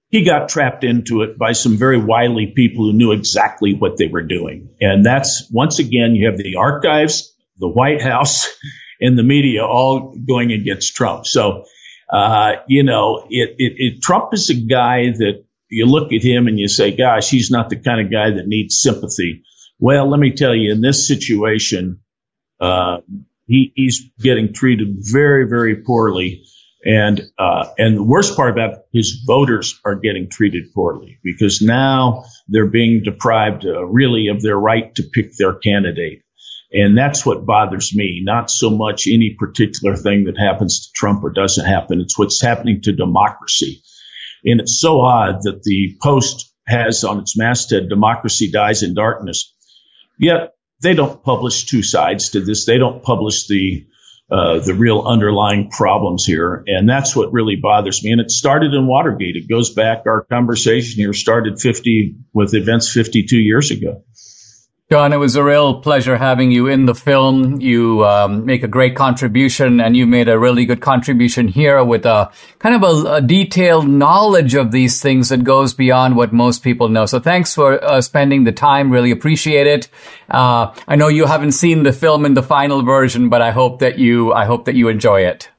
he 0.09 0.24
got 0.24 0.48
trapped 0.48 0.82
into 0.84 1.22
it 1.22 1.38
by 1.38 1.52
some 1.52 1.76
very 1.76 1.98
wily 1.98 2.46
people 2.48 2.86
who 2.86 2.92
knew 2.92 3.12
exactly 3.12 3.74
what 3.74 3.96
they 3.96 4.09
were 4.09 4.22
doing. 4.22 4.70
And 4.80 5.04
that's 5.04 5.48
once 5.50 5.78
again, 5.78 6.14
you 6.14 6.28
have 6.28 6.38
the 6.38 6.57
archives, 6.57 7.34
the 7.59 7.68
White 7.68 8.02
House, 8.02 8.48
and 9.00 9.18
the 9.18 9.22
media 9.22 9.64
all 9.64 10.16
going 10.16 10.52
against 10.52 10.96
Trump. 10.96 11.26
So, 11.26 11.66
uh, 12.11 12.54
you 12.66 12.82
know, 12.82 13.26
it, 13.28 13.57
it, 13.59 13.72
it, 13.76 14.02
Trump 14.02 14.32
is 14.32 14.48
a 14.50 14.54
guy 14.54 15.11
that 15.11 15.44
you 15.69 15.87
look 15.87 16.12
at 16.12 16.23
him 16.23 16.47
and 16.47 16.59
you 16.59 16.69
say, 16.69 16.95
gosh, 16.97 17.29
he's 17.29 17.51
not 17.51 17.71
the 17.71 17.77
kind 17.77 18.01
of 18.01 18.12
guy 18.12 18.31
that 18.37 18.47
needs 18.47 18.81
sympathy. 18.81 19.43
Well, 19.79 20.09
let 20.09 20.21
me 20.21 20.33
tell 20.33 20.55
you, 20.55 20.73
in 20.73 20.81
this 20.81 21.07
situation, 21.07 22.01
uh, 22.61 22.99
he, 23.47 23.73
he's 23.75 24.11
getting 24.19 24.53
treated 24.53 24.97
very, 25.01 25.49
very 25.49 25.77
poorly. 25.77 26.45
And, 26.85 27.21
uh, 27.39 27.67
and 27.79 27.97
the 27.97 28.03
worst 28.03 28.37
part 28.37 28.51
about 28.51 28.73
it, 28.73 28.79
his 28.93 29.25
voters 29.27 29.81
are 29.85 29.97
getting 29.97 30.31
treated 30.31 30.73
poorly 30.73 31.19
because 31.23 31.61
now 31.61 32.25
they're 32.49 32.67
being 32.69 33.03
deprived 33.03 33.67
uh, 33.67 33.85
really 33.85 34.29
of 34.29 34.41
their 34.41 34.57
right 34.57 34.95
to 34.95 35.03
pick 35.03 35.37
their 35.37 35.55
candidate. 35.55 36.23
And 36.73 36.97
that's 36.97 37.25
what 37.25 37.47
bothers 37.47 37.95
me, 37.95 38.23
not 38.25 38.51
so 38.51 38.71
much 38.71 39.07
any 39.07 39.37
particular 39.39 39.97
thing 39.97 40.25
that 40.25 40.39
happens 40.39 40.87
to 40.87 40.93
Trump 40.95 41.25
or 41.25 41.31
doesn't 41.31 41.64
happen. 41.64 42.01
It's 42.01 42.19
what's 42.19 42.41
happening 42.41 42.83
to 42.83 42.93
democracy. 42.93 43.83
And 44.47 44.61
it's 44.61 44.80
so 44.80 45.01
odd 45.01 45.42
that 45.42 45.62
the 45.64 45.97
Post 46.01 46.53
has 46.66 47.05
on 47.05 47.18
its 47.18 47.36
masthead, 47.36 47.88
democracy 47.88 48.51
dies 48.51 48.82
in 48.82 48.94
darkness. 48.94 49.53
Yet 50.18 50.55
they 50.82 50.94
don't 50.94 51.22
publish 51.22 51.66
two 51.66 51.82
sides 51.82 52.30
to 52.30 52.40
this. 52.40 52.64
They 52.64 52.78
don't 52.78 53.03
publish 53.03 53.47
the, 53.47 53.86
uh, 54.30 54.61
the 54.61 54.74
real 54.74 55.03
underlying 55.03 55.70
problems 55.70 56.24
here. 56.24 56.62
And 56.66 56.88
that's 56.88 57.14
what 57.14 57.32
really 57.32 57.57
bothers 57.57 58.03
me. 58.03 58.12
And 58.12 58.20
it 58.20 58.30
started 58.30 58.72
in 58.72 58.86
Watergate. 58.86 59.36
It 59.36 59.49
goes 59.49 59.70
back, 59.70 60.05
our 60.07 60.22
conversation 60.22 60.97
here 60.97 61.12
started 61.12 61.61
50 61.61 62.16
with 62.32 62.55
events 62.55 62.92
52 62.92 63.36
years 63.36 63.70
ago. 63.70 64.05
John, 64.89 65.12
it 65.12 65.16
was 65.16 65.34
a 65.34 65.43
real 65.43 65.80
pleasure 65.80 66.16
having 66.16 66.53
you 66.53 66.68
in 66.68 66.87
the 66.87 66.95
film. 66.95 67.61
You 67.61 68.05
um, 68.07 68.47
make 68.47 68.62
a 68.62 68.68
great 68.68 68.95
contribution, 68.95 69.80
and 69.80 69.97
you 69.97 70.07
made 70.07 70.28
a 70.28 70.39
really 70.39 70.64
good 70.64 70.80
contribution 70.80 71.49
here 71.49 71.82
with 71.82 72.07
a 72.07 72.30
kind 72.61 72.76
of 72.76 72.84
a, 72.84 73.14
a, 73.14 73.20
detailed 73.20 73.89
knowledge 73.89 74.55
of 74.55 74.70
these 74.70 75.03
things 75.03 75.30
that 75.30 75.43
goes 75.43 75.74
beyond 75.74 76.14
what 76.14 76.32
most 76.32 76.62
people 76.62 76.89
know. 76.89 77.05
So, 77.05 77.18
thanks 77.18 77.53
for 77.53 77.82
uh, 77.82 78.01
spending 78.01 78.45
the 78.45 78.53
time. 78.53 78.93
Really 78.93 79.11
appreciate 79.11 79.66
it. 79.66 79.89
Uh, 80.30 80.72
I 80.87 80.95
know 80.95 81.09
you 81.09 81.26
haven't 81.26 81.53
seen 81.53 81.82
the 81.82 81.93
film 81.93 82.24
in 82.24 82.34
the 82.34 82.43
final 82.45 82.82
version, 82.82 83.28
but 83.28 83.43
I 83.43 83.51
hope 83.51 83.80
that 83.80 83.99
you 83.99 84.32
I 84.32 84.45
hope 84.45 84.66
that 84.66 84.76
you 84.76 84.87
enjoy 84.87 85.22
it. 85.22 85.51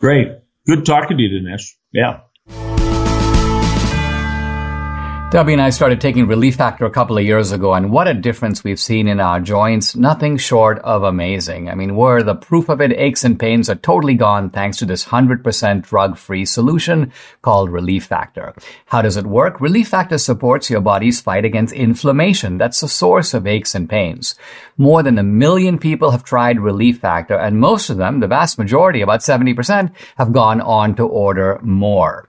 Great, 0.00 0.28
good 0.66 0.84
talking 0.84 1.16
to 1.16 1.22
you, 1.22 1.40
Dinesh. 1.40 1.76
Yeah. 1.92 2.20
Debbie 5.30 5.52
and 5.52 5.62
I 5.62 5.70
started 5.70 6.00
taking 6.00 6.26
Relief 6.26 6.56
Factor 6.56 6.84
a 6.86 6.90
couple 6.90 7.16
of 7.16 7.22
years 7.22 7.52
ago, 7.52 7.72
and 7.74 7.92
what 7.92 8.08
a 8.08 8.14
difference 8.14 8.64
we've 8.64 8.80
seen 8.80 9.06
in 9.06 9.20
our 9.20 9.38
joints. 9.38 9.94
Nothing 9.94 10.36
short 10.36 10.80
of 10.80 11.04
amazing. 11.04 11.70
I 11.70 11.76
mean, 11.76 11.94
where 11.94 12.24
the 12.24 12.34
proof 12.34 12.68
of 12.68 12.80
it, 12.80 12.90
aches 12.90 13.22
and 13.22 13.38
pains 13.38 13.70
are 13.70 13.76
totally 13.76 14.16
gone 14.16 14.50
thanks 14.50 14.78
to 14.78 14.86
this 14.86 15.04
100% 15.04 15.82
drug 15.82 16.18
free 16.18 16.44
solution 16.44 17.12
called 17.42 17.70
Relief 17.70 18.06
Factor. 18.06 18.54
How 18.86 19.02
does 19.02 19.16
it 19.16 19.24
work? 19.24 19.60
Relief 19.60 19.86
Factor 19.86 20.18
supports 20.18 20.68
your 20.68 20.80
body's 20.80 21.20
fight 21.20 21.44
against 21.44 21.74
inflammation. 21.74 22.58
That's 22.58 22.80
the 22.80 22.88
source 22.88 23.32
of 23.32 23.46
aches 23.46 23.76
and 23.76 23.88
pains. 23.88 24.34
More 24.76 25.04
than 25.04 25.16
a 25.16 25.22
million 25.22 25.78
people 25.78 26.10
have 26.10 26.24
tried 26.24 26.58
Relief 26.58 26.98
Factor, 26.98 27.38
and 27.38 27.60
most 27.60 27.88
of 27.88 27.98
them, 27.98 28.18
the 28.18 28.26
vast 28.26 28.58
majority, 28.58 29.00
about 29.00 29.20
70%, 29.20 29.92
have 30.18 30.32
gone 30.32 30.60
on 30.60 30.96
to 30.96 31.04
order 31.04 31.60
more. 31.62 32.28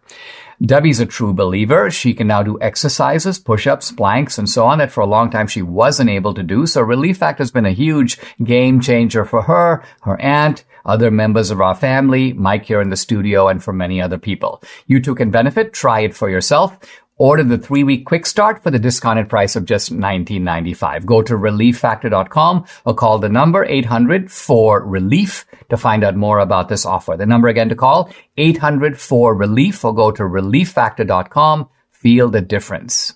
Debbie's 0.63 0.99
a 0.99 1.07
true 1.07 1.33
believer. 1.33 1.89
She 1.89 2.13
can 2.13 2.27
now 2.27 2.43
do 2.43 2.59
exercises, 2.61 3.39
push-ups, 3.39 3.91
planks, 3.91 4.37
and 4.37 4.47
so 4.47 4.65
on 4.65 4.77
that 4.77 4.91
for 4.91 5.01
a 5.01 5.07
long 5.07 5.31
time 5.31 5.47
she 5.47 5.63
wasn't 5.63 6.09
able 6.09 6.35
to 6.35 6.43
do. 6.43 6.67
So 6.67 6.81
Relief 6.81 7.17
Factor 7.17 7.41
has 7.41 7.51
been 7.51 7.65
a 7.65 7.71
huge 7.71 8.19
game 8.43 8.79
changer 8.79 9.25
for 9.25 9.41
her, 9.43 9.83
her 10.03 10.21
aunt, 10.21 10.63
other 10.85 11.09
members 11.09 11.49
of 11.49 11.61
our 11.61 11.75
family, 11.75 12.33
Mike 12.33 12.65
here 12.65 12.81
in 12.81 12.89
the 12.89 12.95
studio, 12.95 13.47
and 13.47 13.63
for 13.63 13.73
many 13.73 14.01
other 14.01 14.17
people. 14.17 14.61
You 14.85 14.99
too 14.99 15.15
can 15.15 15.31
benefit. 15.31 15.73
Try 15.73 16.01
it 16.01 16.15
for 16.15 16.29
yourself. 16.29 16.77
Order 17.17 17.43
the 17.43 17.57
three 17.57 17.83
week 17.83 18.05
quick 18.05 18.25
start 18.25 18.63
for 18.63 18.71
the 18.71 18.79
discounted 18.79 19.29
price 19.29 19.55
of 19.55 19.65
just 19.65 19.93
$19.95. 19.93 21.05
Go 21.05 21.21
to 21.21 21.35
relieffactor.com 21.35 22.65
or 22.85 22.95
call 22.95 23.19
the 23.19 23.29
number 23.29 23.63
800 23.63 24.31
for 24.31 24.83
relief 24.83 25.45
to 25.69 25.77
find 25.77 26.03
out 26.03 26.15
more 26.15 26.39
about 26.39 26.67
this 26.67 26.85
offer. 26.85 27.15
The 27.15 27.25
number 27.25 27.47
again 27.47 27.69
to 27.69 27.75
call 27.75 28.11
800 28.37 28.99
for 28.99 29.35
relief 29.35 29.85
or 29.85 29.93
go 29.93 30.11
to 30.11 30.23
relieffactor.com. 30.23 31.69
Feel 31.91 32.29
the 32.29 32.41
difference. 32.41 33.13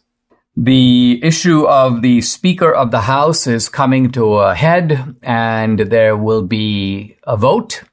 The 0.57 1.19
issue 1.21 1.67
of 1.67 2.01
the 2.01 2.21
Speaker 2.21 2.73
of 2.73 2.91
the 2.91 3.01
House 3.01 3.45
is 3.45 3.67
coming 3.67 4.11
to 4.11 4.35
a 4.35 4.55
head 4.55 5.17
and 5.21 5.79
there 5.79 6.15
will 6.15 6.43
be 6.43 7.17
a 7.23 7.35
vote 7.35 7.83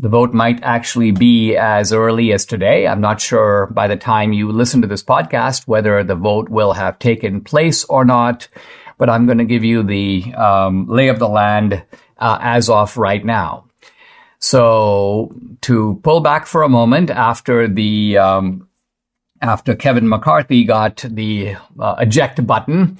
the 0.00 0.08
vote 0.08 0.32
might 0.32 0.62
actually 0.62 1.10
be 1.10 1.56
as 1.56 1.92
early 1.92 2.32
as 2.32 2.46
today. 2.46 2.86
I'm 2.86 3.02
not 3.02 3.20
sure 3.20 3.66
by 3.66 3.86
the 3.86 3.96
time 3.96 4.32
you 4.32 4.50
listen 4.50 4.80
to 4.80 4.88
this 4.88 5.02
podcast 5.02 5.68
whether 5.68 6.02
the 6.02 6.14
vote 6.14 6.48
will 6.48 6.72
have 6.72 6.98
taken 6.98 7.42
place 7.42 7.84
or 7.84 8.06
not, 8.06 8.48
but 8.96 9.10
I'm 9.10 9.26
going 9.26 9.38
to 9.38 9.44
give 9.44 9.62
you 9.62 9.82
the 9.82 10.32
um, 10.34 10.86
lay 10.88 11.08
of 11.08 11.18
the 11.18 11.28
land 11.28 11.82
uh, 12.16 12.38
as 12.40 12.70
of 12.70 12.96
right 12.96 13.22
now. 13.22 13.66
So 14.38 15.34
to 15.62 16.00
pull 16.02 16.20
back 16.20 16.46
for 16.46 16.62
a 16.62 16.68
moment 16.68 17.10
after 17.10 17.68
the 17.68 18.16
um, 18.16 18.68
after 19.42 19.74
Kevin 19.74 20.08
McCarthy 20.08 20.64
got 20.64 21.04
the 21.06 21.56
uh, 21.78 21.96
eject 21.98 22.46
button, 22.46 22.96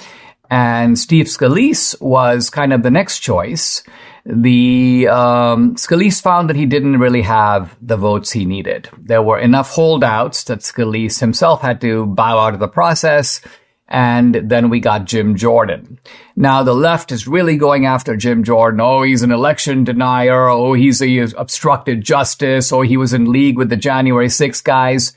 and 0.51 0.99
Steve 0.99 1.27
Scalise 1.27 1.99
was 1.99 2.51
kind 2.51 2.75
of 2.75 2.83
the 2.83 2.91
next 2.91 3.21
choice 3.21 3.83
the 4.25 5.09
um, 5.09 5.75
Scalise 5.77 6.21
found 6.21 6.49
that 6.49 6.57
he 6.57 6.67
didn't 6.67 6.99
really 6.99 7.23
have 7.23 7.77
the 7.81 7.97
votes 7.97 8.31
he 8.31 8.45
needed. 8.45 8.89
There 8.99 9.23
were 9.23 9.39
enough 9.39 9.71
holdouts 9.71 10.45
that 10.45 10.61
Scalise 10.61 11.21
himself 11.21 11.63
had 11.63 11.81
to 11.81 12.07
bow 12.07 12.39
out 12.39 12.55
of 12.55 12.61
the 12.61 12.69
process. 12.69 13.41
And 13.93 14.37
then 14.37 14.71
we 14.71 14.79
got 14.79 15.07
Jim 15.07 15.35
Jordan. 15.35 15.99
Now 16.37 16.63
the 16.63 16.75
left 16.75 17.11
is 17.11 17.27
really 17.27 17.57
going 17.57 17.87
after 17.87 18.17
Jim 18.17 18.45
Jordan. 18.45 18.81
Oh, 18.81 19.03
he's 19.03 19.23
an 19.23 19.33
election 19.33 19.83
denier. 19.83 20.49
Oh, 20.49 20.75
he's 20.75 21.03
a 21.03 21.19
obstructed 21.37 22.05
justice. 22.05 22.73
Oh, 22.73 22.83
he 22.83 22.97
was 22.97 23.13
in 23.13 23.33
league 23.33 23.59
with 23.59 23.69
the 23.69 23.77
January 23.77 24.29
6 24.29 24.61
guys. 24.61 25.13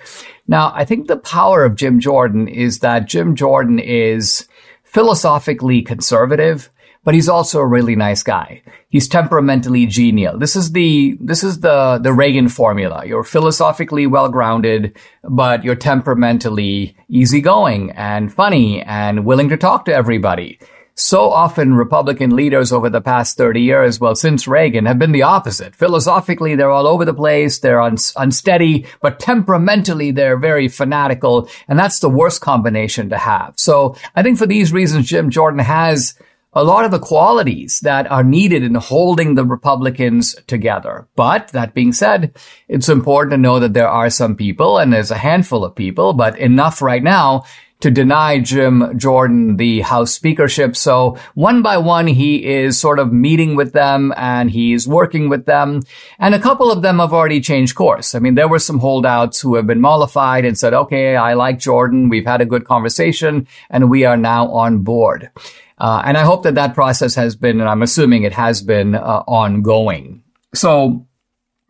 Now, 0.48 0.74
I 0.74 0.86
think 0.86 1.08
the 1.08 1.18
power 1.18 1.64
of 1.64 1.76
Jim 1.76 2.00
Jordan 2.00 2.48
is 2.48 2.80
that 2.80 3.08
Jim 3.08 3.36
Jordan 3.36 3.78
is 3.78 4.48
philosophically 4.84 5.84
conservative 5.84 6.72
but 7.04 7.14
he's 7.14 7.30
also 7.30 7.60
a 7.60 7.66
really 7.66 7.96
nice 7.96 8.24
guy. 8.24 8.62
He's 8.90 9.08
temperamentally 9.08 9.86
genial. 9.86 10.38
This 10.38 10.56
is 10.56 10.72
the, 10.72 11.18
this 11.20 11.44
is 11.44 11.60
the, 11.60 12.00
the 12.02 12.14
Reagan 12.14 12.48
formula. 12.48 13.06
You're 13.06 13.24
philosophically 13.24 14.08
well 14.08 14.30
grounded, 14.30 14.98
but 15.24 15.64
you're 15.64 15.76
temperamentally 15.76 16.96
easygoing 17.10 17.92
and 17.92 18.34
funny 18.34 18.82
and 18.82 19.26
willing 19.26 19.50
to 19.50 19.58
talk 19.58 19.86
to 19.86 19.94
everybody. 19.94 20.60
So 20.96 21.32
often 21.32 21.74
Republican 21.74 22.36
leaders 22.36 22.72
over 22.72 22.88
the 22.88 23.02
past 23.02 23.36
30 23.36 23.62
years, 23.62 24.00
well, 24.00 24.14
since 24.16 24.48
Reagan 24.48 24.86
have 24.86 25.00
been 25.00 25.12
the 25.12 25.24
opposite. 25.24 25.76
Philosophically, 25.76 26.56
they're 26.56 26.70
all 26.70 26.86
over 26.86 27.04
the 27.04 27.16
place. 27.16 27.60
They're 27.60 27.82
un- 27.82 27.98
unsteady, 28.16 28.86
but 29.02 29.20
temperamentally, 29.20 30.12
they're 30.12 30.38
very 30.38 30.68
fanatical. 30.68 31.50
And 31.68 31.80
that's 31.80 32.00
the 32.00 32.10
worst 32.10 32.42
combination 32.42 33.10
to 33.10 33.18
have. 33.18 33.56
So 33.58 33.96
I 34.16 34.22
think 34.22 34.38
for 34.38 34.46
these 34.46 34.72
reasons, 34.72 35.08
Jim 35.08 35.32
Jordan 35.32 35.60
has 35.60 36.14
a 36.54 36.64
lot 36.64 36.86
of 36.86 36.92
the 36.92 37.00
qualities 37.00 37.80
that 37.82 38.10
are 38.12 38.24
needed 38.24 38.64
in 38.64 38.76
holding 38.76 39.36
the 39.36 39.46
Republicans 39.46 40.36
together. 40.48 41.08
But 41.16 41.50
that 41.50 41.74
being 41.74 41.94
said, 41.94 42.36
it's 42.68 42.90
important 42.90 43.32
to 43.32 43.38
know 43.38 43.60
that 43.60 43.74
there 43.74 43.90
are 43.90 44.10
some 44.10 44.36
people, 44.36 44.78
and 44.78 44.94
there's 44.94 45.12
a 45.12 45.18
handful 45.18 45.66
of 45.66 45.76
people, 45.76 46.14
but 46.14 46.38
enough 46.38 46.82
right 46.82 47.04
now 47.04 47.44
to 47.84 47.92
deny 47.92 48.40
Jim 48.40 48.98
Jordan 48.98 49.58
the 49.58 49.82
House 49.82 50.14
speakership. 50.14 50.74
So 50.74 51.18
one 51.34 51.62
by 51.62 51.76
one, 51.76 52.08
he 52.08 52.46
is 52.46 52.80
sort 52.80 52.98
of 52.98 53.12
meeting 53.12 53.58
with 53.58 53.74
them 53.74 54.14
and 54.16 54.50
he's 54.50 54.88
working 54.88 55.28
with 55.28 55.46
them. 55.46 55.82
And 56.18 56.34
a 56.34 56.40
couple 56.40 56.72
of 56.72 56.82
them 56.82 57.00
have 57.00 57.12
already 57.12 57.42
changed 57.42 57.76
course. 57.76 58.16
I 58.16 58.20
mean, 58.20 58.36
there 58.36 58.48
were 58.48 58.60
some 58.60 58.80
holdouts 58.80 59.42
who 59.42 59.56
have 59.56 59.68
been 59.68 59.82
mollified 59.82 60.46
and 60.46 60.58
said, 60.58 60.74
okay, 60.74 61.18
I 61.18 61.34
like 61.34 61.60
Jordan. 61.60 62.08
We've 62.08 62.26
had 62.26 62.40
a 62.40 62.46
good 62.46 62.64
conversation 62.64 63.50
and 63.70 63.90
we 63.90 64.06
are 64.06 64.16
now 64.16 64.48
on 64.48 64.84
board. 64.84 65.30
Uh, 65.78 66.02
and 66.06 66.18
I 66.18 66.24
hope 66.24 66.44
that 66.44 66.56
that 66.56 66.74
process 66.74 67.16
has 67.16 67.36
been, 67.36 67.60
and 67.60 67.70
I'm 67.70 67.82
assuming 67.82 68.24
it 68.24 68.34
has 68.34 68.62
been 68.62 68.96
uh, 68.96 69.24
ongoing. 69.28 70.24
So 70.54 71.08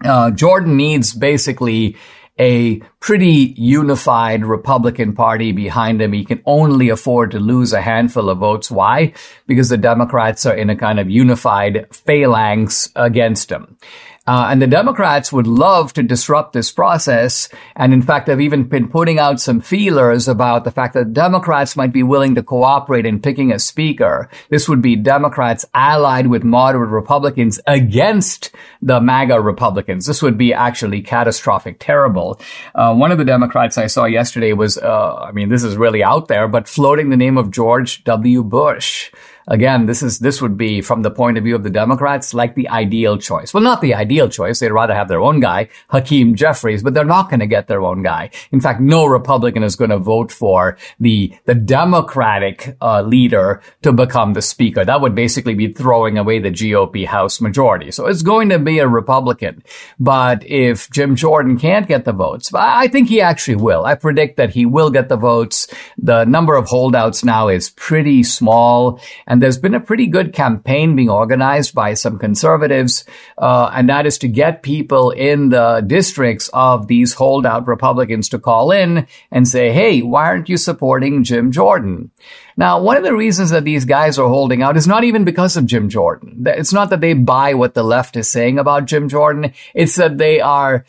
uh, 0.03 0.31
Jordan 0.31 0.77
needs 0.77 1.13
basically 1.13 1.95
a 2.39 2.77
pretty 2.99 3.53
unified 3.57 4.43
Republican 4.43 5.13
Party 5.13 5.51
behind 5.51 6.01
him. 6.01 6.13
He 6.13 6.25
can 6.25 6.41
only 6.45 6.89
afford 6.89 7.31
to 7.31 7.39
lose 7.39 7.73
a 7.73 7.81
handful 7.81 8.29
of 8.29 8.39
votes. 8.39 8.71
Why? 8.71 9.13
Because 9.45 9.69
the 9.69 9.77
Democrats 9.77 10.45
are 10.45 10.55
in 10.55 10.69
a 10.69 10.75
kind 10.75 10.99
of 10.99 11.09
unified 11.09 11.87
phalanx 11.93 12.89
against 12.95 13.51
him. 13.51 13.77
Uh, 14.25 14.47
and 14.49 14.61
the 14.61 14.67
Democrats 14.67 15.33
would 15.33 15.47
love 15.47 15.91
to 15.93 16.03
disrupt 16.03 16.53
this 16.53 16.71
process. 16.71 17.49
And 17.75 17.93
in 17.93 18.01
fact, 18.01 18.25
they've 18.25 18.39
even 18.39 18.63
been 18.63 18.87
putting 18.87 19.19
out 19.19 19.41
some 19.41 19.59
feelers 19.59 20.27
about 20.29 20.63
the 20.63 20.71
fact 20.71 20.93
that 20.93 21.13
Democrats 21.13 21.75
might 21.75 21.91
be 21.91 22.03
willing 22.03 22.35
to 22.35 22.43
cooperate 22.43 23.05
in 23.05 23.19
picking 23.19 23.51
a 23.51 23.59
speaker. 23.59 24.29
This 24.49 24.69
would 24.69 24.81
be 24.81 24.95
Democrats 24.95 25.65
allied 25.73 26.27
with 26.27 26.43
moderate 26.43 26.89
Republicans 26.89 27.59
against 27.67 28.51
the 28.81 29.01
MAGA 29.01 29.41
Republicans. 29.41 30.05
This 30.05 30.21
would 30.21 30.37
be 30.37 30.53
actually 30.53 31.01
catastrophic, 31.01 31.77
terrible. 31.79 32.39
Uh, 32.73 32.95
one 32.95 33.11
of 33.11 33.17
the 33.17 33.25
Democrats 33.25 33.77
I 33.77 33.87
saw 33.87 34.05
yesterday 34.05 34.53
was, 34.53 34.77
uh, 34.77 35.15
I 35.15 35.31
mean, 35.33 35.49
this 35.49 35.63
is 35.63 35.75
really 35.75 36.03
out 36.03 36.29
there, 36.29 36.47
but 36.47 36.67
floating 36.69 37.09
the 37.09 37.17
name 37.17 37.37
of 37.37 37.51
George 37.51 38.03
W. 38.05 38.43
Bush. 38.43 39.11
Again, 39.47 39.85
this 39.85 40.01
is, 40.01 40.19
this 40.19 40.41
would 40.41 40.57
be 40.57 40.81
from 40.81 41.01
the 41.01 41.11
point 41.11 41.37
of 41.37 41.43
view 41.43 41.55
of 41.55 41.63
the 41.63 41.69
Democrats, 41.69 42.33
like 42.33 42.55
the 42.55 42.69
ideal 42.69 43.17
choice. 43.17 43.53
Well, 43.53 43.63
not 43.63 43.81
the 43.81 43.93
ideal 43.93 44.29
choice. 44.29 44.59
They'd 44.59 44.71
rather 44.71 44.95
have 44.95 45.07
their 45.07 45.21
own 45.21 45.39
guy, 45.39 45.69
Hakeem 45.89 46.35
Jeffries, 46.35 46.83
but 46.83 46.93
they're 46.93 47.03
not 47.03 47.29
going 47.29 47.39
to 47.41 47.47
get 47.47 47.67
their 47.67 47.81
own 47.81 48.03
guy. 48.03 48.29
In 48.51 48.61
fact, 48.61 48.79
no 48.79 49.05
Republican 49.05 49.63
is 49.63 49.75
going 49.75 49.89
to 49.91 49.97
vote 49.97 50.31
for 50.31 50.77
the, 50.99 51.33
the 51.45 51.55
Democratic 51.55 52.77
uh, 52.81 53.01
leader 53.01 53.61
to 53.81 53.91
become 53.91 54.33
the 54.33 54.41
speaker. 54.41 54.85
That 54.85 55.01
would 55.01 55.15
basically 55.15 55.55
be 55.55 55.73
throwing 55.73 56.17
away 56.17 56.39
the 56.39 56.51
GOP 56.51 57.05
House 57.05 57.41
majority. 57.41 57.91
So 57.91 58.07
it's 58.07 58.21
going 58.21 58.49
to 58.49 58.59
be 58.59 58.79
a 58.79 58.87
Republican. 58.87 59.63
But 59.99 60.45
if 60.45 60.89
Jim 60.89 61.15
Jordan 61.15 61.57
can't 61.57 61.87
get 61.87 62.05
the 62.05 62.13
votes, 62.13 62.51
I 62.53 62.87
think 62.87 63.09
he 63.09 63.21
actually 63.21 63.55
will. 63.55 63.85
I 63.85 63.95
predict 63.95 64.37
that 64.37 64.51
he 64.51 64.65
will 64.65 64.89
get 64.89 65.09
the 65.09 65.17
votes. 65.17 65.67
The 65.97 66.25
number 66.25 66.55
of 66.55 66.67
holdouts 66.67 67.23
now 67.23 67.49
is 67.49 67.69
pretty 67.71 68.23
small. 68.23 68.99
There's 69.41 69.57
been 69.57 69.73
a 69.73 69.79
pretty 69.79 70.07
good 70.07 70.33
campaign 70.33 70.95
being 70.95 71.09
organized 71.09 71.73
by 71.73 71.93
some 71.93 72.19
conservatives, 72.19 73.05
uh, 73.37 73.71
and 73.73 73.89
that 73.89 74.05
is 74.05 74.17
to 74.19 74.27
get 74.27 74.63
people 74.63 75.11
in 75.11 75.49
the 75.49 75.83
districts 75.85 76.49
of 76.53 76.87
these 76.87 77.13
holdout 77.13 77.67
Republicans 77.67 78.29
to 78.29 78.39
call 78.39 78.71
in 78.71 79.07
and 79.31 79.47
say, 79.47 79.71
hey, 79.71 80.01
why 80.01 80.25
aren't 80.25 80.49
you 80.49 80.57
supporting 80.57 81.23
Jim 81.23 81.51
Jordan? 81.51 82.11
Now, 82.55 82.81
one 82.81 82.97
of 82.97 83.03
the 83.03 83.15
reasons 83.15 83.49
that 83.49 83.63
these 83.63 83.85
guys 83.85 84.19
are 84.19 84.27
holding 84.27 84.61
out 84.61 84.77
is 84.77 84.87
not 84.87 85.03
even 85.03 85.23
because 85.23 85.57
of 85.57 85.65
Jim 85.65 85.89
Jordan. 85.89 86.43
It's 86.45 86.73
not 86.73 86.89
that 86.91 87.01
they 87.01 87.13
buy 87.13 87.53
what 87.53 87.73
the 87.73 87.83
left 87.83 88.15
is 88.15 88.29
saying 88.29 88.59
about 88.59 88.85
Jim 88.85 89.09
Jordan. 89.09 89.53
It's 89.73 89.95
that 89.95 90.17
they 90.17 90.39
are, 90.39 90.85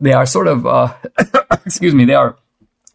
they 0.00 0.12
are 0.12 0.26
sort 0.26 0.48
of, 0.48 0.66
uh, 0.66 0.94
excuse 1.64 1.94
me, 1.94 2.04
they 2.04 2.14
are 2.14 2.36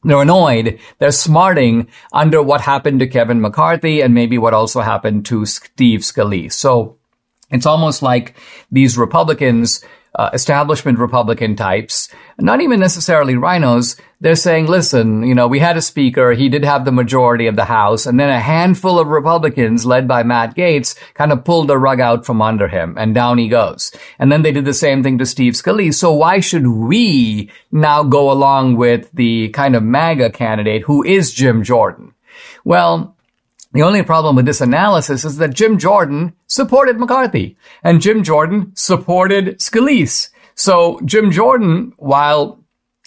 they're 0.03 0.21
annoyed. 0.21 0.79
They're 0.97 1.11
smarting 1.11 1.87
under 2.11 2.41
what 2.41 2.61
happened 2.61 2.99
to 2.99 3.07
Kevin 3.07 3.41
McCarthy 3.41 4.01
and 4.01 4.13
maybe 4.13 4.37
what 4.37 4.53
also 4.53 4.81
happened 4.81 5.25
to 5.27 5.45
Steve 5.45 6.01
Scalise. 6.01 6.53
So 6.53 6.97
it's 7.51 7.65
almost 7.65 8.01
like 8.01 8.35
these 8.71 8.97
Republicans 8.97 9.83
uh, 10.21 10.29
establishment 10.33 10.99
Republican 10.99 11.55
types, 11.55 12.07
not 12.37 12.61
even 12.61 12.79
necessarily 12.79 13.33
RINOs. 13.33 13.99
they're 14.19 14.35
saying, 14.35 14.67
listen, 14.67 15.23
you 15.23 15.33
know, 15.33 15.47
we 15.47 15.57
had 15.57 15.77
a 15.77 15.81
speaker, 15.81 16.33
he 16.33 16.47
did 16.47 16.63
have 16.63 16.85
the 16.85 16.91
majority 16.91 17.47
of 17.47 17.55
the 17.55 17.65
House, 17.65 18.05
and 18.05 18.19
then 18.19 18.29
a 18.29 18.39
handful 18.39 18.99
of 18.99 19.07
Republicans 19.07 19.83
led 19.83 20.07
by 20.07 20.21
Matt 20.21 20.55
Gaetz 20.55 20.95
kind 21.15 21.31
of 21.31 21.43
pulled 21.43 21.67
the 21.67 21.79
rug 21.79 21.99
out 21.99 22.23
from 22.23 22.39
under 22.39 22.67
him, 22.67 22.95
and 22.99 23.15
down 23.15 23.39
he 23.39 23.49
goes. 23.49 23.91
And 24.19 24.31
then 24.31 24.43
they 24.43 24.51
did 24.51 24.65
the 24.65 24.75
same 24.75 25.01
thing 25.01 25.17
to 25.17 25.25
Steve 25.25 25.53
Scalise. 25.53 25.95
So 25.95 26.13
why 26.13 26.39
should 26.39 26.67
we 26.67 27.49
now 27.71 28.03
go 28.03 28.29
along 28.31 28.75
with 28.75 29.09
the 29.11 29.49
kind 29.49 29.75
of 29.75 29.81
MAGA 29.81 30.29
candidate 30.29 30.83
who 30.83 31.03
is 31.03 31.33
Jim 31.33 31.63
Jordan? 31.63 32.13
Well, 32.63 33.15
the 33.73 33.83
only 33.83 34.03
problem 34.03 34.35
with 34.35 34.45
this 34.45 34.61
analysis 34.61 35.23
is 35.23 35.37
that 35.37 35.53
Jim 35.53 35.77
Jordan 35.77 36.33
supported 36.47 36.99
McCarthy 36.99 37.57
and 37.83 38.01
Jim 38.01 38.23
Jordan 38.23 38.71
supported 38.75 39.59
Scalise. 39.59 40.29
So 40.55 40.99
Jim 41.05 41.31
Jordan, 41.31 41.93
while 41.97 42.60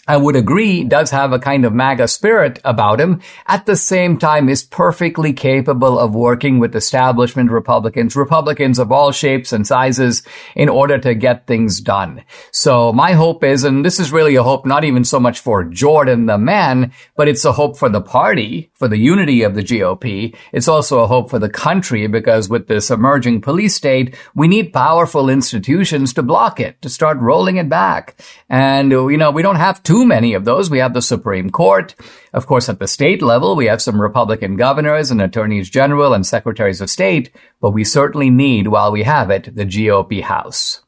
I 0.06 0.18
would 0.18 0.36
agree, 0.36 0.84
does 0.84 1.10
have 1.12 1.32
a 1.32 1.38
kind 1.38 1.64
of 1.64 1.72
MAGA 1.72 2.08
spirit 2.08 2.60
about 2.62 3.00
him, 3.00 3.22
at 3.46 3.64
the 3.64 3.74
same 3.74 4.18
time 4.18 4.50
is 4.50 4.62
perfectly 4.62 5.32
capable 5.32 5.98
of 5.98 6.14
working 6.14 6.58
with 6.58 6.76
establishment 6.76 7.50
Republicans, 7.50 8.14
Republicans 8.14 8.78
of 8.78 8.92
all 8.92 9.12
shapes 9.12 9.50
and 9.50 9.66
sizes, 9.66 10.22
in 10.54 10.68
order 10.68 10.98
to 10.98 11.14
get 11.14 11.46
things 11.46 11.80
done. 11.80 12.22
So 12.50 12.92
my 12.92 13.12
hope 13.12 13.42
is, 13.42 13.64
and 13.64 13.82
this 13.82 13.98
is 13.98 14.12
really 14.12 14.36
a 14.36 14.42
hope 14.42 14.66
not 14.66 14.84
even 14.84 15.04
so 15.04 15.18
much 15.18 15.40
for 15.40 15.64
Jordan 15.64 16.26
the 16.26 16.36
man, 16.36 16.92
but 17.16 17.26
it's 17.26 17.46
a 17.46 17.52
hope 17.52 17.78
for 17.78 17.88
the 17.88 18.02
party, 18.02 18.70
for 18.74 18.88
the 18.88 18.98
unity 18.98 19.42
of 19.42 19.54
the 19.54 19.62
GOP. 19.62 20.36
It's 20.52 20.68
also 20.68 21.00
a 21.00 21.06
hope 21.06 21.30
for 21.30 21.38
the 21.38 21.48
country 21.48 22.06
because 22.08 22.50
with 22.50 22.66
this 22.66 22.90
emerging 22.90 23.40
police 23.40 23.74
state, 23.74 24.14
we 24.34 24.48
need 24.48 24.74
powerful 24.74 25.30
institutions 25.30 26.12
to 26.12 26.22
block 26.22 26.60
it, 26.60 26.82
to 26.82 26.90
start 26.90 27.16
rolling 27.18 27.56
it 27.56 27.70
back. 27.70 28.20
And, 28.50 28.90
you 28.90 29.16
know, 29.16 29.30
we 29.30 29.40
don't 29.40 29.56
have 29.56 29.82
to 29.84 29.93
too 29.94 30.04
many 30.04 30.34
of 30.34 30.44
those. 30.44 30.70
We 30.70 30.80
have 30.80 30.92
the 30.92 31.00
Supreme 31.00 31.50
Court. 31.50 31.94
Of 32.32 32.48
course, 32.48 32.68
at 32.68 32.80
the 32.80 32.88
state 32.88 33.22
level, 33.22 33.54
we 33.54 33.66
have 33.66 33.80
some 33.80 34.02
Republican 34.02 34.56
governors 34.56 35.12
and 35.12 35.22
attorneys 35.22 35.70
general 35.70 36.14
and 36.14 36.26
secretaries 36.26 36.80
of 36.80 36.90
state, 36.90 37.30
but 37.60 37.70
we 37.70 37.84
certainly 37.84 38.28
need, 38.28 38.66
while 38.66 38.90
we 38.90 39.04
have 39.04 39.30
it, 39.30 39.54
the 39.54 39.64
GOP 39.64 40.20
House. 40.20 40.82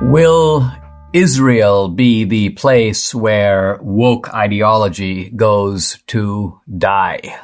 Will 0.00 0.72
Israel 1.12 1.88
be 1.90 2.24
the 2.24 2.50
place 2.50 3.14
where 3.14 3.78
woke 3.82 4.32
ideology 4.32 5.28
goes 5.28 6.02
to 6.06 6.58
die? 6.78 7.38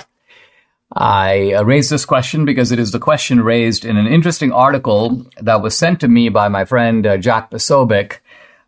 I 0.97 1.61
raised 1.61 1.91
this 1.91 2.07
question 2.07 2.47
because 2.47 2.73
it 2.73 2.79
is 2.79 2.93
the 2.93 3.01
question 3.01 3.41
raised 3.43 3.85
in 3.85 3.99
an 3.99 4.07
interesting 4.07 4.53
article 4.53 5.27
that 5.43 5.61
was 5.61 5.77
sent 5.77 6.01
to 6.01 6.09
me 6.09 6.31
by 6.31 6.49
my 6.49 6.65
friend 6.65 7.07
uh, 7.07 7.19
Jack 7.19 7.51
Posobiec 7.51 8.21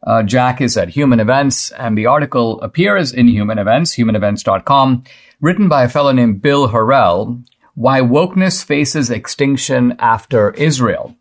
uh, 0.03 0.23
Jack 0.23 0.61
is 0.61 0.77
at 0.77 0.91
Human 0.91 1.21
Events, 1.21 1.71
and 1.73 1.97
the 1.97 2.07
article 2.07 2.61
appears 2.61 3.13
in 3.13 3.29
Human 3.29 3.59
Events, 3.59 3.97
humanevents.com, 3.97 5.05
written 5.41 5.69
by 5.69 5.85
a 5.85 5.89
fellow 5.89 6.13
named 6.13 6.43
Bill 6.43 6.69
Harel, 6.69 7.43
Why 7.75 8.01
Wokeness 8.01 8.65
Faces 8.65 9.11
Extinction 9.11 9.97
After 9.99 10.51
Israel. 10.53 11.17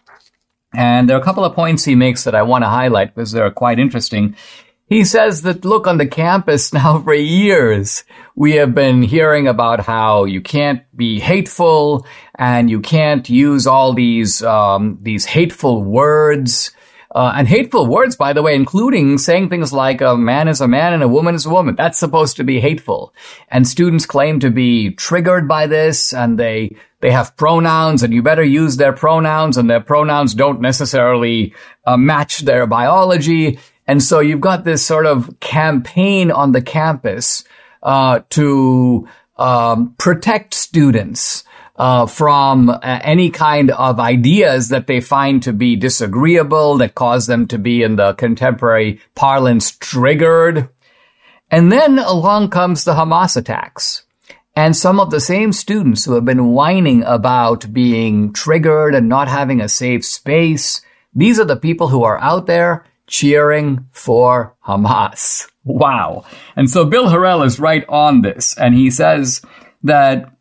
And 0.74 1.10
there 1.10 1.18
are 1.18 1.22
a 1.22 1.24
couple 1.24 1.46
of 1.46 1.56
points 1.56 1.86
he 1.86 1.96
makes 1.96 2.26
that 2.26 2.36
I 2.36 2.44
want 2.44 2.64
to 2.64 2.70
highlight 2.70 3.16
because 3.16 3.32
they're 3.32 3.52
quite 3.52 3.80
interesting. 3.80 4.36
He 4.88 5.04
says 5.04 5.42
that, 5.42 5.66
look, 5.66 5.88
on 5.88 5.98
the 5.98 6.06
campus 6.06 6.72
now 6.74 7.02
for 7.02 7.14
years, 7.14 8.04
we 8.36 8.54
have 8.54 8.76
been 8.76 9.02
hearing 9.02 9.48
about 9.48 9.80
how 9.80 10.26
you 10.26 10.42
can't 10.42 10.84
be 10.96 11.20
hateful 11.20 12.06
and 12.38 12.70
you 12.70 12.82
can't 12.82 13.28
use 13.30 13.66
all 13.66 13.94
these, 13.94 14.44
um, 14.44 15.00
these 15.02 15.26
hateful 15.26 15.82
words 15.82 16.72
uh, 17.16 17.32
and 17.34 17.48
hateful 17.48 17.88
words, 17.88 18.18
by 18.18 18.34
the 18.34 18.42
way, 18.42 18.54
including 18.56 19.18
saying 19.18 19.48
things 19.48 19.72
like 19.72 20.02
a 20.02 20.18
man 20.18 20.50
is 20.50 20.60
a 20.60 20.68
man 20.68 20.92
and 20.92 21.02
a 21.02 21.08
woman 21.08 21.34
is 21.34 21.46
a 21.46 21.50
woman. 21.50 21.74
That's 21.74 21.98
supposed 21.98 22.36
to 22.36 22.44
be 22.44 22.60
hateful. 22.60 23.14
And 23.48 23.66
students 23.66 24.06
claim 24.06 24.42
to 24.42 24.52
be 24.52 24.92
triggered 24.92 25.48
by 25.48 25.68
this 25.68 26.14
and 26.14 26.38
they, 26.38 26.76
they 27.00 27.12
have 27.12 27.38
pronouns 27.38 28.04
and 28.04 28.14
you 28.14 28.22
better 28.22 28.44
use 28.44 28.76
their 28.76 28.92
pronouns 28.92 29.56
and 29.56 29.70
their 29.70 29.80
pronouns 29.80 30.34
don't 30.34 30.60
necessarily 30.60 31.54
uh, 31.86 31.96
match 31.96 32.40
their 32.40 32.68
biology. 32.68 33.60
And 33.88 34.04
so 34.04 34.20
you've 34.20 34.42
got 34.42 34.66
this 34.66 34.86
sort 34.86 35.06
of 35.06 35.40
campaign 35.40 36.32
on 36.32 36.52
the 36.52 36.62
campus, 36.62 37.46
uh, 37.82 38.22
to, 38.32 39.08
um, 39.38 39.96
protect 39.98 40.54
students 40.54 41.46
uh, 41.78 42.06
from 42.06 42.70
uh, 42.70 42.80
any 42.84 43.30
kind 43.30 43.72
of 43.72 44.00
ideas 44.00 44.70
that 44.70 44.88
they 44.88 45.02
find 45.02 45.44
to 45.44 45.54
be 45.54 45.76
disagreeable, 45.76 46.78
that 46.78 46.96
cause 46.96 47.28
them 47.28 47.48
to 47.48 47.58
be 47.58 47.84
in 47.84 47.96
the 47.96 48.14
contemporary 48.14 49.00
parlance 49.14 49.72
triggered. 49.72 50.70
And 51.52 51.72
then 51.72 52.00
along 52.00 52.50
comes 52.50 52.84
the 52.84 52.94
Hamas 52.94 53.38
attacks. 53.38 54.04
And 54.56 54.76
some 54.76 55.02
of 55.02 55.12
the 55.12 55.20
same 55.20 55.52
students 55.52 56.06
who 56.06 56.14
have 56.14 56.24
been 56.24 56.54
whining 56.54 57.04
about 57.04 57.74
being 57.74 58.32
triggered 58.32 58.96
and 58.96 59.10
not 59.10 59.28
having 59.28 59.60
a 59.60 59.68
safe 59.68 60.06
space, 60.06 60.82
these 61.14 61.40
are 61.40 61.46
the 61.46 61.58
people 61.58 61.90
who 61.90 62.04
are 62.04 62.20
out 62.20 62.46
there 62.46 62.86
cheering 63.08 63.88
for 63.92 64.56
Hamas. 64.66 65.50
Wow. 65.66 66.26
And 66.56 66.70
so 66.70 66.86
Bill 66.86 67.10
Harel 67.10 67.44
is 67.44 67.60
right 67.60 67.84
on 67.90 68.22
this, 68.22 68.58
and 68.58 68.74
he 68.76 68.90
says 68.92 69.42
that 69.84 70.32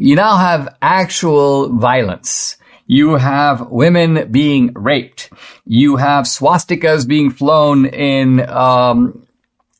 you 0.00 0.16
now 0.16 0.38
have 0.38 0.76
actual 0.80 1.68
violence. 1.68 2.56
You 2.86 3.16
have 3.16 3.68
women 3.68 4.32
being 4.32 4.72
raped. 4.74 5.30
You 5.66 5.96
have 5.96 6.24
swastikas 6.24 7.06
being 7.06 7.28
flown 7.30 7.84
in 7.84 8.40
um, 8.48 9.26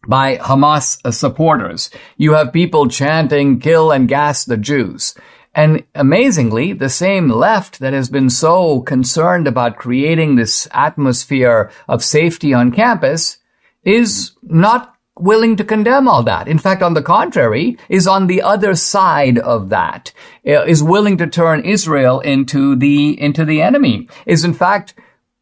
by 0.06 0.36
Hamas 0.36 1.00
supporters. 1.14 1.88
You 2.18 2.34
have 2.34 2.52
people 2.52 2.88
chanting, 2.88 3.60
kill 3.60 3.90
and 3.92 4.08
gas 4.08 4.44
the 4.44 4.58
Jews. 4.58 5.14
And 5.54 5.84
amazingly, 5.94 6.74
the 6.74 6.90
same 6.90 7.30
left 7.30 7.78
that 7.78 7.94
has 7.94 8.10
been 8.10 8.28
so 8.28 8.82
concerned 8.82 9.48
about 9.48 9.78
creating 9.78 10.36
this 10.36 10.68
atmosphere 10.72 11.70
of 11.88 12.04
safety 12.04 12.52
on 12.52 12.72
campus 12.72 13.38
is 13.84 14.32
not 14.42 14.94
willing 15.20 15.56
to 15.56 15.64
condemn 15.64 16.08
all 16.08 16.22
that. 16.22 16.48
In 16.48 16.58
fact, 16.58 16.82
on 16.82 16.94
the 16.94 17.02
contrary, 17.02 17.78
is 17.88 18.06
on 18.06 18.26
the 18.26 18.42
other 18.42 18.74
side 18.74 19.38
of 19.38 19.68
that, 19.70 20.12
uh, 20.46 20.64
willing 20.82 21.16
to 21.18 21.26
turn 21.26 21.64
Israel 21.64 22.20
into 22.20 22.76
the, 22.76 23.20
into 23.20 23.44
the 23.44 23.62
enemy, 23.62 24.08
is 24.26 24.44
in 24.44 24.54
fact 24.54 24.94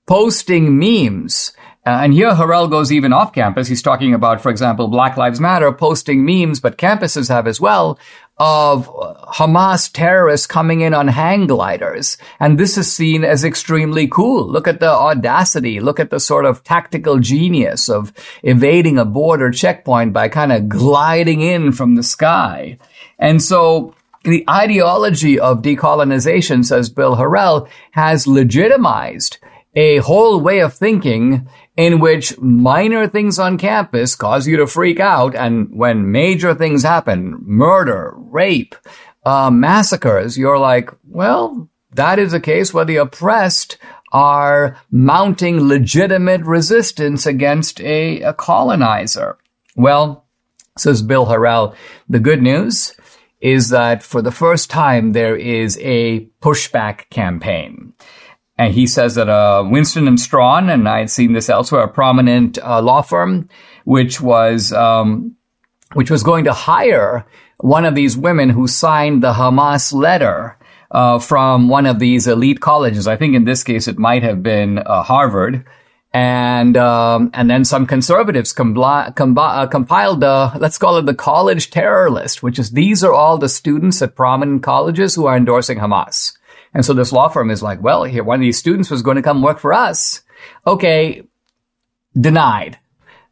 posting 0.07 0.79
memes. 0.79 1.53
Uh, 1.87 2.01
and 2.03 2.13
here 2.13 2.35
Harel 2.35 2.69
goes 2.69 2.93
even 2.93 3.15
off 3.15 3.33
campus. 3.33 3.69
He's 3.69 3.81
talking 3.81 4.13
about, 4.13 4.43
for 4.43 4.51
example, 4.51 4.89
Black 4.89 5.17
Lives 5.17 5.41
Matter 5.41 5.73
posting 5.73 6.25
memes, 6.25 6.61
but 6.61 6.77
campuses 6.77 7.31
have 7.31 7.47
as 7.47 7.61
well, 7.61 7.99
of 8.39 8.89
uh, 8.89 9.15
Hamas 9.33 9.91
terrorists 9.93 10.47
coming 10.47 10.81
in 10.81 10.95
on 10.95 11.09
hang 11.09 11.47
gliders. 11.47 12.19
And 12.39 12.59
this 12.59 12.79
is 12.79 12.93
seen 12.93 13.25
as 13.25 13.45
extremely 13.45 14.07
cool. 14.07 14.47
Look 14.47 14.69
at 14.69 14.81
the 14.81 14.91
audacity. 14.91 15.81
Look 15.81 15.99
at 15.99 16.11
the 16.11 16.21
sort 16.21 16.45
of 16.45 16.63
tactical 16.63 17.19
genius 17.19 17.89
of 17.89 18.13
evading 18.43 18.99
a 18.99 19.05
border 19.05 19.51
checkpoint 19.51 20.13
by 20.13 20.29
kind 20.29 20.53
of 20.53 20.69
gliding 20.69 21.41
in 21.41 21.73
from 21.73 21.97
the 21.97 22.03
sky. 22.03 22.79
And 23.19 23.43
so 23.43 23.95
the 24.25 24.45
ideology 24.49 25.39
of 25.41 25.63
decolonization, 25.63 26.65
says 26.65 26.91
Bill 26.91 27.17
Harel, 27.17 27.69
has 27.93 28.27
legitimized 28.27 29.39
a 29.79 29.99
whole 29.99 30.41
way 30.41 30.59
of 30.59 30.75
thinking 30.75 31.49
in 31.77 32.01
which 32.01 32.37
minor 32.41 33.07
things 33.07 33.39
on 33.39 33.57
campus 33.57 34.17
cause 34.17 34.45
you 34.45 34.57
to 34.57 34.67
freak 34.67 34.99
out. 34.99 35.37
And 35.37 35.71
when 35.71 36.11
major 36.11 36.53
things 36.53 36.83
happen, 36.83 37.37
murder, 37.43 38.13
rape, 38.17 38.75
uh, 39.25 39.53
massacres, 39.53 40.37
you're 40.37 40.59
like, 40.59 40.91
well, 41.07 41.69
that 41.93 42.19
is 42.19 42.33
a 42.33 42.41
case 42.41 42.75
where 42.75 42.85
the 42.85 42.97
oppressed 42.97 43.79
are 44.11 44.77
mounting 44.91 45.69
legitimate 45.69 46.41
resistance 46.41 47.25
against 47.25 47.81
a, 47.81 48.21
a 48.23 48.35
colonizer. 48.35 49.39
Well, 49.77 50.25
says 50.77 51.03
Bill 51.03 51.27
Harrell, 51.27 51.77
the 52.09 52.19
good 52.19 52.43
news 52.43 52.95
is 53.41 53.69
that 53.69 54.03
for 54.03 54.23
the 54.23 54.33
first 54.33 54.71
time 54.71 55.13
there 55.13 55.37
is 55.37 55.79
a 55.81 56.27
pushback 56.43 57.09
campaign. 57.11 57.93
And 58.59 58.75
he 58.75 58.89
says 58.89 59.15
that 59.15 59.29
uh, 59.29 59.65
Winston 59.65 60.09
and 60.09 60.21
Strawn, 60.21 60.69
and 60.69 60.89
I 60.89 60.99
had 60.99 61.11
seen 61.11 61.33
this 61.33 61.49
elsewhere, 61.49 61.83
a 61.83 61.89
prominent 61.89 62.59
uh, 62.59 62.83
law 62.83 63.03
firm, 63.03 63.49
which 63.85 64.21
was 64.21 64.73
um, 64.73 65.37
which 65.95 66.11
was 66.11 66.25
going 66.25 66.45
to 66.45 66.53
hire 66.53 67.25
one 67.59 67.85
of 67.85 67.95
these 67.95 68.17
women 68.17 68.51
who 68.51 68.67
signed 68.67 69.23
the 69.23 69.33
Hamas 69.33 69.93
letter 69.93 70.59
uh, 70.91 71.19
from 71.19 71.69
one 71.69 71.87
of 71.87 71.99
these 71.99 72.27
elite 72.27 72.61
colleges. 72.61 73.07
I 73.07 73.17
think 73.17 73.37
in 73.37 73.45
this 73.45 73.63
case 73.63 73.87
it 73.89 73.99
might 73.99 74.23
have 74.25 74.43
been 74.43 74.79
uh, 74.79 75.03
Harvard. 75.03 75.65
And 76.11 76.75
um, 76.79 77.31
and 77.35 77.51
then 77.51 77.67
some 77.67 77.87
conservatives 77.87 78.55
compli- 78.55 79.13
uh, 79.15 79.67
compiled 79.67 80.21
the 80.21 80.53
let's 80.59 80.79
call 80.79 80.97
it 80.97 81.05
the 81.05 81.15
college 81.15 81.71
terror 81.71 82.11
list, 82.11 82.43
which 82.43 82.59
is 82.59 82.71
these 82.71 83.05
are 83.05 83.13
all 83.13 83.37
the 83.37 83.49
students 83.49 84.01
at 84.01 84.17
prominent 84.17 84.63
colleges 84.63 85.15
who 85.15 85.27
are 85.27 85.37
endorsing 85.37 85.79
Hamas. 85.79 86.38
And 86.75 86.85
so 86.85 86.93
this 86.93 87.13
law 87.13 87.29
firm 87.29 87.51
is 87.51 87.63
like, 87.63 87.83
well, 87.83 88.05
here, 88.05 88.25
one 88.25 88.37
of 88.37 88.43
these 88.43 88.59
students 88.59 88.91
was 88.91 89.03
going 89.03 89.17
to 89.17 89.23
come 89.23 89.43
work 89.43 89.59
for 89.59 89.73
us. 89.73 90.23
Okay. 90.67 91.23
Denied. 92.19 92.79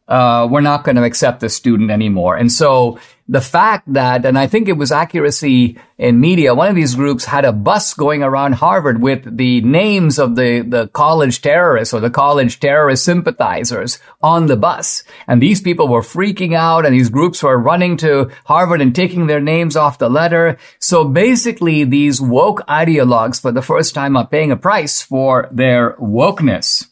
Uh, 0.07 0.47
we're 0.49 0.61
not 0.61 0.83
going 0.83 0.95
to 0.95 1.03
accept 1.03 1.39
this 1.39 1.55
student 1.55 1.91
anymore. 1.91 2.35
And 2.35 2.51
so 2.51 2.99
the 3.29 3.41
fact 3.41 3.91
that, 3.93 4.25
and 4.25 4.39
I 4.39 4.47
think 4.47 4.69
it 4.69 4.77
was 4.77 4.91
accuracy 4.91 5.77
in 5.97 6.19
media, 6.19 6.55
one 6.55 6.69
of 6.69 6.75
these 6.75 6.95
groups 6.95 7.25
had 7.25 7.43
a 7.43 7.51
bus 7.51 7.93
going 7.93 8.23
around 8.23 8.53
Harvard 8.53 9.01
with 9.01 9.37
the 9.37 9.61
names 9.61 10.17
of 10.17 10.35
the, 10.35 10.61
the 10.61 10.87
college 10.87 11.41
terrorists 11.41 11.93
or 11.93 11.99
the 11.99 12.09
college 12.09 12.59
terrorist 12.59 13.03
sympathizers 13.03 13.99
on 14.21 14.45
the 14.45 14.55
bus. 14.55 15.03
And 15.27 15.41
these 15.41 15.59
people 15.59 15.89
were 15.89 16.01
freaking 16.01 16.55
out 16.55 16.85
and 16.85 16.93
these 16.93 17.09
groups 17.09 17.43
were 17.43 17.57
running 17.57 17.97
to 17.97 18.31
Harvard 18.45 18.81
and 18.81 18.95
taking 18.95 19.27
their 19.27 19.41
names 19.41 19.75
off 19.75 19.97
the 19.97 20.09
letter. 20.09 20.57
So 20.79 21.03
basically 21.03 21.83
these 21.83 22.21
woke 22.21 22.61
ideologues 22.67 23.41
for 23.41 23.51
the 23.51 23.61
first 23.61 23.93
time 23.93 24.15
are 24.15 24.27
paying 24.27 24.51
a 24.51 24.57
price 24.57 25.01
for 25.01 25.49
their 25.51 25.93
wokeness. 25.97 26.87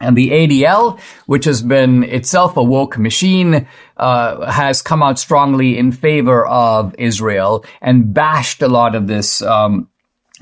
And 0.00 0.16
the 0.16 0.30
ADL, 0.30 1.00
which 1.26 1.44
has 1.44 1.62
been 1.62 2.02
itself 2.04 2.56
a 2.56 2.62
woke 2.62 2.98
machine, 2.98 3.68
uh, 3.96 4.50
has 4.50 4.82
come 4.82 5.02
out 5.02 5.18
strongly 5.18 5.78
in 5.78 5.92
favor 5.92 6.44
of 6.46 6.94
Israel 6.98 7.64
and 7.80 8.12
bashed 8.12 8.60
a 8.60 8.68
lot 8.68 8.94
of 8.94 9.06
this, 9.06 9.40
um, 9.40 9.88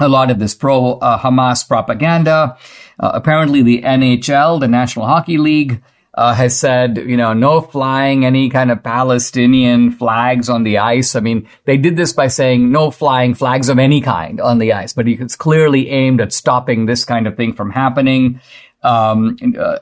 a 0.01 0.09
lot 0.09 0.31
of 0.31 0.39
this 0.39 0.55
pro 0.55 0.95
uh, 0.95 1.19
Hamas 1.19 1.69
propaganda. 1.69 2.57
Uh, 2.99 3.11
apparently, 3.15 3.63
the 3.63 3.83
NHL, 3.83 4.59
the 4.59 4.69
National 4.69 5.07
Hockey 5.07 5.37
League, 5.37 5.83
uh, 6.15 6.35
has 6.35 6.59
said, 6.59 6.99
you 6.99 7.17
know, 7.17 7.33
no 7.33 7.61
flying 7.61 8.25
any 8.25 8.51
kind 8.51 8.71
of 8.71 8.83
Palestinian 8.83 9.91
flags 9.91 10.51
on 10.51 10.63
the 10.63 10.79
ice. 10.79 11.17
I 11.17 11.21
mean, 11.21 11.49
they 11.65 11.79
did 11.79 11.97
this 11.97 12.13
by 12.13 12.27
saying 12.27 12.71
no 12.71 12.91
flying 12.91 13.35
flags 13.35 13.69
of 13.69 13.79
any 13.79 14.01
kind 14.03 14.41
on 14.41 14.59
the 14.59 14.75
ice, 14.75 14.93
but 14.93 15.09
it's 15.09 15.37
clearly 15.37 15.89
aimed 15.89 16.21
at 16.21 16.33
stopping 16.33 16.85
this 16.85 17.05
kind 17.05 17.27
of 17.27 17.37
thing 17.37 17.55
from 17.55 17.71
happening. 17.71 18.41
Um, 18.83 19.37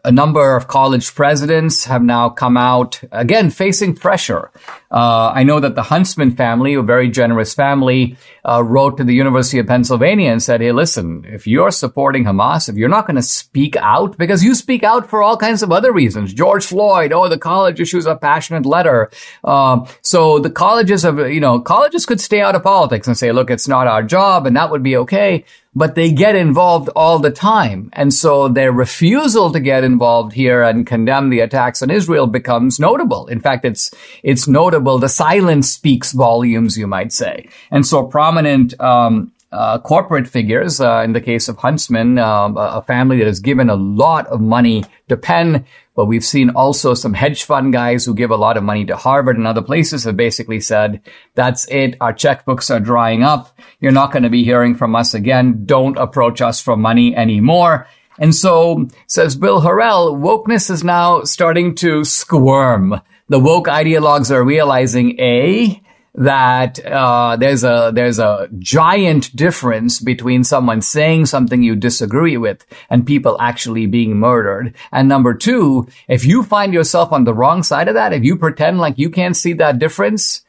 a 0.04 0.12
number 0.12 0.56
of 0.56 0.68
college 0.68 1.14
presidents 1.14 1.84
have 1.84 2.02
now 2.02 2.28
come 2.28 2.56
out 2.56 3.00
again 3.12 3.50
facing 3.50 3.94
pressure. 3.94 4.50
Uh, 4.90 5.32
I 5.34 5.44
know 5.44 5.60
that 5.60 5.74
the 5.74 5.84
Huntsman 5.84 6.32
family, 6.32 6.74
a 6.74 6.82
very 6.82 7.08
generous 7.08 7.54
family, 7.54 8.16
uh, 8.44 8.62
wrote 8.62 8.96
to 8.96 9.04
the 9.04 9.14
University 9.14 9.58
of 9.58 9.66
Pennsylvania 9.66 10.32
and 10.32 10.42
said, 10.42 10.60
"Hey, 10.60 10.72
listen, 10.72 11.24
if 11.28 11.46
you're 11.46 11.70
supporting 11.70 12.24
Hamas, 12.24 12.68
if 12.68 12.76
you're 12.76 12.88
not 12.88 13.06
going 13.06 13.16
to 13.16 13.22
speak 13.22 13.76
out, 13.76 14.18
because 14.18 14.44
you 14.44 14.54
speak 14.54 14.82
out 14.82 15.08
for 15.08 15.22
all 15.22 15.36
kinds 15.36 15.62
of 15.62 15.70
other 15.70 15.92
reasons, 15.92 16.34
George 16.34 16.66
Floyd, 16.66 17.12
oh, 17.12 17.28
the 17.28 17.38
college 17.38 17.80
issues 17.80 18.06
a 18.06 18.16
passionate 18.16 18.66
letter. 18.66 19.10
Uh, 19.44 19.86
so 20.02 20.38
the 20.40 20.50
colleges 20.50 21.04
have, 21.04 21.18
you 21.30 21.40
know, 21.40 21.60
colleges 21.60 22.04
could 22.04 22.20
stay 22.20 22.40
out 22.40 22.54
of 22.54 22.62
politics 22.62 23.06
and 23.06 23.16
say, 23.16 23.32
look, 23.32 23.50
it's 23.50 23.68
not 23.68 23.86
our 23.86 24.02
job, 24.02 24.46
and 24.46 24.56
that 24.56 24.70
would 24.70 24.82
be 24.82 24.96
okay." 24.96 25.44
But 25.74 25.94
they 25.94 26.10
get 26.10 26.34
involved 26.34 26.88
all 26.96 27.18
the 27.18 27.30
time. 27.30 27.90
And 27.92 28.12
so 28.12 28.48
their 28.48 28.72
refusal 28.72 29.52
to 29.52 29.60
get 29.60 29.84
involved 29.84 30.32
here 30.32 30.62
and 30.62 30.86
condemn 30.86 31.30
the 31.30 31.40
attacks 31.40 31.82
on 31.82 31.90
Israel 31.90 32.26
becomes 32.26 32.80
notable. 32.80 33.28
In 33.28 33.40
fact, 33.40 33.64
it's, 33.64 33.90
it's 34.22 34.48
notable. 34.48 34.98
The 34.98 35.08
silence 35.08 35.70
speaks 35.70 36.12
volumes, 36.12 36.76
you 36.76 36.86
might 36.86 37.12
say. 37.12 37.48
And 37.70 37.86
so 37.86 38.04
prominent, 38.04 38.78
um, 38.80 39.32
uh, 39.52 39.78
corporate 39.78 40.28
figures, 40.28 40.80
uh, 40.80 41.02
in 41.04 41.12
the 41.12 41.20
case 41.20 41.48
of 41.48 41.56
Huntsman, 41.58 42.18
um, 42.18 42.56
a 42.56 42.82
family 42.86 43.18
that 43.18 43.26
has 43.26 43.40
given 43.40 43.68
a 43.68 43.74
lot 43.74 44.26
of 44.28 44.40
money 44.40 44.84
to 45.08 45.16
Penn 45.16 45.66
but 46.00 46.06
we've 46.06 46.24
seen 46.24 46.48
also 46.48 46.94
some 46.94 47.12
hedge 47.12 47.44
fund 47.44 47.74
guys 47.74 48.06
who 48.06 48.14
give 48.14 48.30
a 48.30 48.36
lot 48.36 48.56
of 48.56 48.62
money 48.62 48.86
to 48.86 48.96
Harvard 48.96 49.36
and 49.36 49.46
other 49.46 49.60
places 49.60 50.04
have 50.04 50.16
basically 50.16 50.58
said, 50.58 51.02
that's 51.34 51.68
it. 51.68 51.96
Our 52.00 52.14
checkbooks 52.14 52.74
are 52.74 52.80
drying 52.80 53.22
up. 53.22 53.54
You're 53.80 53.92
not 53.92 54.10
going 54.10 54.22
to 54.22 54.30
be 54.30 54.42
hearing 54.42 54.74
from 54.74 54.96
us 54.96 55.12
again. 55.12 55.66
Don't 55.66 55.98
approach 55.98 56.40
us 56.40 56.58
for 56.58 56.74
money 56.74 57.14
anymore. 57.14 57.86
And 58.18 58.34
so, 58.34 58.88
says 59.08 59.36
Bill 59.36 59.60
Harrell, 59.60 60.18
wokeness 60.18 60.70
is 60.70 60.82
now 60.82 61.24
starting 61.24 61.74
to 61.74 62.02
squirm. 62.04 62.98
The 63.28 63.38
woke 63.38 63.66
ideologues 63.66 64.30
are 64.30 64.42
realizing, 64.42 65.20
A, 65.20 65.82
that 66.14 66.84
uh, 66.84 67.36
there's 67.36 67.64
a 67.64 67.92
there's 67.94 68.18
a 68.18 68.48
giant 68.58 69.34
difference 69.34 70.00
between 70.00 70.44
someone 70.44 70.82
saying 70.82 71.26
something 71.26 71.62
you 71.62 71.76
disagree 71.76 72.36
with 72.36 72.66
and 72.88 73.06
people 73.06 73.36
actually 73.40 73.86
being 73.86 74.16
murdered. 74.16 74.74
And 74.92 75.08
number 75.08 75.34
two, 75.34 75.88
if 76.08 76.24
you 76.24 76.42
find 76.42 76.74
yourself 76.74 77.12
on 77.12 77.24
the 77.24 77.34
wrong 77.34 77.62
side 77.62 77.88
of 77.88 77.94
that, 77.94 78.12
if 78.12 78.24
you 78.24 78.36
pretend 78.36 78.78
like 78.78 78.98
you 78.98 79.10
can't 79.10 79.36
see 79.36 79.52
that 79.54 79.78
difference, 79.78 80.44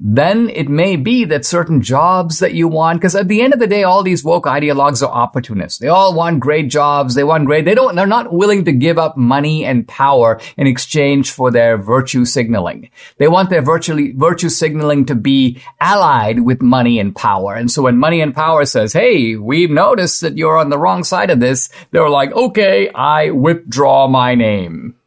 then 0.00 0.48
it 0.50 0.68
may 0.68 0.96
be 0.96 1.24
that 1.26 1.44
certain 1.44 1.82
jobs 1.82 2.38
that 2.38 2.54
you 2.54 2.68
want, 2.68 3.00
because 3.00 3.14
at 3.14 3.28
the 3.28 3.42
end 3.42 3.52
of 3.52 3.58
the 3.58 3.66
day, 3.66 3.82
all 3.82 4.02
these 4.02 4.24
woke 4.24 4.44
ideologues 4.44 5.02
are 5.02 5.10
opportunists. 5.10 5.78
They 5.78 5.88
all 5.88 6.14
want 6.14 6.40
great 6.40 6.68
jobs. 6.68 7.14
They 7.14 7.24
want 7.24 7.46
great, 7.46 7.64
they 7.64 7.74
don't, 7.74 7.94
they're 7.94 8.06
not 8.06 8.32
willing 8.32 8.64
to 8.66 8.72
give 8.72 8.98
up 8.98 9.16
money 9.16 9.64
and 9.64 9.86
power 9.88 10.40
in 10.56 10.66
exchange 10.66 11.32
for 11.32 11.50
their 11.50 11.76
virtue 11.76 12.24
signaling. 12.24 12.90
They 13.18 13.28
want 13.28 13.50
their 13.50 13.62
virtually, 13.62 14.12
virtue 14.12 14.48
signaling 14.48 15.06
to 15.06 15.14
be 15.14 15.60
allied 15.80 16.40
with 16.40 16.62
money 16.62 16.98
and 16.98 17.14
power. 17.14 17.54
And 17.54 17.70
so 17.70 17.82
when 17.82 17.98
money 17.98 18.20
and 18.20 18.34
power 18.34 18.64
says, 18.64 18.92
Hey, 18.92 19.36
we've 19.36 19.70
noticed 19.70 20.20
that 20.20 20.36
you're 20.36 20.56
on 20.56 20.70
the 20.70 20.78
wrong 20.78 21.04
side 21.04 21.30
of 21.30 21.40
this, 21.40 21.68
they're 21.90 22.08
like, 22.08 22.32
okay, 22.32 22.90
I 22.90 23.30
withdraw 23.30 24.08
my 24.08 24.34
name. 24.34 24.97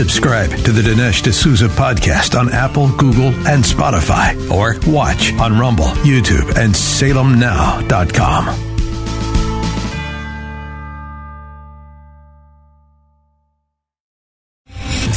Subscribe 0.00 0.48
to 0.64 0.72
the 0.72 0.80
Dinesh 0.80 1.20
D'Souza 1.20 1.68
podcast 1.68 2.34
on 2.34 2.50
Apple, 2.50 2.88
Google, 2.96 3.34
and 3.46 3.62
Spotify, 3.62 4.50
or 4.50 4.78
watch 4.90 5.34
on 5.34 5.58
Rumble, 5.58 5.92
YouTube, 6.08 6.56
and 6.56 6.72
SalemNow.com. 6.72 8.69